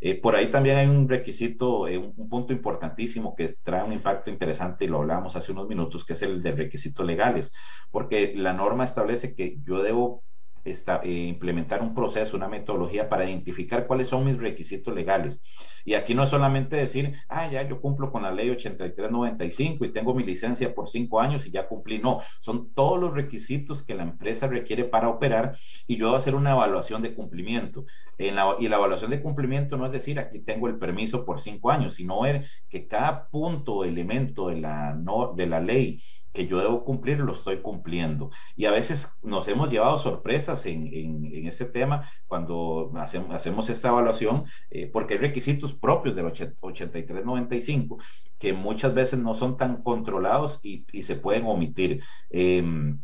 Eh, 0.01 0.19
por 0.19 0.35
ahí 0.35 0.49
también 0.49 0.77
hay 0.77 0.87
un 0.87 1.07
requisito, 1.07 1.87
eh, 1.87 1.97
un, 1.97 2.27
punto 2.29 2.51
importantísimo 2.53 3.35
que 3.35 3.53
trae 3.63 3.83
un 3.83 3.93
impacto 3.93 4.31
interesante 4.31 4.85
y 4.85 4.87
lo 4.87 4.97
hablábamos 4.99 5.35
hace 5.35 5.51
unos 5.51 5.67
minutos, 5.67 6.03
que 6.03 6.13
es 6.13 6.21
el 6.23 6.41
de 6.41 6.53
requisitos 6.53 7.05
legales, 7.05 7.53
porque 7.91 8.33
la 8.35 8.53
norma 8.53 8.83
establece 8.83 9.35
que 9.35 9.57
yo 9.63 9.83
debo 9.83 10.23
eh, 10.63 11.25
implementar 11.27 11.81
un 11.81 11.93
proceso, 11.95 12.37
una 12.37 12.47
metodología 12.47 13.09
para 13.09 13.27
identificar 13.29 13.87
cuáles 13.87 14.07
son 14.07 14.25
mis 14.25 14.37
requisitos 14.37 14.93
legales. 14.93 15.43
Y 15.83 15.95
aquí 15.95 16.13
no 16.13 16.23
es 16.23 16.29
solamente 16.29 16.75
decir, 16.75 17.15
ah, 17.27 17.49
ya 17.49 17.67
yo 17.67 17.81
cumplo 17.81 18.11
con 18.11 18.23
la 18.23 18.31
ley 18.31 18.49
8395 18.49 19.85
y 19.85 19.93
tengo 19.93 20.13
mi 20.13 20.23
licencia 20.23 20.73
por 20.75 20.87
cinco 20.87 21.19
años 21.19 21.47
y 21.47 21.51
ya 21.51 21.67
cumplí. 21.67 21.99
No, 21.99 22.21
son 22.39 22.73
todos 22.73 22.99
los 22.99 23.13
requisitos 23.13 23.83
que 23.83 23.95
la 23.95 24.03
empresa 24.03 24.47
requiere 24.47 24.85
para 24.85 25.09
operar 25.09 25.57
y 25.87 25.97
yo 25.97 26.07
voy 26.07 26.15
a 26.15 26.17
hacer 26.19 26.35
una 26.35 26.51
evaluación 26.51 27.01
de 27.01 27.13
cumplimiento. 27.15 27.85
Y 28.17 28.29
la 28.29 28.55
evaluación 28.59 29.09
de 29.11 29.21
cumplimiento 29.21 29.77
no 29.77 29.87
es 29.87 29.91
decir, 29.91 30.19
aquí 30.19 30.39
tengo 30.39 30.67
el 30.67 30.77
permiso 30.77 31.25
por 31.25 31.39
cinco 31.39 31.71
años, 31.71 31.95
sino 31.95 32.21
ver 32.21 32.45
que 32.69 32.87
cada 32.87 33.27
punto 33.29 33.75
o 33.77 33.83
elemento 33.85 34.49
de 34.49 34.57
la, 34.61 34.95
de 35.35 35.47
la 35.47 35.59
ley 35.59 36.01
que 36.33 36.47
yo 36.47 36.59
debo 36.59 36.83
cumplir, 36.83 37.19
lo 37.19 37.33
estoy 37.33 37.61
cumpliendo. 37.61 38.31
Y 38.55 38.65
a 38.65 38.71
veces 38.71 39.17
nos 39.21 39.47
hemos 39.47 39.69
llevado 39.69 39.97
sorpresas 39.97 40.65
en, 40.65 40.87
en, 40.93 41.47
ese 41.47 41.65
tema 41.65 42.09
cuando 42.27 42.91
hacemos, 42.95 43.35
hacemos 43.35 43.69
esta 43.69 43.89
evaluación, 43.89 44.45
eh, 44.69 44.87
porque 44.91 45.15
hay 45.15 45.19
requisitos 45.19 45.73
propios 45.73 46.15
del 46.15 46.25
8395 46.25 47.97
que 48.37 48.53
muchas 48.53 48.93
veces 48.93 49.19
no 49.19 49.33
son 49.33 49.57
tan 49.57 49.83
controlados 49.83 50.59
y, 50.63 50.85
y 50.91 51.03
se 51.03 51.15
pueden 51.15 51.45
omitir, 51.45 52.03
em, 52.29 52.99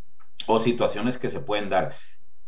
o 0.48 0.60
situaciones 0.60 1.18
que 1.18 1.30
se 1.30 1.40
pueden 1.40 1.70
dar. 1.70 1.96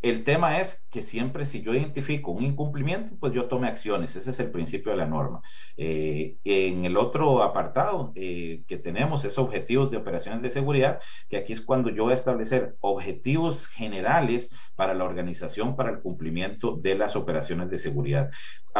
El 0.01 0.23
tema 0.23 0.61
es 0.61 0.87
que 0.91 1.01
siempre 1.01 1.45
si 1.45 1.61
yo 1.61 1.73
identifico 1.73 2.31
un 2.31 2.43
incumplimiento, 2.43 3.17
pues 3.19 3.33
yo 3.33 3.47
tome 3.49 3.67
acciones. 3.67 4.15
Ese 4.15 4.31
es 4.31 4.39
el 4.39 4.49
principio 4.51 4.91
de 4.91 4.97
la 4.97 5.05
norma. 5.05 5.41
Eh, 5.75 6.37
en 6.45 6.85
el 6.85 6.95
otro 6.95 7.43
apartado 7.43 8.13
eh, 8.15 8.63
que 8.67 8.77
tenemos 8.77 9.25
es 9.25 9.37
objetivos 9.37 9.91
de 9.91 9.97
operaciones 9.97 10.41
de 10.41 10.51
seguridad, 10.51 11.01
que 11.27 11.37
aquí 11.37 11.51
es 11.51 11.61
cuando 11.61 11.89
yo 11.89 12.03
voy 12.03 12.13
a 12.13 12.15
establecer 12.15 12.77
objetivos 12.79 13.67
generales 13.67 14.51
para 14.75 14.93
la 14.93 15.03
organización 15.03 15.75
para 15.75 15.89
el 15.91 15.99
cumplimiento 15.99 16.77
de 16.77 16.95
las 16.95 17.17
operaciones 17.17 17.69
de 17.69 17.77
seguridad. 17.77 18.29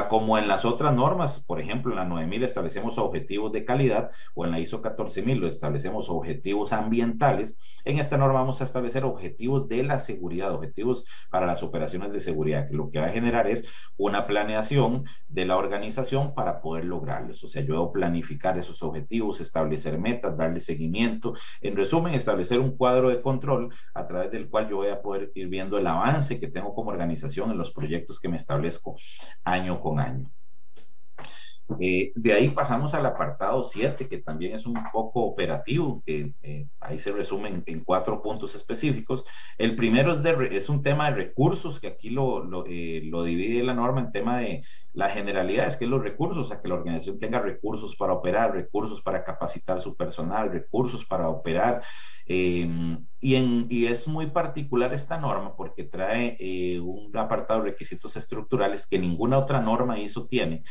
Como 0.10 0.38
en 0.38 0.48
las 0.48 0.66
otras 0.66 0.94
normas, 0.94 1.44
por 1.46 1.60
ejemplo, 1.60 1.92
en 1.92 1.98
la 1.98 2.06
9000 2.06 2.44
establecemos 2.44 2.98
objetivos 2.98 3.52
de 3.52 3.66
calidad 3.66 4.12
o 4.34 4.46
en 4.46 4.52
la 4.52 4.60
ISO 4.60 4.82
14000 4.82 5.44
establecemos 5.46 6.10
objetivos 6.10 6.74
ambientales, 6.74 7.60
en 7.86 7.98
esta 7.98 8.18
norma 8.18 8.40
vamos 8.40 8.62
a 8.62 8.66
establecer 8.66 9.04
objetivos 9.04 9.68
de 9.68 9.84
la 9.84 10.00
seguridad, 10.00 10.54
objetivos 10.54 11.06
para 11.30 11.46
las 11.46 11.64
operaciones 11.64 12.12
de 12.12 12.20
seguridad, 12.20 12.68
que 12.68 12.76
lo 12.76 12.92
que 12.92 13.00
va 13.00 13.06
a 13.06 13.12
generar 13.12 13.48
es 13.48 13.68
una 13.98 14.28
planeación 14.28 15.06
de 15.28 15.46
la 15.46 15.58
organización 15.58 16.34
para 16.34 16.62
poder 16.62 16.86
lograrlos. 16.86 17.44
O 17.44 17.48
sea, 17.48 17.64
yo 17.64 17.74
debo 17.74 17.92
planificar 17.92 18.58
esos 18.58 18.84
objetivos, 18.84 19.42
establecer 19.42 19.98
metas, 19.98 20.38
darle 20.38 20.60
seguimiento. 20.60 21.34
En 21.62 21.76
resumen, 21.76 22.14
establecer 22.14 22.60
un 22.60 22.76
cuadro 22.78 23.10
de 23.10 23.22
control 23.22 23.74
a 23.94 24.08
través 24.08 24.32
del 24.32 24.50
cual 24.50 24.70
yo 24.70 24.78
voy 24.78 24.90
a 24.90 25.02
poder 25.02 25.32
ir 25.36 25.48
viendo 25.48 25.78
el 25.78 25.88
avance 25.88 26.40
que 26.40 26.48
tengo 26.48 26.74
como 26.74 26.90
organización 26.90 27.52
en 27.52 27.58
los 27.58 27.72
proyectos 27.72 28.20
que 28.20 28.30
me 28.30 28.38
establezco 28.38 28.96
año 29.44 29.79
con 29.82 30.00
año. 30.00 30.30
Eh, 31.80 32.12
de 32.16 32.34
ahí 32.34 32.50
pasamos 32.50 32.96
al 32.96 33.06
apartado 33.06 33.64
7, 33.64 34.08
que 34.08 34.18
también 34.18 34.56
es 34.56 34.66
un 34.66 34.76
poco 34.92 35.22
operativo, 35.22 36.02
que 36.04 36.34
eh, 36.42 36.68
ahí 36.80 37.00
se 37.00 37.12
resumen 37.12 37.64
en 37.68 37.84
cuatro 37.84 38.22
puntos 38.24 38.56
específicos. 38.56 39.24
El 39.58 39.76
primero 39.76 40.14
es, 40.14 40.24
de, 40.24 40.50
es 40.52 40.68
un 40.68 40.82
tema 40.82 41.10
de 41.10 41.18
recursos, 41.18 41.80
que 41.80 41.88
aquí 41.88 42.10
lo, 42.10 42.66
eh, 42.66 43.02
lo, 43.06 43.24
divide 43.24 43.64
la 43.64 43.76
norma 43.76 44.02
en 44.02 44.12
tema 44.12 44.40
de 44.40 44.64
la 44.94 45.10
generalidad, 45.10 45.68
es 45.68 45.76
que 45.76 45.86
los 45.86 46.02
recursos, 46.02 46.48
o 46.48 46.50
sea, 46.50 46.60
que 46.60 46.68
la 46.68 46.76
organización 46.76 47.20
tenga 47.20 47.40
recursos 47.40 47.96
para 47.96 48.14
operar, 48.14 48.54
recursos 48.54 49.02
para 49.02 49.24
capacitar 49.24 49.80
su 49.80 49.96
personal, 49.96 50.52
recursos 50.52 51.06
para 51.06 51.30
operar. 51.30 51.84
Em, 52.32 53.08
y, 53.20 53.36
en, 53.36 53.66
y, 53.70 53.88
es 53.88 54.08
muy 54.08 54.28
particular 54.28 54.94
esta 54.94 55.18
norma 55.18 55.56
porque 55.56 55.84
trae 55.84 56.38
un 56.80 57.16
apartado 57.18 57.64
de 57.64 57.72
requisitos 57.72 58.16
estructurales 58.16 58.86
que 58.88 59.00
ninguna 59.00 59.40
otra 59.40 59.60
norma 59.62 59.98
ISO 60.00 60.28
tiene 60.28 60.64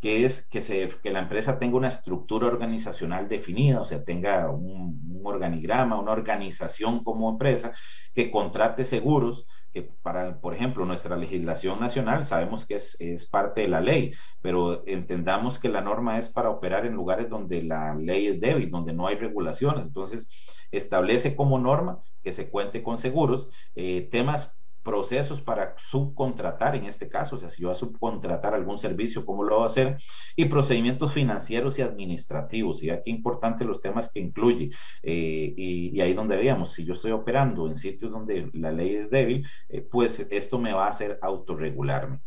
que 0.00 0.24
es 0.24 0.46
que, 0.48 0.62
se, 0.62 0.88
que 1.02 1.10
la 1.10 1.20
empresa 1.20 1.58
tenga 1.58 1.76
una 1.76 1.88
estructura 1.88 2.46
organizacional 2.46 3.28
definida, 3.28 3.80
o 3.80 3.84
sea, 3.86 4.04
tenga 4.04 4.50
un, 4.50 5.22
organigrama, 5.24 5.98
una 5.98 6.12
organización 6.12 7.02
como 7.02 7.30
empresa 7.30 7.72
que 8.14 8.30
contrate 8.30 8.84
seguros, 8.84 9.46
que 9.76 9.82
para, 9.82 10.40
por 10.40 10.54
ejemplo, 10.54 10.86
nuestra 10.86 11.16
legislación 11.16 11.78
nacional 11.78 12.24
sabemos 12.24 12.64
que 12.64 12.76
es, 12.76 12.96
es, 12.98 13.28
parte 13.28 13.60
de 13.60 13.68
la 13.68 13.82
ley, 13.82 14.12
pero 14.40 14.82
entendamos 14.86 15.58
que 15.58 15.68
la 15.68 15.82
norma 15.82 16.16
es 16.16 16.30
para 16.30 16.48
operar 16.48 16.86
en 16.86 16.94
lugares 16.94 17.28
donde 17.28 17.62
la 17.62 17.94
ley 17.94 18.28
es 18.28 18.40
débil, 18.40 18.70
donde 18.70 18.94
no 18.94 19.06
hay 19.06 19.16
regulaciones. 19.16 19.84
Entonces, 19.84 20.30
establece 20.70 21.36
como 21.36 21.58
norma 21.58 22.00
que 22.22 22.32
se 22.32 22.48
cuente 22.48 22.82
con 22.82 22.96
seguros, 22.96 23.50
eh, 23.74 24.08
temas 24.10 24.58
procesos 24.86 25.42
para 25.42 25.74
subcontratar 25.78 26.76
en 26.76 26.84
este 26.84 27.08
caso, 27.08 27.34
o 27.34 27.38
sea, 27.40 27.50
si 27.50 27.60
yo 27.60 27.68
voy 27.68 27.72
a 27.72 27.78
subcontratar 27.78 28.54
algún 28.54 28.78
servicio, 28.78 29.26
¿cómo 29.26 29.42
lo 29.42 29.56
voy 29.56 29.64
a 29.64 29.66
hacer? 29.66 29.98
Y 30.36 30.44
procedimientos 30.44 31.12
financieros 31.12 31.76
y 31.80 31.82
administrativos, 31.82 32.84
y 32.84 32.90
aquí 32.90 33.10
importante 33.10 33.64
los 33.64 33.80
temas 33.80 34.12
que 34.12 34.20
incluye, 34.20 34.70
eh, 35.02 35.54
y, 35.56 36.00
ahí 36.00 36.14
donde 36.14 36.36
veamos, 36.36 36.72
si 36.72 36.84
yo 36.84 36.92
estoy 36.92 37.10
operando 37.10 37.66
en 37.66 37.74
sitios 37.74 38.12
donde 38.12 38.48
la 38.52 38.70
ley 38.70 38.94
es 38.94 39.10
débil, 39.10 39.44
eh, 39.68 39.80
pues 39.82 40.20
esto 40.30 40.58
me 40.60 40.72
va 40.72 40.86
a 40.86 40.90
hacer 40.90 41.18
autorregularme. 41.20 42.20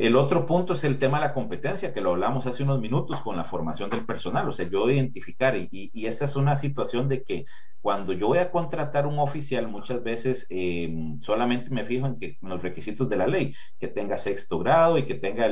El 0.00 0.16
otro 0.16 0.46
punto 0.46 0.72
es 0.72 0.82
el 0.84 0.98
tema 0.98 1.18
de 1.20 1.26
la 1.26 1.34
competencia, 1.34 1.92
que 1.92 2.00
lo 2.00 2.12
hablamos 2.12 2.46
hace 2.46 2.62
unos 2.62 2.80
minutos 2.80 3.20
con 3.20 3.36
la 3.36 3.44
formación 3.44 3.90
del 3.90 4.06
personal. 4.06 4.48
O 4.48 4.52
sea, 4.52 4.66
yo 4.66 4.88
identificar, 4.90 5.54
y, 5.58 5.68
y 5.70 6.06
esa 6.06 6.24
es 6.24 6.36
una 6.36 6.56
situación 6.56 7.06
de 7.06 7.22
que 7.22 7.44
cuando 7.82 8.14
yo 8.14 8.28
voy 8.28 8.38
a 8.38 8.50
contratar 8.50 9.06
un 9.06 9.18
oficial, 9.18 9.68
muchas 9.68 10.02
veces 10.02 10.46
em, 10.48 11.20
solamente 11.20 11.68
me 11.70 11.84
fijo 11.84 12.06
en, 12.06 12.18
que, 12.18 12.38
los 12.40 12.62
requisitos 12.62 13.10
de 13.10 13.16
la 13.18 13.26
ley, 13.26 13.54
que 13.78 13.88
tenga 13.88 14.16
sexto 14.16 14.58
grado 14.58 14.96
y 14.96 15.04
que 15.04 15.16
tenga 15.16 15.50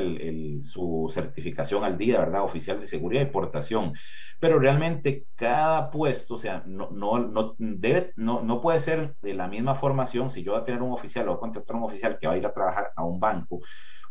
su 0.63 1.07
certificación 1.13 1.83
al 1.83 1.99
día, 1.99 2.17
¿verdad? 2.17 2.43
Oficial 2.43 2.79
de 2.79 2.87
seguridad 2.87 3.21
y 3.21 3.25
portación. 3.25 3.93
Pero 4.39 4.57
realmente 4.57 5.27
cada 5.35 5.91
puesto, 5.91 6.33
o 6.33 6.37
sea, 6.39 6.63
no, 6.65 6.89
no, 6.89 7.19
no, 7.19 7.53
debe, 7.59 8.13
no, 8.15 8.41
no 8.41 8.61
puede 8.61 8.79
ser 8.79 9.15
de 9.21 9.35
la 9.35 9.47
misma 9.47 9.75
formación 9.75 10.31
si 10.31 10.41
yo 10.41 10.53
voy 10.53 10.61
a 10.61 10.63
tener 10.63 10.81
un 10.81 10.91
oficial 10.91 11.27
o 11.27 11.33
voy 11.33 11.37
a 11.37 11.39
contratar 11.39 11.75
un 11.75 11.83
oficial 11.83 12.17
que 12.19 12.25
va 12.25 12.33
a 12.33 12.37
ir 12.37 12.47
a 12.47 12.53
trabajar 12.53 12.91
a 12.95 13.03
un 13.03 13.19
banco 13.19 13.59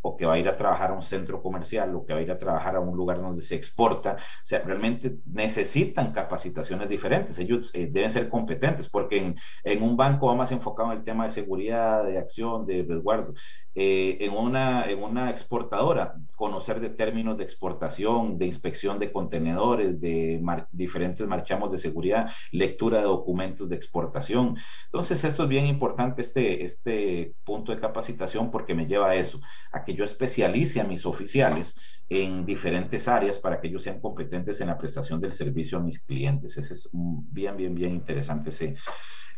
o 0.02 0.16
que 0.16 0.26
va 0.26 0.34
a 0.34 0.38
ir 0.38 0.48
a 0.48 0.56
trabajar 0.56 0.90
a 0.90 0.94
un 0.94 1.02
centro 1.02 1.42
comercial 1.42 1.94
o 1.94 2.04
que 2.04 2.12
va 2.12 2.20
a 2.20 2.22
ir 2.22 2.30
a 2.30 2.38
trabajar 2.38 2.76
a 2.76 2.80
un 2.80 2.96
lugar 2.96 3.20
donde 3.20 3.42
se 3.42 3.54
exporta. 3.56 4.16
O 4.18 4.46
sea, 4.46 4.60
realmente 4.60 5.18
necesitan 5.26 6.12
capacitaciones 6.12 6.88
diferentes. 6.88 7.38
Ellos 7.38 7.70
eh, 7.74 7.88
deben 7.90 8.10
ser 8.10 8.28
competentes 8.28 8.88
porque 8.88 9.18
en, 9.18 9.36
en, 9.64 9.82
un 9.82 9.96
banco 9.96 10.26
va 10.28 10.34
más 10.34 10.52
enfocado 10.52 10.92
en 10.92 10.98
el 10.98 11.04
tema 11.04 11.24
de 11.24 11.30
seguridad, 11.30 12.04
de 12.04 12.18
acción, 12.18 12.66
de 12.66 12.84
resguardo. 12.88 13.34
Eh, 13.80 14.24
en, 14.24 14.32
una, 14.32 14.90
en 14.90 15.00
una 15.00 15.30
exportadora, 15.30 16.16
conocer 16.34 16.80
de 16.80 16.90
términos 16.90 17.38
de 17.38 17.44
exportación, 17.44 18.36
de 18.36 18.46
inspección 18.46 18.98
de 18.98 19.12
contenedores, 19.12 20.00
de 20.00 20.42
diferentes 20.72 21.24
marchamos 21.28 21.70
de 21.70 21.78
seguridad, 21.78 22.28
lectura 22.50 22.98
de 22.98 23.04
documentos 23.04 23.68
de 23.68 23.76
exportación. 23.76 24.56
Entonces, 24.86 25.22
esto 25.22 25.44
es 25.44 25.48
bien 25.48 25.66
importante, 25.66 26.22
este, 26.22 26.64
este 26.64 27.36
punto 27.44 27.70
de 27.70 27.80
capacitación, 27.80 28.50
porque 28.50 28.74
me 28.74 28.86
lleva 28.86 29.10
a 29.10 29.14
eso, 29.14 29.40
a 29.70 29.84
que 29.84 29.94
yo 29.94 30.04
especialice 30.04 30.80
a 30.80 30.84
mis 30.84 31.06
oficiales 31.06 31.80
en 32.08 32.44
diferentes 32.44 33.06
áreas 33.06 33.38
para 33.38 33.60
que 33.60 33.68
ellos 33.68 33.84
sean 33.84 34.00
competentes 34.00 34.60
en 34.60 34.66
la 34.66 34.78
prestación 34.78 35.20
del 35.20 35.34
servicio 35.34 35.78
a 35.78 35.82
mis 35.82 36.02
clientes. 36.02 36.56
Ese 36.56 36.74
es 36.74 36.90
bien, 36.92 37.56
bien, 37.56 37.76
bien 37.76 37.94
interesante 37.94 38.50
ese, 38.50 38.74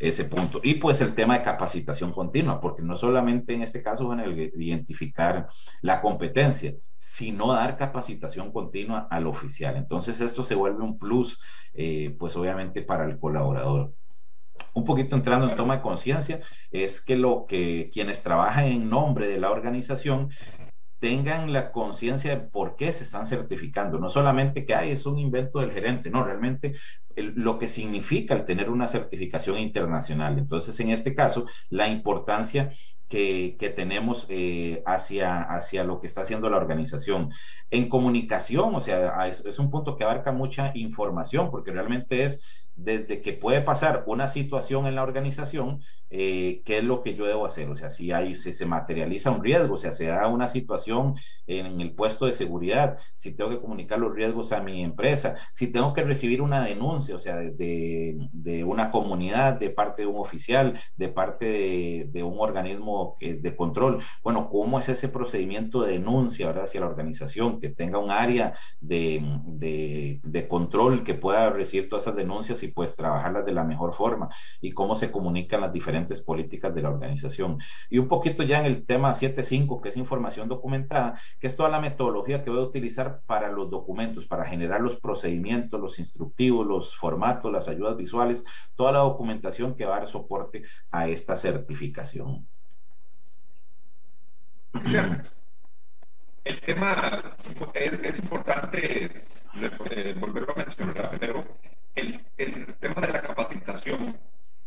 ese 0.00 0.24
punto. 0.24 0.60
Y 0.64 0.76
pues 0.76 1.00
el 1.02 1.14
tema 1.14 1.38
de 1.38 1.44
capacitación 1.44 2.12
continua, 2.12 2.60
porque 2.60 2.82
no 2.82 2.96
solamente 2.96 3.52
en 3.52 3.62
este 3.62 3.82
caso 3.82 4.08
van 4.08 4.20
a 4.20 4.26
identificar 4.26 5.48
la 5.82 6.00
competencia, 6.00 6.74
sino 6.96 7.52
dar 7.52 7.76
capacitación 7.76 8.50
continua 8.50 9.06
al 9.10 9.26
oficial. 9.26 9.76
Entonces 9.76 10.20
esto 10.22 10.42
se 10.42 10.54
vuelve 10.54 10.82
un 10.82 10.98
plus, 10.98 11.38
eh, 11.74 12.16
pues 12.18 12.34
obviamente 12.34 12.80
para 12.82 13.04
el 13.04 13.18
colaborador. 13.18 13.92
Un 14.72 14.84
poquito 14.84 15.16
entrando 15.16 15.48
en 15.48 15.56
toma 15.56 15.76
de 15.76 15.82
conciencia, 15.82 16.40
es 16.70 17.00
que 17.00 17.16
lo 17.16 17.44
que 17.46 17.90
quienes 17.92 18.22
trabajan 18.22 18.66
en 18.66 18.88
nombre 18.88 19.28
de 19.28 19.38
la 19.38 19.50
organización 19.50 20.30
tengan 21.00 21.52
la 21.52 21.72
conciencia 21.72 22.30
de 22.30 22.36
por 22.42 22.76
qué 22.76 22.92
se 22.92 23.04
están 23.04 23.26
certificando. 23.26 23.98
No 23.98 24.08
solamente 24.08 24.64
que 24.64 24.74
hay 24.74 24.92
es 24.92 25.06
un 25.06 25.18
invento 25.18 25.58
del 25.58 25.72
gerente, 25.72 26.10
no, 26.10 26.22
realmente 26.22 26.74
lo 27.16 27.58
que 27.58 27.68
significa 27.68 28.34
el 28.34 28.44
tener 28.44 28.70
una 28.70 28.86
certificación 28.86 29.58
internacional. 29.58 30.38
Entonces, 30.38 30.78
en 30.78 30.90
este 30.90 31.14
caso, 31.14 31.46
la 31.70 31.88
importancia 31.88 32.72
que, 33.08 33.72
tenemos 33.74 34.26
eh, 34.28 34.82
hacia, 34.86 35.42
hacia 35.42 35.82
lo 35.82 36.00
que 36.00 36.06
está 36.06 36.20
haciendo 36.20 36.48
la 36.48 36.58
organización. 36.58 37.30
En 37.70 37.88
comunicación, 37.88 38.74
o 38.74 38.80
sea, 38.80 39.26
es 39.26 39.58
un 39.58 39.70
punto 39.70 39.96
que 39.96 40.04
abarca 40.04 40.30
mucha 40.30 40.70
información, 40.74 41.50
porque 41.50 41.72
realmente 41.72 42.24
es 42.24 42.40
desde 42.76 43.20
que 43.20 43.32
puede 43.32 43.62
pasar 43.62 44.04
una 44.06 44.28
situación 44.28 44.86
en 44.86 44.94
la 44.94 45.02
organización, 45.02 45.82
eh, 46.10 46.62
qué 46.64 46.78
es 46.78 46.84
lo 46.84 47.02
que 47.02 47.14
yo 47.14 47.24
debo 47.24 47.46
hacer. 47.46 47.70
O 47.70 47.76
sea, 47.76 47.88
si, 47.88 48.12
hay, 48.12 48.34
si 48.34 48.52
se 48.52 48.66
materializa 48.66 49.30
un 49.30 49.42
riesgo, 49.44 49.74
o 49.74 49.78
sea, 49.78 49.92
se 49.92 50.06
da 50.06 50.26
una 50.28 50.48
situación 50.48 51.14
en 51.46 51.80
el 51.80 51.94
puesto 51.94 52.26
de 52.26 52.32
seguridad, 52.32 52.98
si 53.14 53.32
tengo 53.32 53.50
que 53.50 53.60
comunicar 53.60 53.98
los 53.98 54.14
riesgos 54.14 54.52
a 54.52 54.60
mi 54.60 54.82
empresa, 54.82 55.36
si 55.52 55.68
tengo 55.68 55.94
que 55.94 56.02
recibir 56.02 56.42
una 56.42 56.64
denuncia, 56.64 57.14
o 57.14 57.18
sea, 57.18 57.36
de, 57.36 58.16
de 58.32 58.64
una 58.64 58.90
comunidad, 58.90 59.54
de 59.54 59.70
parte 59.70 60.02
de 60.02 60.08
un 60.08 60.18
oficial, 60.18 60.78
de 60.96 61.08
parte 61.08 62.08
de, 62.10 62.22
un 62.22 62.38
organismo 62.38 63.16
de 63.20 63.56
control. 63.56 64.02
Bueno, 64.22 64.48
¿cómo 64.50 64.78
es 64.78 64.88
ese 64.88 65.08
procedimiento 65.08 65.82
de 65.82 65.92
denuncia, 65.92 66.46
verdad, 66.48 66.64
hacia 66.64 66.80
la 66.80 66.86
organización? 66.88 67.60
Que 67.60 67.70
tenga 67.70 67.98
un 67.98 68.10
área 68.10 68.54
de, 68.80 70.20
de 70.22 70.48
control 70.48 71.04
que 71.04 71.14
pueda 71.14 71.50
recibir 71.50 71.88
todas 71.88 72.04
esas 72.04 72.16
denuncias 72.16 72.62
y 72.62 72.68
pues 72.68 72.96
trabajarlas 72.96 73.46
de 73.46 73.52
la 73.52 73.64
mejor 73.64 73.94
forma 73.94 74.28
y 74.60 74.72
cómo 74.72 74.94
se 74.94 75.10
comunican 75.10 75.60
las 75.60 75.72
diferentes 75.72 75.99
políticas 76.22 76.74
de 76.74 76.82
la 76.82 76.90
organización. 76.90 77.58
Y 77.88 77.98
un 77.98 78.08
poquito 78.08 78.42
ya 78.42 78.58
en 78.60 78.66
el 78.66 78.84
tema 78.84 79.12
7.5, 79.12 79.80
que 79.80 79.90
es 79.90 79.96
información 79.96 80.48
documentada, 80.48 81.20
que 81.38 81.46
es 81.46 81.56
toda 81.56 81.68
la 81.68 81.80
metodología 81.80 82.42
que 82.42 82.50
voy 82.50 82.60
a 82.60 82.62
utilizar 82.62 83.22
para 83.26 83.50
los 83.50 83.70
documentos, 83.70 84.26
para 84.26 84.44
generar 84.44 84.80
los 84.80 84.96
procedimientos, 84.96 85.80
los 85.80 85.98
instructivos, 85.98 86.66
los 86.66 86.96
formatos, 86.96 87.52
las 87.52 87.68
ayudas 87.68 87.96
visuales, 87.96 88.44
toda 88.74 88.92
la 88.92 88.98
documentación 89.00 89.76
que 89.76 89.84
va 89.84 89.96
a 89.96 89.98
dar 90.00 90.08
soporte 90.08 90.64
a 90.90 91.08
esta 91.08 91.36
certificación. 91.36 92.46
El 96.44 96.60
tema 96.60 97.34
es, 97.74 98.18
importante 98.18 99.24
eh, 99.90 100.14
volverlo 100.18 100.52
a 100.52 100.58
mencionar, 100.58 101.16
pero 101.20 101.44
el, 101.94 102.20
el 102.38 102.74
tema 102.76 103.00
de 103.02 103.12
la 103.12 103.20
capacitación 103.20 104.16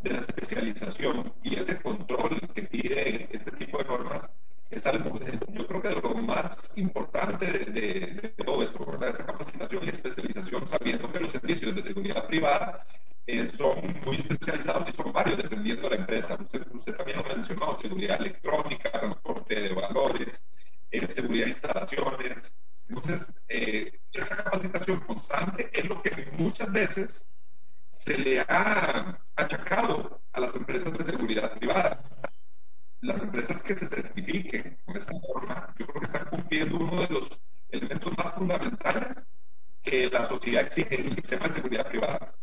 de 0.04 0.10
la 0.12 0.20
especialización 0.20 1.34
y 1.44 1.56
ese 1.56 1.80
control 1.82 2.40
que 2.54 2.64
pide 2.64 3.30
este 3.32 3.52
tipo 3.52 3.78
de 3.78 3.86
normas 3.86 4.30
es 4.70 4.86
algo, 4.86 5.20
yo 5.54 5.68
creo 5.68 5.82
que 5.82 6.02
lo 6.02 6.16
más 6.16 6.72
importante 6.78 7.46
de, 7.46 8.34
todo 8.44 8.64
esto, 8.64 8.86
¿verdad? 8.86 9.10
esa 9.10 9.26
capacitación 9.26 9.84
y 9.86 9.90
especialización, 9.90 10.68
sabiendo 10.68 11.12
que 11.12 11.20
los 11.20 11.32
servicios 11.32 11.76
de 11.76 11.84
seguridad 11.84 12.26
privada 12.28 12.86
eh, 13.28 13.50
son 13.56 13.78
muy 14.04 14.18
especializados 14.18 14.90
y 14.90 14.94
son 14.94 15.14
varios 15.14 15.38
dependiendo 15.38 15.84
de 15.90 15.96
la 15.96 16.02
empresa. 16.02 16.38
Usted, 16.74 16.96
también 16.96 17.18
lo 17.20 17.24
mencionó, 17.24 17.78
seguridad 17.80 18.20
electrónica, 18.20 18.92
transporte 18.92 19.62
de 19.62 19.74
valores, 19.74 20.42
eh, 20.92 21.08
seguridad 21.08 21.46
de 21.46 21.52
instalaciones. 21.52 22.54
Entonces, 22.90 23.32
eh, 23.48 24.00
esa 24.12 24.36
capacitación 24.38 25.00
constante 25.02 25.70
es 25.72 25.88
lo 25.88 26.02
que 26.02 26.28
muchas 26.38 26.72
veces 26.72 27.28
se 27.94 28.18
le 28.18 28.42
ha 28.42 29.18
achacado 29.36 30.22
a 30.34 30.40
las 30.42 30.54
empresas 30.56 30.92
de 30.98 31.06
seguridad 31.06 31.58
privada. 31.58 32.04
Las 33.02 33.22
empresas 33.22 33.62
que 33.62 33.76
se 33.76 33.88
certifiquen 33.88 34.78
con 34.86 34.98
esta 34.98 35.14
forma, 35.22 35.74
yo 35.78 35.86
creo 35.88 36.02
que 36.02 36.08
están 36.08 36.26
cumpliendo 36.26 36.78
uno 36.78 37.02
de 37.02 37.10
los 37.10 37.40
elementos 37.70 38.18
más 38.18 38.34
fundamentales 38.34 39.26
que 39.82 40.10
la 40.10 40.28
sociedad 40.28 40.64
exige 40.64 41.00
en 41.00 41.08
el 41.08 41.16
sistema 41.16 41.48
de 41.48 41.54
seguridad 41.54 41.88
privada. 41.88 42.36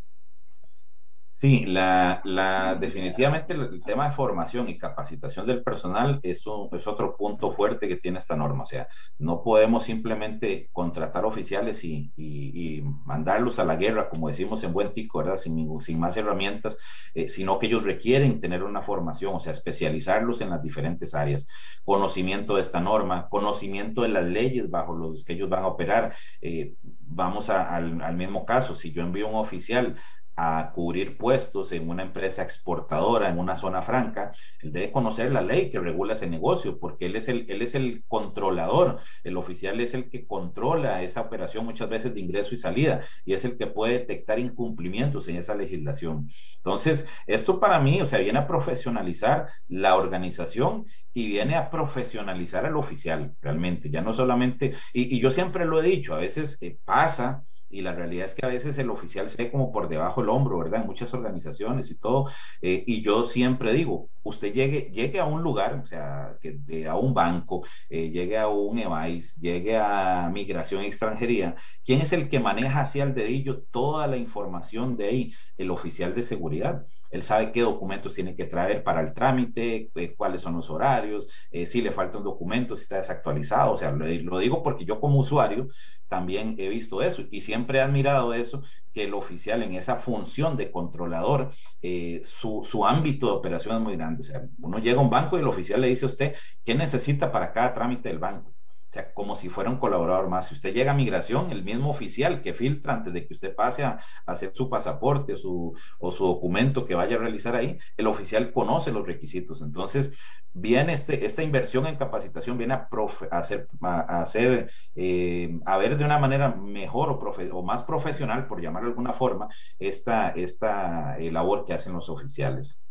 Sí, 1.41 1.65
la, 1.65 2.21
la, 2.25 2.75
definitivamente 2.75 3.55
el, 3.55 3.83
tema 3.83 4.11
de 4.11 4.15
formación 4.15 4.69
y 4.69 4.77
capacitación 4.77 5.47
del 5.47 5.63
personal 5.63 6.21
es, 6.23 6.45
es 6.73 6.87
otro 6.87 7.17
punto 7.17 7.51
fuerte 7.53 7.89
que 7.89 7.97
tiene 7.97 8.19
esta 8.19 8.37
norma. 8.37 8.65
O 8.65 8.67
sea, 8.67 8.89
no 9.19 9.43
podemos 9.43 9.85
simplemente 9.85 10.69
contratar 10.71 11.25
oficiales 11.25 11.83
y, 11.83 12.13
y, 12.15 12.83
mandarlos 13.07 13.59
a 13.59 13.65
la 13.65 13.77
guerra, 13.77 14.11
como 14.11 14.29
decimos 14.29 14.63
en 14.65 14.75
buen 14.75 14.93
tico, 14.93 15.21
¿verdad? 15.21 15.39
Sin, 15.39 15.81
sin 15.81 15.99
más 15.99 16.15
herramientas, 16.19 16.77
eh, 17.15 17.27
sino 17.31 17.59
que 17.59 17.69
ellos 17.69 17.85
requieren 17.85 18.39
tener 18.39 18.63
una 18.63 18.83
formación, 18.83 19.35
o 19.35 19.41
sea, 19.41 19.53
especializarlos 19.53 20.43
en 20.43 20.51
las 20.51 20.63
diferentes 20.63 21.15
áreas. 21.15 21.49
Conocimiento 21.85 22.57
de 22.57 22.61
esta 22.61 22.83
norma, 22.83 23.31
conocimiento 23.31 24.03
de 24.03 24.09
las 24.09 24.25
leyes 24.27 24.69
bajo 24.69 24.95
los 24.95 25.25
que 25.25 25.33
ellos 25.33 25.49
van 25.49 25.63
a 25.63 25.69
operar. 25.69 26.15
Eh, 26.43 26.75
vamos 26.83 27.49
al, 27.49 28.03
al 28.03 28.17
mismo 28.17 28.45
caso, 28.45 28.75
si 28.75 28.93
yo 28.93 29.03
envío 29.03 29.27
un 29.27 29.37
oficial 29.37 29.97
a 30.43 30.73
cubrir 30.73 31.19
puestos 31.19 31.71
en 31.73 31.91
una 31.91 32.03
empresa 32.03 32.43
exportadora 32.43 33.29
en 33.29 33.39
una 33.39 33.57
zona 33.57 33.83
franca, 33.83 34.33
él 34.63 34.73
debe 34.73 34.91
conocer 34.91 35.31
la 35.31 35.43
ley 35.43 35.71
que 35.71 35.79
regula 35.79 36.15
ese 36.15 36.31
negocio, 36.31 36.79
porque 36.79 37.07
él 37.07 37.17
es 37.17 37.29
el, 37.29 37.45
él 37.51 37.61
es 37.61 37.75
el 37.75 38.05
controlador, 38.09 39.01
el 39.23 39.37
oficial 39.37 39.79
es 39.81 39.93
el 39.93 40.09
que 40.09 40.27
controla 40.27 41.03
esa 41.03 41.21
operación 41.21 41.67
muchas 41.67 41.91
veces 41.91 42.15
de 42.15 42.21
ingreso 42.21 42.55
y 42.55 42.59
salida, 42.59 43.03
y 43.27 43.35
es 43.35 43.45
el 43.45 43.59
que 43.59 43.67
puede 43.67 43.99
detectar 43.99 44.39
incumplimientos 44.39 45.29
en 45.29 45.37
esa 45.37 45.55
legislación. 45.55 46.31
Entonces, 46.57 47.07
esto 47.27 47.61
para 47.61 47.79
mí, 47.79 48.01
o 48.01 48.07
sea, 48.07 48.21
viene 48.21 48.39
a 48.39 48.47
profesionalizar 48.47 49.49
la 49.69 49.97
organización 49.97 50.87
y 51.13 51.27
viene 51.27 51.57
a 51.57 51.71
profesionalizar 51.71 52.65
al 52.65 52.77
oficial, 52.77 53.35
realmente, 53.43 53.91
ya 53.91 54.01
no 54.01 54.15
solamente, 54.15 54.73
y, 54.95 55.21
yo 55.21 55.31
siempre 55.31 55.67
lo 55.67 55.83
he 55.83 55.87
dicho, 55.87 56.15
a 56.15 56.19
veces 56.19 56.57
eh, 56.63 56.79
pasa 56.87 57.45
y 57.71 57.83
la 57.83 57.93
realidad 57.95 58.27
es 58.27 58.35
que 58.35 58.45
a 58.45 58.49
veces 58.49 58.77
el 58.79 58.91
oficial 58.91 59.29
se 59.31 59.45
ve 59.45 59.51
como 59.51 59.73
por 59.73 59.89
debajo 59.89 60.21
del 60.21 60.31
hombro, 60.31 60.59
¿verdad? 60.59 60.81
En 60.83 60.87
muchas 60.87 61.15
organizaciones 61.15 61.91
y 61.91 61.99
todo. 61.99 62.29
Eh, 62.61 62.85
y 62.87 63.03
yo 63.03 63.25
siempre 63.25 63.73
digo, 63.73 64.11
usted 64.23 64.53
llegue, 64.53 64.91
llegue 64.93 65.21
a 65.21 65.25
un 65.25 65.43
lugar, 65.43 65.75
o 65.83 65.87
sea, 65.87 66.37
que 66.41 66.87
a 66.87 66.97
un 66.97 67.15
banco, 67.15 67.65
eh, 67.89 68.11
llegue 68.11 68.37
a 68.39 68.49
un 68.49 68.79
EVAIS, 68.79 69.37
llegue 69.37 69.77
a 69.79 70.29
migración 70.33 70.83
y 70.83 70.87
extranjería, 70.87 71.57
¿quién 71.85 72.01
es 72.01 72.13
el 72.13 72.29
que 72.29 72.41
maneja 72.41 72.81
hacia 72.83 73.05
el 73.05 73.15
dedillo 73.15 73.63
toda 73.71 74.07
la 74.07 74.17
información 74.17 74.97
de 74.97 75.07
ahí? 75.07 75.33
El 75.57 75.71
oficial 75.71 76.15
de 76.15 76.23
seguridad. 76.23 76.87
Él 77.11 77.23
sabe 77.23 77.53
qué 77.53 77.63
documentos 77.63 78.15
tiene 78.15 78.37
que 78.37 78.45
traer 78.45 78.83
para 78.83 79.01
el 79.01 79.13
trámite, 79.13 79.91
eh, 79.95 80.15
cuáles 80.17 80.43
son 80.43 80.57
los 80.57 80.71
horarios, 80.71 81.29
si 81.67 81.83
le 81.83 81.93
falta 81.93 82.19
un 82.19 82.25
documento, 82.25 82.77
si 82.77 82.85
está 82.85 82.99
desactualizado. 82.99 83.73
O 83.73 83.77
sea, 83.77 83.93
lo 83.93 84.39
digo 84.39 84.63
porque 84.63 84.85
yo 84.85 85.01
como 85.01 85.19
usuario 85.19 85.69
también 86.11 86.57
he 86.59 86.69
visto 86.69 87.03
eso 87.03 87.23
y 87.31 87.41
siempre 87.41 87.79
he 87.79 87.83
admirado 87.83 88.35
eso, 88.35 88.63
que 88.93 89.05
el 89.05 89.15
oficial 89.15 89.63
en 89.63 89.75
esa 89.75 89.97
función 89.97 90.57
de 90.57 90.71
controlador, 90.71 91.53
eh, 91.83 92.21
su, 92.25 92.65
su, 92.65 92.85
ámbito 92.85 93.27
de 93.27 93.33
operación 93.33 93.77
es 93.77 93.81
muy 93.83 93.97
grande. 93.97 94.23
O 94.23 94.25
sea, 94.25 94.43
uno 94.59 94.79
llega 94.79 94.99
a 94.99 95.03
un 95.03 95.11
banco 95.11 95.37
y 95.37 95.41
el 95.41 95.47
oficial 95.47 95.81
le 95.81 95.89
dice 95.89 96.05
a 96.07 96.09
usted 96.09 96.35
qué 96.65 96.75
necesita 96.75 97.31
para 97.31 97.53
cada 97.53 97.73
trámite 97.73 98.09
del 98.09 98.19
banco. 98.19 98.53
O 98.91 98.93
sea, 98.93 99.15
como 99.15 99.37
si 99.37 99.49
fuera 99.49 99.71
un 99.71 99.79
colaborador 99.79 100.29
más. 100.29 100.49
Si 100.49 100.55
usted 100.55 100.75
llega 100.75 100.91
a 100.91 100.95
migración, 100.95 101.53
el 101.53 101.63
mismo 101.63 101.91
oficial 101.91 102.43
que 102.43 102.55
filtra 102.55 102.95
antes 102.95 103.13
de 103.13 103.25
que 103.25 103.35
usted 103.35 103.55
pase 103.55 103.85
a, 103.85 104.01
hacer 104.27 104.51
su 104.53 104.69
pasaporte 104.69 105.35
o 105.35 105.37
su, 105.37 105.75
o 106.01 106.11
su 106.11 106.27
documento 106.27 106.87
que 106.87 106.97
vaya 106.97 107.15
a 107.17 107.21
realizar 107.21 107.55
ahí, 107.55 107.79
el 107.97 108.09
oficial 108.09 108.53
conoce 108.53 108.91
los 108.91 109.07
requisitos. 109.07 109.63
Entonces, 109.63 110.13
viene 110.53 110.93
este, 110.95 111.25
esta 111.25 111.43
inversión 111.45 111.87
en 111.87 111.97
capacitación, 111.97 112.59
viene 112.59 112.75
a, 112.75 112.89
hacer, 113.31 113.69
a, 113.81 114.23
hacer 114.23 114.71
eh, 114.97 115.61
a 115.67 115.79
ver 115.79 115.97
de 115.97 116.05
una 116.05 116.19
manera 116.19 116.49
mejor 116.57 117.11
o, 117.11 117.57
o, 117.57 117.63
más 117.63 117.85
profesional, 117.85 118.49
por 118.49 118.61
llamarlo 118.61 118.89
de 118.89 118.93
alguna 118.93 119.13
forma, 119.13 119.49
esta, 119.79 120.31
esta 120.31 121.17
eh, 121.19 121.31
labor 121.31 121.65
que 121.65 121.75
hacen 121.75 121.93
los 121.93 122.09
oficiales. 122.09 122.83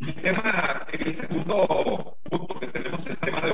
El 0.00 0.14
tema, 0.16 0.86
el 0.92 1.14
segundo 1.14 2.18
punto 2.22 2.60
que 2.60 2.66
tenemos, 2.68 3.06
el 3.06 3.16
tema 3.18 3.40
de, 3.40 3.52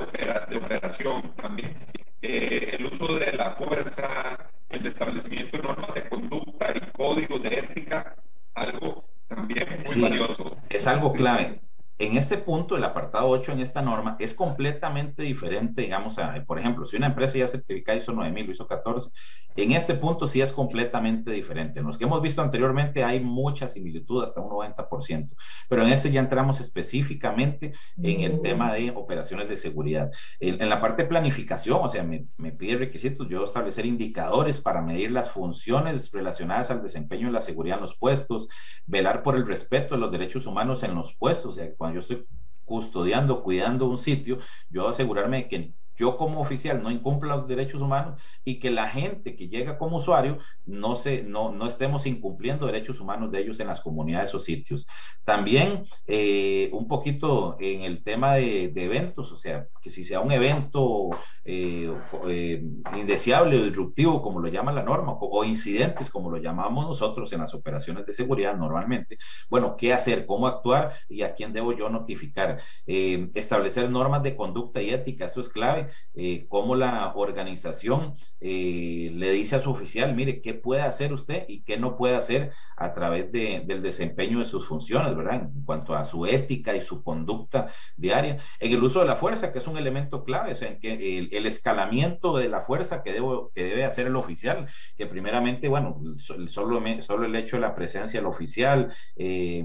de 0.51 0.57
operación 0.57 1.35
también. 1.37 1.76
Eh, 2.22 2.76
el 2.78 2.87
uso 2.87 3.18
de 3.18 3.33
la 3.33 3.53
fuerza, 3.53 4.51
el 4.68 4.87
establecimiento 4.87 5.57
de 5.57 5.62
normas 5.62 5.95
de 5.95 6.09
conducta 6.09 6.72
y 6.74 6.81
códigos 6.93 7.43
de 7.43 7.59
ética, 7.59 8.16
algo 8.55 9.05
también 9.28 9.66
muy 9.87 10.01
valioso. 10.01 10.57
Es 10.68 10.87
algo 10.87 11.12
clave 11.12 11.61
en 12.01 12.16
este 12.16 12.38
punto, 12.38 12.78
el 12.78 12.84
apartado 12.84 13.28
8 13.28 13.53
en 13.53 13.61
esta 13.61 13.82
norma 13.82 14.16
es 14.18 14.32
completamente 14.32 15.22
diferente, 15.22 15.82
digamos, 15.82 16.18
a, 16.18 16.42
por 16.46 16.59
ejemplo, 16.59 16.86
si 16.86 16.96
una 16.96 17.09
empresa 17.09 17.36
ya 17.36 17.46
certifica 17.46 17.94
ISO 17.94 18.14
9000 18.14 18.48
o 18.48 18.53
ISO 18.53 18.66
14, 18.66 19.11
en 19.55 19.72
este 19.72 19.94
punto 19.94 20.26
sí 20.26 20.40
es 20.40 20.51
completamente 20.51 21.30
diferente. 21.30 21.80
En 21.80 21.86
los 21.86 21.98
que 21.98 22.05
hemos 22.05 22.22
visto 22.22 22.40
anteriormente 22.40 23.05
hay 23.05 23.20
mucha 23.20 23.68
similitud, 23.68 24.24
hasta 24.24 24.40
un 24.40 24.48
90%, 24.48 25.34
pero 25.68 25.82
en 25.82 25.92
este 25.92 26.11
ya 26.11 26.20
entramos 26.20 26.59
específicamente 26.61 27.74
en 28.03 28.22
el 28.22 28.40
tema 28.40 28.72
de 28.72 28.92
operaciones 28.92 29.51
de 29.51 29.57
seguridad. 29.57 30.11
En, 30.38 30.70
la 30.70 30.80
parte 30.80 31.03
de 31.03 31.09
planificación, 31.09 31.80
o 31.82 31.88
sea, 31.88 32.03
me, 32.03 32.28
me 32.38 32.53
pide 32.53 32.78
requisitos, 32.78 33.28
yo 33.28 33.44
establecer 33.44 33.84
indicadores 33.84 34.59
para 34.59 34.80
medir 34.80 35.11
las 35.11 35.28
funciones 35.28 36.11
relacionadas 36.12 36.70
al 36.70 36.82
desempeño 36.82 37.26
de 37.26 37.34
la 37.34 37.42
seguridad 37.42 37.76
en 37.76 37.82
los 37.82 37.94
puestos, 37.94 38.48
velar 38.86 39.22
por 39.22 39.36
el 39.36 39.46
respeto 39.46 39.96
de 39.96 40.01
los 40.01 40.11
derechos 40.11 40.46
humanos 40.46 40.82
en 40.82 40.94
los 40.94 41.14
puestos, 41.14 41.51
o 41.51 41.53
sea, 41.53 41.70
cuando 41.76 41.89
yo 41.93 42.01
estoy 42.01 42.26
custodiando, 42.64 43.43
cuidando 43.43 43.86
un 43.88 43.99
sitio, 43.99 44.38
yo 44.68 44.88
asegurarme 44.88 45.38
de 45.38 45.49
que 45.49 45.74
yo 46.01 46.16
como 46.16 46.40
oficial 46.40 46.82
no 46.82 46.90
incumpla 46.90 47.36
los 47.36 47.46
derechos 47.46 47.82
humanos 47.82 48.18
y 48.42 48.59
que 48.59 48.70
la 48.70 48.88
gente 48.88 49.36
que 49.36 49.48
llega 49.48 49.76
como 49.76 49.98
usuario 49.98 50.38
no, 50.64 50.96
se, 50.96 51.22
no, 51.22 51.53
no 51.53 51.66
estemos 51.66 52.07
incumpliendo 52.07 52.64
derechos 52.64 53.01
humanos 53.01 53.30
de 53.30 53.40
ellos 53.40 53.61
en 53.61 53.66
las 53.66 53.82
comunidades 53.82 54.34
o 54.34 54.40
sitios. 54.40 54.86
También 55.24 55.84
eh, 56.07 56.70
un 56.72 56.88
poquito 56.88 57.57
en 57.61 57.82
el 57.82 58.03
tema 58.03 58.36
de, 58.36 58.72
eventos, 58.74 59.30
o 59.30 59.36
sea, 59.36 59.66
que 59.82 59.90
si 59.90 60.05
sea 60.05 60.20
un 60.20 60.32
evento 60.32 61.11
eh, 61.44 61.92
eh, 62.28 62.64
indeseable 62.96 63.59
o 63.59 63.64
disruptivo, 63.64 64.22
como 64.22 64.40
lo 64.40 64.48
llama 64.48 64.72
la 64.72 64.82
norma, 64.82 65.12
o, 65.20 65.44
incidentes, 65.44 66.09
como 66.09 66.30
lo 66.30 66.38
llamamos 66.38 66.86
nosotros 66.86 67.30
en 67.34 67.40
las 67.40 67.53
operaciones 67.53 68.07
de 68.07 68.14
seguridad 68.14 68.57
normalmente, 68.57 69.18
bueno, 69.51 69.76
¿qué 69.76 69.92
hacer? 69.92 70.24
¿Cómo 70.24 70.46
actuar? 70.46 70.94
¿Y 71.11 71.22
a 71.22 71.34
quién 71.34 71.53
debo 71.53 71.74
yo 71.74 71.90
notificar? 71.90 72.59
establecer 72.86 73.90
normas 73.90 74.22
de 74.22 74.34
conducta 74.36 74.80
y 74.80 74.90
ética, 74.90 75.26
eso 75.26 75.40
es 75.40 75.48
clave 75.48 75.89
eh, 76.14 76.47
cómo 76.49 76.74
la 76.74 77.12
organización 77.14 78.14
eh, 78.41 79.11
le 79.14 79.32
dice 79.32 79.57
a 79.57 79.61
su 79.61 79.70
oficial, 79.70 80.14
mire, 80.14 80.41
¿qué 80.41 80.55
puede 80.55 80.82
hacer 80.82 81.12
usted 81.12 81.45
y 81.49 81.62
qué 81.62 81.78
no 81.78 81.97
puede 81.97 82.16
hacer 82.16 82.53
a 82.76 82.93
través 82.93 83.30
de, 83.32 83.62
del 83.66 83.82
desempeño 83.82 84.38
de 84.38 84.45
sus 84.45 84.66
funciones, 84.66 85.14
¿verdad? 85.16 85.51
En 85.55 85.64
cuanto 85.64 85.95
a 85.95 86.05
su 86.05 86.26
ética 86.26 86.74
y 86.74 86.80
su 86.80 87.03
conducta 87.03 87.68
diaria. 87.97 88.38
En 88.59 88.72
el 88.72 88.82
uso 88.82 89.01
de 89.01 89.07
la 89.07 89.16
fuerza, 89.16 89.53
que 89.53 89.59
es 89.59 89.66
un 89.66 89.78
elemento 89.78 90.24
clave, 90.24 90.53
o 90.53 90.55
sea, 90.55 90.68
en 90.68 90.80
que 90.80 91.18
el, 91.30 91.47
escalamiento 91.47 92.36
de 92.36 92.49
la 92.49 92.61
fuerza 92.61 93.03
que, 93.03 93.12
debo, 93.12 93.51
que 93.55 93.64
debe 93.64 93.84
hacer 93.84 94.07
el 94.07 94.16
oficial, 94.16 94.68
que 94.97 95.07
primeramente, 95.07 95.68
bueno, 95.68 96.01
solo, 96.16 96.49
solo 96.49 97.26
el 97.26 97.36
hecho 97.36 97.57
de 97.57 97.62
la 97.62 97.74
presencia 97.74 98.20
del 98.20 98.26
oficial, 98.26 98.93
eh, 99.16 99.64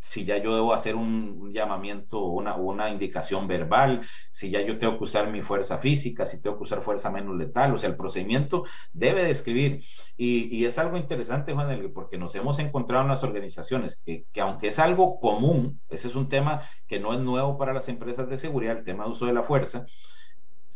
si 0.00 0.24
ya 0.24 0.38
yo 0.38 0.54
debo 0.54 0.72
hacer 0.72 0.94
un, 0.94 1.52
llamamiento, 1.52 2.24
una, 2.24 2.56
una 2.56 2.90
indicación 2.90 3.46
verbal, 3.46 4.02
si 4.30 4.50
ya 4.50 4.60
yo 4.60 4.78
tengo 4.78 4.98
que 4.98 5.04
usar 5.04 5.30
mi 5.30 5.42
fuerza 5.42 5.55
física, 5.78 6.24
si 6.24 6.40
tengo 6.40 6.56
que 6.56 6.64
usar 6.64 6.82
fuerza 6.82 7.10
menos 7.10 7.36
letal, 7.36 7.74
o 7.74 7.78
sea, 7.78 7.88
el 7.88 7.96
procedimiento 7.96 8.64
debe 8.92 9.24
describir. 9.24 9.84
Y, 10.16 10.54
y 10.54 10.64
es 10.64 10.78
algo 10.78 10.96
interesante, 10.96 11.52
Juan, 11.52 11.90
porque 11.94 12.18
nos 12.18 12.34
hemos 12.34 12.58
encontrado 12.58 13.02
en 13.02 13.08
las 13.10 13.22
organizaciones 13.22 14.00
que, 14.04 14.24
que, 14.32 14.40
aunque 14.40 14.68
es 14.68 14.78
algo 14.78 15.20
común, 15.20 15.80
ese 15.88 16.08
es 16.08 16.14
un 16.14 16.28
tema 16.28 16.62
que 16.86 17.00
no 17.00 17.12
es 17.12 17.20
nuevo 17.20 17.58
para 17.58 17.72
las 17.72 17.88
empresas 17.88 18.28
de 18.28 18.38
seguridad, 18.38 18.78
el 18.78 18.84
tema 18.84 19.04
de 19.04 19.10
uso 19.10 19.26
de 19.26 19.32
la 19.32 19.42
fuerza, 19.42 19.84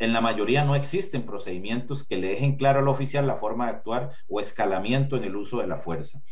en 0.00 0.14
la 0.14 0.22
mayoría 0.22 0.64
no 0.64 0.74
existen 0.74 1.26
procedimientos 1.26 2.06
que 2.06 2.16
le 2.16 2.30
dejen 2.30 2.56
claro 2.56 2.80
al 2.80 2.88
oficial 2.88 3.26
la 3.26 3.36
forma 3.36 3.66
de 3.66 3.72
actuar 3.72 4.10
o 4.28 4.40
escalamiento 4.40 5.16
en 5.16 5.24
el 5.24 5.36
uso 5.36 5.58
de 5.58 5.66
la 5.66 5.76
fuerza. 5.76 6.22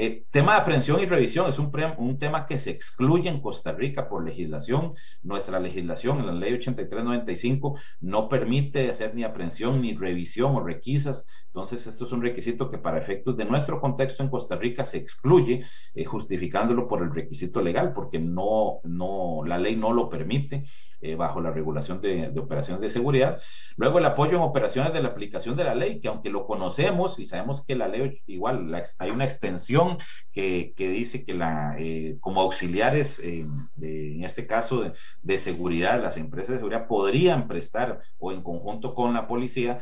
Eh, 0.00 0.26
tema 0.30 0.52
de 0.54 0.60
aprehensión 0.60 1.00
y 1.00 1.06
revisión 1.06 1.48
es 1.48 1.58
un, 1.58 1.72
un, 1.98 2.18
tema 2.20 2.46
que 2.46 2.56
se 2.58 2.70
excluye 2.70 3.28
en 3.28 3.40
Costa 3.40 3.72
Rica 3.72 4.08
por 4.08 4.24
legislación. 4.24 4.94
Nuestra 5.24 5.58
legislación, 5.58 6.24
la 6.24 6.32
ley 6.32 6.52
8395, 6.52 7.76
no 8.00 8.28
permite 8.28 8.88
hacer 8.90 9.16
ni 9.16 9.24
aprehensión, 9.24 9.82
ni 9.82 9.96
revisión 9.96 10.54
o 10.54 10.62
requisas. 10.62 11.26
Entonces, 11.46 11.84
esto 11.88 12.04
es 12.04 12.12
un 12.12 12.22
requisito 12.22 12.70
que 12.70 12.78
para 12.78 12.98
efectos 12.98 13.36
de 13.36 13.44
nuestro 13.44 13.80
contexto 13.80 14.22
en 14.22 14.28
Costa 14.28 14.54
Rica 14.54 14.84
se 14.84 14.98
excluye, 14.98 15.64
eh, 15.96 16.04
justificándolo 16.04 16.86
por 16.86 17.02
el 17.02 17.12
requisito 17.12 17.60
legal, 17.60 17.92
porque 17.92 18.20
no, 18.20 18.78
no, 18.84 19.42
la 19.44 19.58
ley 19.58 19.74
no 19.74 19.92
lo 19.92 20.08
permite. 20.08 20.64
Eh, 21.00 21.14
bajo 21.14 21.40
la 21.40 21.52
regulación 21.52 22.00
de, 22.00 22.32
operaciones 22.36 22.80
de 22.80 22.90
seguridad. 22.90 23.40
Luego 23.76 24.00
el 24.00 24.04
apoyo 24.04 24.32
en 24.32 24.42
operaciones 24.42 24.92
de 24.92 25.00
la 25.00 25.10
aplicación 25.10 25.56
de 25.56 25.62
la 25.62 25.76
ley, 25.76 26.00
que 26.00 26.08
aunque 26.08 26.28
lo 26.28 26.44
conocemos 26.44 27.20
y 27.20 27.24
sabemos 27.24 27.64
que 27.64 27.76
la 27.76 27.86
ley 27.86 28.20
igual 28.26 28.74
hay 28.98 29.10
una 29.10 29.24
extensión 29.24 29.87
que, 30.32 30.74
que 30.76 30.90
dice 30.90 31.24
que 31.24 31.32
la, 31.32 31.76
eh, 31.78 32.18
como 32.20 32.42
auxiliares, 32.42 33.18
eh, 33.20 33.46
en 33.80 34.24
este 34.24 34.46
caso 34.46 34.92
de, 35.22 35.38
seguridad, 35.38 36.02
las 36.02 36.16
empresas 36.16 36.50
de 36.50 36.58
seguridad 36.58 36.86
podrían 36.86 37.48
prestar 37.48 38.02
o 38.18 38.32
en 38.32 38.42
conjunto 38.42 38.94
con 38.94 39.14
la 39.14 39.26
policía 39.26 39.80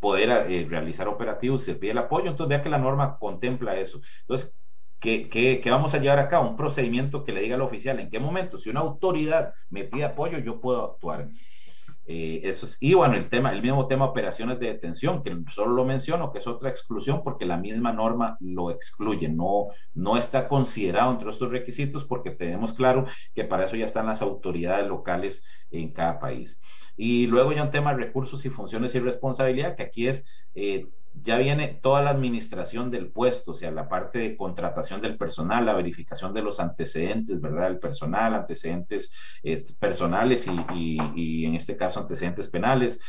poder 0.00 0.68
realizar 0.68 1.08
operativos, 1.08 1.62
se 1.62 1.74
pide 1.74 1.90
el 1.92 1.98
apoyo, 1.98 2.30
entonces 2.30 2.48
vea 2.48 2.62
que 2.62 2.70
la 2.70 2.78
norma 2.78 3.18
contempla 3.18 3.76
eso. 3.76 4.00
Entonces, 4.20 4.58
que, 5.00 5.62
vamos 5.66 5.94
a 5.94 5.98
llevar 5.98 6.18
a 6.18 6.28
cabo 6.28 6.48
un 6.48 6.56
procedimiento 6.56 7.24
que 7.24 7.32
le 7.32 7.42
diga 7.42 7.54
al 7.54 7.62
oficial 7.62 8.00
en 8.00 8.10
qué 8.10 8.18
momento, 8.18 8.58
si 8.58 8.70
una 8.70 8.80
autoridad 8.80 9.54
me 9.70 9.84
pide 9.84 10.04
apoyo, 10.04 10.38
yo 10.38 10.60
puedo 10.60 10.84
actuar. 10.84 11.28
Eh, 12.10 12.40
eso 12.44 12.64
es, 12.64 12.78
y 12.80 12.94
bueno, 12.94 13.16
el 13.16 13.28
tema, 13.28 13.52
el 13.52 13.60
mismo 13.60 13.86
tema 13.86 14.06
operaciones 14.06 14.58
de 14.58 14.68
detención, 14.68 15.22
que 15.22 15.36
solo 15.54 15.74
lo 15.74 15.84
menciono, 15.84 16.32
que 16.32 16.38
es 16.38 16.46
otra 16.46 16.70
exclusión 16.70 17.22
porque 17.22 17.44
la 17.44 17.58
misma 17.58 17.92
norma 17.92 18.38
lo 18.40 18.70
excluye, 18.70 19.28
no, 19.28 19.66
no 19.92 20.16
está 20.16 20.48
considerado 20.48 21.12
entre 21.12 21.28
estos 21.28 21.50
requisitos 21.50 22.06
porque 22.06 22.30
tenemos 22.30 22.72
claro 22.72 23.04
que 23.34 23.44
para 23.44 23.66
eso 23.66 23.76
ya 23.76 23.84
están 23.84 24.06
las 24.06 24.22
autoridades 24.22 24.88
locales 24.88 25.44
en 25.70 25.92
cada 25.92 26.18
país. 26.18 26.58
Y 26.96 27.26
luego 27.26 27.52
ya 27.52 27.64
un 27.64 27.70
tema 27.70 27.92
de 27.94 28.04
recursos 28.04 28.42
y 28.46 28.48
funciones 28.48 28.94
y 28.94 29.00
responsabilidad, 29.00 29.76
que 29.76 29.82
aquí 29.82 30.08
es 30.08 30.26
eh, 30.54 30.88
ya 31.22 31.36
viene 31.38 31.68
toda 31.68 32.02
la 32.02 32.10
administración 32.10 32.90
del 32.90 33.10
puesto, 33.10 33.52
o 33.52 33.54
sea, 33.54 33.70
la 33.70 33.88
parte 33.88 34.18
de 34.18 34.36
contratación 34.36 35.00
del 35.00 35.16
personal, 35.16 35.66
la 35.66 35.74
verificación 35.74 36.34
de 36.34 36.42
los 36.42 36.60
antecedentes, 36.60 37.40
¿verdad? 37.40 37.68
El 37.68 37.78
personal, 37.78 38.34
antecedentes 38.34 39.10
personales 39.78 40.46
y, 40.46 40.98
y, 41.14 41.46
en 41.46 41.54
este 41.54 41.76
caso 41.76 42.00
antecedentes 42.00 42.48
penales, 42.48 43.00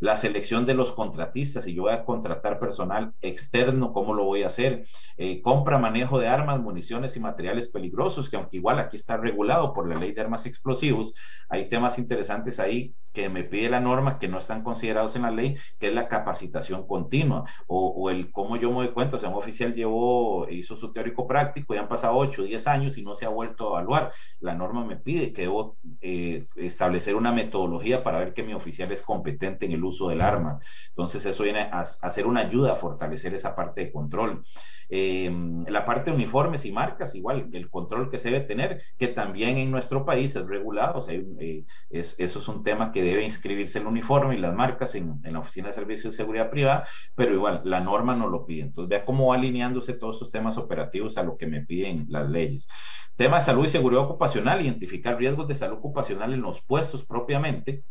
la 0.00 0.16
selección 0.16 0.66
de 0.66 0.74
los 0.74 0.92
contratistas, 0.92 1.64
si 1.64 1.74
yo 1.74 1.82
voy 1.82 1.92
a 1.92 2.04
contratar 2.04 2.58
personal 2.58 3.12
externo, 3.20 3.92
¿cómo 3.92 4.14
lo 4.14 4.24
voy 4.24 4.42
a 4.42 4.46
hacer? 4.48 4.86
Eh, 5.16 5.42
compra, 5.42 5.78
manejo 5.78 6.18
de 6.18 6.28
armas, 6.28 6.60
municiones 6.60 7.16
y 7.16 7.20
materiales 7.20 7.68
peligrosos, 7.68 8.28
que 8.28 8.36
aunque 8.36 8.58
igual 8.58 8.78
aquí 8.78 8.96
está 8.96 9.16
regulado 9.16 9.72
por 9.72 9.88
la 9.88 9.96
ley 9.96 10.12
de 10.12 10.20
armas 10.20 10.46
explosivos, 10.46 11.14
hay 11.48 11.68
temas 11.68 11.98
interesantes 11.98 12.60
ahí 12.60 12.94
que 13.12 13.28
me 13.28 13.42
pide 13.42 13.68
la 13.68 13.80
norma 13.80 14.18
que 14.18 14.28
no 14.28 14.38
están 14.38 14.62
considerados 14.62 15.16
en 15.16 15.22
la 15.22 15.30
ley, 15.30 15.56
que 15.78 15.88
es 15.88 15.94
la 15.94 16.08
capacitación 16.08 16.86
continua 16.86 17.44
o, 17.66 18.10
el 18.10 18.30
cómo 18.30 18.56
yo 18.56 18.70
me 18.70 18.76
doy 18.76 18.90
cuenta, 18.90 19.16
o 19.16 19.18
sea, 19.18 19.28
un 19.28 19.34
oficial 19.34 19.74
llevó, 19.74 20.48
hizo 20.48 20.76
su 20.76 20.92
teórico 20.92 21.26
práctico 21.26 21.74
y 21.74 21.78
han 21.78 21.88
pasado 21.88 22.16
8 22.16 22.42
o 22.42 22.44
10 22.44 22.66
años 22.68 22.96
y 22.96 23.02
no 23.02 23.14
se 23.14 23.24
ha 23.24 23.28
vuelto 23.28 23.66
a 23.76 23.80
evaluar. 23.80 24.12
La 24.40 24.54
norma 24.54 24.84
me 24.84 24.96
pide 24.96 25.32
que 25.32 25.42
debo 25.42 25.78
eh, 26.00 26.46
establecer 26.54 27.16
una 27.16 27.32
metodología 27.32 28.04
para 28.04 28.18
ver 28.18 28.34
que 28.34 28.44
mi 28.44 28.54
oficial 28.54 28.92
es 28.92 29.02
competente 29.02 29.66
en 29.66 29.72
el 29.72 29.84
del 30.08 30.20
arma. 30.20 30.60
Entonces 30.88 31.24
eso 31.26 31.42
viene 31.42 31.68
a, 31.72 31.84
ser 31.84 32.26
una 32.26 32.42
ayuda 32.42 32.72
a 32.72 32.76
fortalecer 32.76 33.34
esa 33.34 33.54
parte 33.54 33.84
de 33.84 33.92
control. 33.92 34.44
Eh, 34.90 35.30
la 35.66 35.84
parte 35.84 36.10
de 36.10 36.16
uniformes 36.16 36.64
y 36.64 36.72
marcas, 36.72 37.14
igual, 37.14 37.48
el 37.52 37.68
control 37.68 38.10
que 38.10 38.18
se 38.18 38.30
debe 38.30 38.44
tener, 38.44 38.82
que 38.98 39.08
también 39.08 39.58
en 39.58 39.70
nuestro 39.70 40.04
país 40.04 40.34
es 40.36 40.46
regulado, 40.46 40.98
o 40.98 41.00
sea, 41.00 41.14
eh, 41.14 41.64
eso 41.90 42.38
es 42.38 42.48
un 42.48 42.62
tema 42.62 42.90
que 42.90 43.02
debe 43.02 43.22
inscribirse 43.22 43.78
el 43.78 43.86
uniforme 43.86 44.36
y 44.36 44.38
las 44.38 44.54
marcas 44.54 44.94
en, 44.94 45.20
la 45.22 45.40
Oficina 45.40 45.68
de 45.68 45.74
Servicios 45.74 46.14
de 46.14 46.16
Seguridad 46.16 46.50
Privada, 46.50 46.86
pero 47.14 47.34
igual, 47.34 47.60
la 47.64 47.80
norma 47.80 48.16
no 48.16 48.28
lo 48.28 48.46
pide. 48.46 48.62
Entonces, 48.62 48.88
vea 48.88 49.04
cómo 49.04 49.28
va 49.28 49.36
alineándose 49.36 49.92
todos 49.92 50.16
esos 50.16 50.30
temas 50.30 50.56
operativos 50.56 51.18
a 51.18 51.22
lo 51.22 51.36
que 51.36 51.46
me 51.46 51.64
piden 51.64 52.06
las 52.08 52.28
leyes. 52.28 52.68
Tema 53.16 53.38
de 53.38 53.44
salud 53.44 53.64
y 53.64 53.68
seguridad 53.68 54.04
ocupacional, 54.04 54.62
identificar 54.64 55.18
riesgos 55.18 55.48
de 55.48 55.56
salud 55.56 55.78
ocupacional 55.78 56.32
en 56.32 56.40
los 56.40 56.62
puestos 56.62 57.04
propiamente 57.04 57.82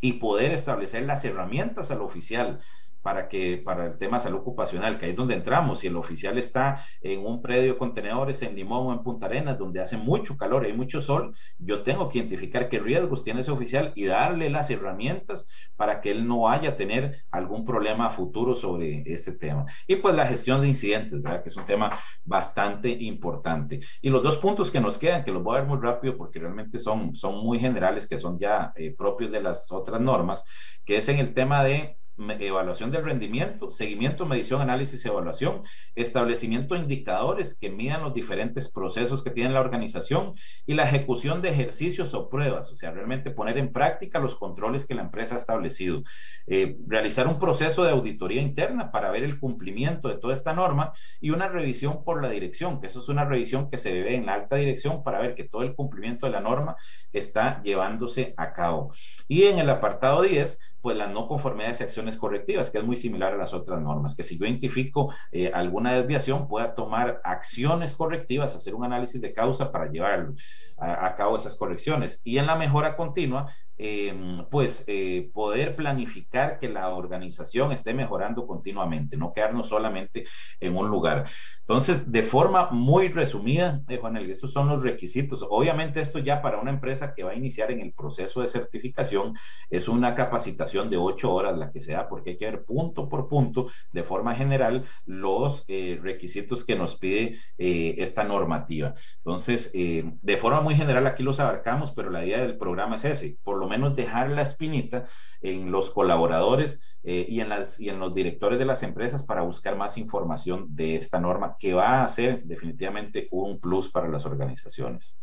y 0.00 0.14
poder 0.14 0.52
establecer 0.52 1.04
las 1.04 1.24
herramientas 1.24 1.90
al 1.90 2.00
oficial 2.02 2.60
para 3.02 3.28
que 3.28 3.58
para 3.58 3.86
el 3.86 3.98
tema 3.98 4.18
de 4.18 4.24
salud 4.24 4.38
ocupacional, 4.38 4.98
que 4.98 5.06
ahí 5.06 5.12
es 5.12 5.16
donde 5.16 5.34
entramos, 5.34 5.80
si 5.80 5.86
el 5.86 5.96
oficial 5.96 6.38
está 6.38 6.84
en 7.00 7.24
un 7.24 7.40
predio 7.40 7.72
de 7.72 7.78
contenedores 7.78 8.42
en 8.42 8.54
Limón 8.54 8.86
o 8.86 8.92
en 8.92 9.02
Punta 9.02 9.26
Arenas, 9.26 9.58
donde 9.58 9.80
hace 9.80 9.96
mucho 9.96 10.36
calor 10.36 10.64
y 10.64 10.70
hay 10.70 10.76
mucho 10.76 11.00
sol, 11.00 11.34
yo 11.58 11.82
tengo 11.82 12.08
que 12.08 12.18
identificar 12.18 12.68
qué 12.68 12.78
riesgos 12.78 13.24
tiene 13.24 13.40
ese 13.40 13.50
oficial 13.50 13.92
y 13.94 14.04
darle 14.04 14.50
las 14.50 14.70
herramientas 14.70 15.48
para 15.76 16.00
que 16.00 16.10
él 16.10 16.26
no 16.26 16.40
vaya 16.40 16.70
a 16.70 16.76
tener 16.76 17.24
algún 17.30 17.64
problema 17.64 18.10
futuro 18.10 18.54
sobre 18.54 19.02
este 19.06 19.32
tema. 19.32 19.66
Y 19.86 19.96
pues 19.96 20.14
la 20.14 20.26
gestión 20.26 20.60
de 20.60 20.68
incidentes, 20.68 21.22
¿verdad? 21.22 21.42
Que 21.42 21.48
es 21.48 21.56
un 21.56 21.66
tema 21.66 21.98
bastante 22.24 22.88
importante. 22.90 23.80
Y 24.02 24.10
los 24.10 24.22
dos 24.22 24.38
puntos 24.38 24.70
que 24.70 24.80
nos 24.80 24.98
quedan, 24.98 25.24
que 25.24 25.32
los 25.32 25.42
voy 25.42 25.56
a 25.56 25.60
ver 25.60 25.68
muy 25.68 25.78
rápido 25.78 26.16
porque 26.16 26.38
realmente 26.38 26.78
son, 26.78 27.14
son 27.14 27.42
muy 27.44 27.58
generales, 27.58 28.06
que 28.06 28.18
son 28.18 28.38
ya 28.38 28.72
eh, 28.76 28.94
propios 28.96 29.30
de 29.30 29.42
las 29.42 29.70
otras 29.72 30.00
normas, 30.00 30.44
que 30.84 30.98
es 30.98 31.08
en 31.08 31.18
el 31.18 31.34
tema 31.34 31.64
de 31.64 31.99
evaluación 32.38 32.90
del 32.90 33.04
rendimiento, 33.04 33.70
seguimiento, 33.70 34.26
medición, 34.26 34.60
análisis, 34.60 35.04
evaluación, 35.04 35.62
establecimiento 35.94 36.74
de 36.74 36.80
indicadores 36.80 37.56
que 37.58 37.70
midan 37.70 38.02
los 38.02 38.14
diferentes 38.14 38.70
procesos 38.70 39.22
que 39.22 39.30
tiene 39.30 39.54
la 39.54 39.60
organización 39.60 40.34
y 40.66 40.74
la 40.74 40.84
ejecución 40.84 41.42
de 41.42 41.50
ejercicios 41.50 42.14
o 42.14 42.28
pruebas, 42.28 42.70
o 42.70 42.76
sea, 42.76 42.90
realmente 42.90 43.30
poner 43.30 43.58
en 43.58 43.72
práctica 43.72 44.18
los 44.18 44.36
controles 44.36 44.86
que 44.86 44.94
la 44.94 45.02
empresa 45.02 45.34
ha 45.34 45.38
establecido. 45.38 46.02
Eh, 46.46 46.76
realizar 46.86 47.26
un 47.26 47.38
proceso 47.38 47.84
de 47.84 47.90
auditoría 47.90 48.42
interna 48.42 48.90
para 48.90 49.10
ver 49.10 49.24
el 49.24 49.38
cumplimiento 49.38 50.08
de 50.08 50.18
toda 50.18 50.34
esta 50.34 50.52
norma 50.52 50.92
y 51.20 51.30
una 51.30 51.48
revisión 51.48 52.04
por 52.04 52.22
la 52.22 52.28
dirección, 52.28 52.80
que 52.80 52.88
eso 52.88 53.00
es 53.00 53.08
una 53.08 53.24
revisión 53.24 53.70
que 53.70 53.78
se 53.78 53.92
debe 53.92 54.14
en 54.14 54.26
la 54.26 54.34
alta 54.34 54.56
dirección 54.56 55.02
para 55.02 55.20
ver 55.20 55.34
que 55.34 55.44
todo 55.44 55.62
el 55.62 55.74
cumplimiento 55.74 56.26
de 56.26 56.32
la 56.32 56.40
norma 56.40 56.76
está 57.12 57.62
llevándose 57.62 58.34
a 58.36 58.52
cabo. 58.52 58.92
Y 59.28 59.44
en 59.44 59.58
el 59.58 59.70
apartado 59.70 60.22
10, 60.22 60.58
pues 60.80 60.96
la 60.96 61.06
no 61.06 61.28
conformidad 61.28 61.76
de 61.76 61.84
acciones 61.84 62.16
correctivas, 62.16 62.70
que 62.70 62.78
es 62.78 62.84
muy 62.84 62.96
similar 62.96 63.34
a 63.34 63.36
las 63.36 63.52
otras 63.52 63.80
normas, 63.80 64.14
que 64.14 64.24
si 64.24 64.38
yo 64.38 64.46
identifico 64.46 65.14
eh, 65.32 65.50
alguna 65.52 65.94
desviación, 65.94 66.48
pueda 66.48 66.74
tomar 66.74 67.20
acciones 67.24 67.92
correctivas, 67.92 68.54
hacer 68.54 68.74
un 68.74 68.84
análisis 68.84 69.20
de 69.20 69.32
causa 69.32 69.70
para 69.72 69.90
llevar 69.90 70.32
a, 70.76 71.14
cabo 71.16 71.36
esas 71.36 71.56
correcciones. 71.56 72.20
Y 72.24 72.38
en 72.38 72.46
la 72.46 72.56
mejora 72.56 72.96
continua, 72.96 73.54
em, 73.80 74.44
pues 74.50 74.84
eh, 74.86 75.30
poder 75.32 75.74
planificar 75.74 76.58
que 76.58 76.68
la 76.68 76.90
organización 76.90 77.72
esté 77.72 77.94
mejorando 77.94 78.46
continuamente, 78.46 79.16
no 79.16 79.32
quedarnos 79.32 79.68
solamente 79.68 80.24
en 80.60 80.76
un 80.76 80.88
lugar. 80.90 81.24
Entonces, 81.60 82.10
de 82.10 82.22
forma 82.22 82.68
muy 82.72 83.08
resumida, 83.08 83.80
eh, 83.88 84.00
estos 84.28 84.52
son 84.52 84.68
los 84.68 84.82
requisitos. 84.82 85.46
Obviamente, 85.48 86.00
esto 86.00 86.18
ya 86.18 86.42
para 86.42 86.60
una 86.60 86.72
empresa 86.72 87.14
que 87.14 87.22
va 87.22 87.30
a 87.30 87.36
iniciar 87.36 87.70
en 87.70 87.80
el 87.80 87.92
proceso 87.92 88.42
de 88.42 88.48
certificación 88.48 89.34
es 89.70 89.88
una 89.88 90.14
capacitación 90.14 90.90
de 90.90 90.96
ocho 90.96 91.32
horas 91.32 91.56
la 91.56 91.70
que 91.70 91.80
se 91.80 91.92
da, 91.92 92.08
porque 92.08 92.30
hay 92.30 92.38
que 92.38 92.46
ver 92.46 92.64
punto 92.64 93.08
por 93.08 93.28
punto, 93.28 93.68
de 93.92 94.02
forma 94.02 94.34
general, 94.34 94.84
los 95.06 95.64
eh, 95.68 95.98
requisitos 96.02 96.64
que 96.64 96.76
nos 96.76 96.96
pide 96.96 97.38
eh, 97.56 97.94
esta 97.98 98.24
normativa. 98.24 98.94
Entonces, 99.18 99.72
de 99.72 100.36
forma 100.36 100.60
muy 100.60 100.74
general, 100.74 101.06
aquí 101.06 101.22
los 101.22 101.40
abarcamos, 101.40 101.92
pero 101.92 102.10
la 102.10 102.24
idea 102.24 102.40
del 102.40 102.58
programa 102.58 102.96
es 102.96 103.04
ese, 103.04 103.38
por 103.44 103.58
lo 103.58 103.68
menos 103.70 103.96
dejar 103.96 104.28
la 104.30 104.42
espinita 104.42 105.06
en 105.40 105.70
los 105.70 105.90
colaboradores 105.90 106.82
eh, 107.02 107.24
y, 107.28 107.40
en 107.40 107.48
las, 107.48 107.80
y 107.80 107.88
en 107.88 107.98
los 107.98 108.14
directores 108.14 108.58
de 108.58 108.66
las 108.66 108.82
empresas 108.82 109.24
para 109.24 109.40
buscar 109.40 109.76
más 109.76 109.96
información 109.96 110.76
de 110.76 110.96
esta 110.96 111.18
norma 111.18 111.56
que 111.58 111.72
va 111.72 112.04
a 112.04 112.08
ser 112.08 112.42
definitivamente 112.44 113.28
un 113.30 113.58
plus 113.58 113.88
para 113.88 114.08
las 114.08 114.26
organizaciones. 114.26 115.18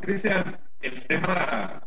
Cristian, 0.00 0.58
el 0.80 1.06
tema, 1.06 1.82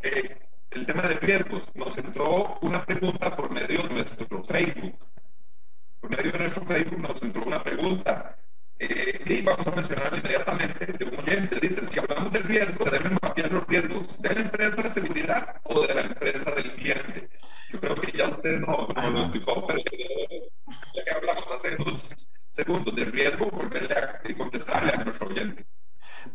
el 0.00 0.86
tema 0.86 1.02
de 1.02 1.14
riesgos, 1.14 1.64
nos 1.74 1.98
entró 1.98 2.56
una 2.62 2.84
pregunta 2.84 3.36
por 3.36 3.50
medio 3.52 3.82
de 3.82 3.94
nuestro 3.94 4.42
Facebook. 4.44 4.96
Por 6.00 6.10
medio 6.10 6.32
de 6.32 6.38
nuestro 6.38 6.64
Facebook 6.64 7.00
nos 7.00 7.22
entró 7.22 7.42
una 7.44 7.62
pregunta 7.62 8.36
eh, 8.80 9.20
y 9.26 9.42
vamos 9.42 9.66
a 9.66 9.70
mencionar 9.72 10.14
inmediatamente 10.16 10.86
de 10.86 11.04
un 11.04 11.18
oyente. 11.18 11.58
Dice, 11.60 11.84
si 11.86 11.98
hablamos 11.98 12.32
del 12.32 12.44
riesgo, 12.44 12.84
deben 12.84 13.18
mapear 13.20 13.50
los 13.52 13.66
riesgos 13.66 14.20
de 14.20 14.34
la 14.34 14.40
empresa 14.40 14.82
de 14.82 14.90
seguridad 14.90 15.60
o 15.64 15.86
de 15.86 15.94
la 15.94 16.00
empresa 16.02 16.50
del 16.52 16.72
cliente. 16.72 17.30
Yo 17.72 17.80
creo 17.80 17.96
que 17.96 18.16
ya 18.16 18.28
usted 18.28 18.60
no, 18.60 18.88
lo 18.94 19.20
explicó, 19.20 19.66
pero 19.66 19.80
ya 20.94 21.04
que 21.04 21.10
hablamos 21.10 21.44
hace 21.52 21.76
unos 21.82 22.02
segundos 22.50 22.94
del 22.94 23.12
riesgo, 23.12 23.50
volverle 23.50 23.94
a 23.94 24.20
contestarle 24.36 24.92
a 24.92 25.04
nuestro 25.04 25.28
oyente. 25.28 25.66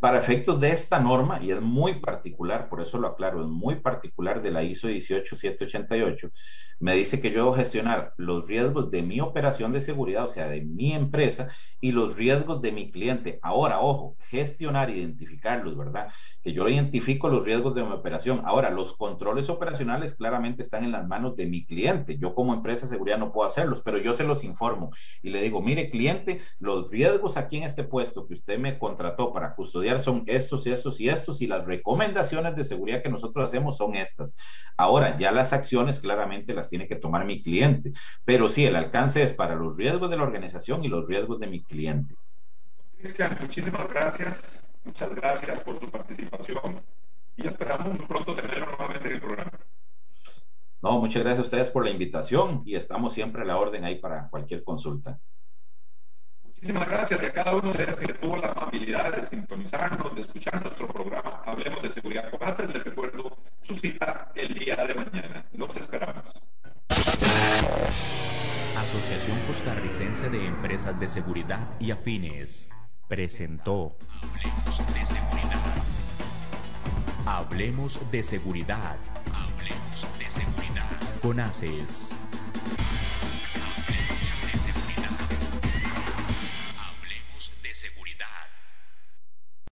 Para 0.00 0.18
efectos 0.18 0.60
de 0.60 0.70
esta 0.72 0.98
norma, 0.98 1.42
y 1.42 1.50
es 1.50 1.60
muy 1.60 2.00
particular, 2.00 2.68
por 2.68 2.80
eso 2.80 2.98
lo 2.98 3.08
aclaro, 3.08 3.42
es 3.42 3.48
muy 3.48 3.76
particular 3.76 4.42
de 4.42 4.50
la 4.50 4.62
ISO 4.62 4.88
18788, 4.88 6.30
me 6.80 6.94
dice 6.94 7.20
que 7.20 7.30
yo 7.30 7.36
debo 7.38 7.54
gestionar 7.54 8.12
los 8.16 8.46
riesgos 8.46 8.90
de 8.90 9.02
mi 9.02 9.20
operación 9.20 9.72
de 9.72 9.80
seguridad, 9.80 10.24
o 10.24 10.28
sea, 10.28 10.48
de 10.48 10.62
mi 10.62 10.92
empresa, 10.92 11.50
y 11.80 11.92
los 11.92 12.16
riesgos 12.16 12.60
de 12.62 12.72
mi 12.72 12.90
cliente. 12.90 13.38
Ahora, 13.42 13.80
ojo, 13.80 14.16
gestionar, 14.28 14.90
identificarlos, 14.90 15.76
¿verdad? 15.76 16.08
Que 16.44 16.52
yo 16.52 16.68
identifico 16.68 17.28
los 17.28 17.44
riesgos 17.44 17.74
de 17.74 17.82
mi 17.82 17.92
operación. 17.92 18.42
Ahora, 18.44 18.70
los 18.70 18.94
controles 18.94 19.48
operacionales 19.48 20.14
claramente 20.14 20.62
están 20.62 20.84
en 20.84 20.92
las 20.92 21.08
manos 21.08 21.34
de 21.36 21.46
mi 21.46 21.64
cliente. 21.64 22.18
Yo 22.18 22.34
como 22.34 22.52
empresa 22.52 22.82
de 22.82 22.92
seguridad 22.92 23.18
no 23.18 23.32
puedo 23.32 23.48
hacerlos, 23.48 23.80
pero 23.82 23.98
yo 23.98 24.12
se 24.14 24.24
los 24.24 24.44
informo 24.44 24.90
y 25.22 25.30
le 25.30 25.40
digo, 25.40 25.62
mire, 25.62 25.90
cliente, 25.90 26.42
los 26.58 26.90
riesgos 26.90 27.36
aquí 27.36 27.56
en 27.56 27.62
este 27.62 27.84
puesto 27.84 28.26
que 28.26 28.34
usted 28.34 28.58
me 28.58 28.78
contrató 28.78 29.32
para 29.32 29.54
custodiar 29.54 30.00
son 30.00 30.22
estos 30.26 30.66
y 30.66 30.72
estos 30.72 31.00
y 31.00 31.08
estos, 31.08 31.40
y 31.40 31.46
las 31.46 31.64
recomendaciones 31.64 32.54
de 32.56 32.64
seguridad 32.64 33.02
que 33.02 33.08
nosotros 33.08 33.48
hacemos 33.48 33.76
son 33.78 33.94
estas. 33.94 34.36
Ahora, 34.76 35.18
ya 35.18 35.32
las 35.32 35.52
acciones 35.52 35.98
claramente 35.98 36.54
las 36.54 36.68
tiene 36.68 36.86
que 36.86 36.96
tomar 36.96 37.24
mi 37.24 37.42
cliente. 37.42 37.92
Pero 38.24 38.48
sí, 38.48 38.64
el 38.64 38.76
alcance 38.76 39.22
es 39.22 39.32
para 39.32 39.54
los 39.54 39.76
riesgos 39.76 40.10
de 40.10 40.16
la 40.16 40.24
organización 40.24 40.84
y 40.84 40.88
los 40.88 41.06
riesgos 41.06 41.40
de 41.40 41.46
mi 41.46 41.62
cliente. 41.62 42.16
Cristian, 42.98 43.36
muchísimas 43.40 43.88
gracias. 43.88 44.63
Muchas 44.84 45.14
gracias 45.14 45.60
por 45.62 45.80
su 45.80 45.90
participación 45.90 46.82
y 47.36 47.46
esperamos 47.46 47.98
muy 47.98 48.06
pronto 48.06 48.36
tenerlo 48.36 48.66
nuevamente 48.66 49.08
en 49.08 49.14
el 49.14 49.20
programa. 49.20 49.50
No, 50.82 50.98
muchas 51.00 51.22
gracias 51.22 51.38
a 51.38 51.42
ustedes 51.42 51.70
por 51.70 51.84
la 51.84 51.90
invitación 51.90 52.62
y 52.66 52.76
estamos 52.76 53.14
siempre 53.14 53.42
a 53.42 53.44
la 53.46 53.56
orden 53.56 53.84
ahí 53.84 53.98
para 53.98 54.28
cualquier 54.28 54.62
consulta. 54.62 55.18
Muchísimas 56.42 56.86
gracias 56.86 57.22
a 57.22 57.32
cada 57.32 57.56
uno 57.56 57.62
de 57.62 57.70
ustedes 57.70 57.96
que 57.96 58.12
tuvo 58.12 58.36
la 58.36 58.48
amabilidad 58.48 59.16
de 59.16 59.24
sintonizarnos, 59.24 60.14
de 60.14 60.20
escuchar 60.20 60.62
nuestro 60.62 60.86
programa. 60.88 61.42
Hablemos 61.46 61.82
de 61.82 61.90
seguridad 61.90 62.30
con 62.30 62.40
bases. 62.40 62.72
Les 62.72 62.84
recuerdo 62.84 63.36
su 63.62 63.74
cita 63.74 64.30
el 64.34 64.52
día 64.52 64.76
de 64.76 64.94
mañana. 64.94 65.46
Los 65.54 65.74
esperamos. 65.76 66.24
Asociación 68.76 69.40
Costarricense 69.46 70.28
de 70.28 70.46
Empresas 70.46 71.00
de 71.00 71.08
Seguridad 71.08 71.70
y 71.80 71.90
Afines 71.90 72.68
presentó 73.08 73.96
Hablemos 77.26 78.00
de 78.12 78.22
Seguridad. 78.22 78.96
Hablemos 79.32 80.18
de 80.18 80.26
Seguridad. 80.26 80.90
Con 81.20 81.40
ACES. 81.40 82.10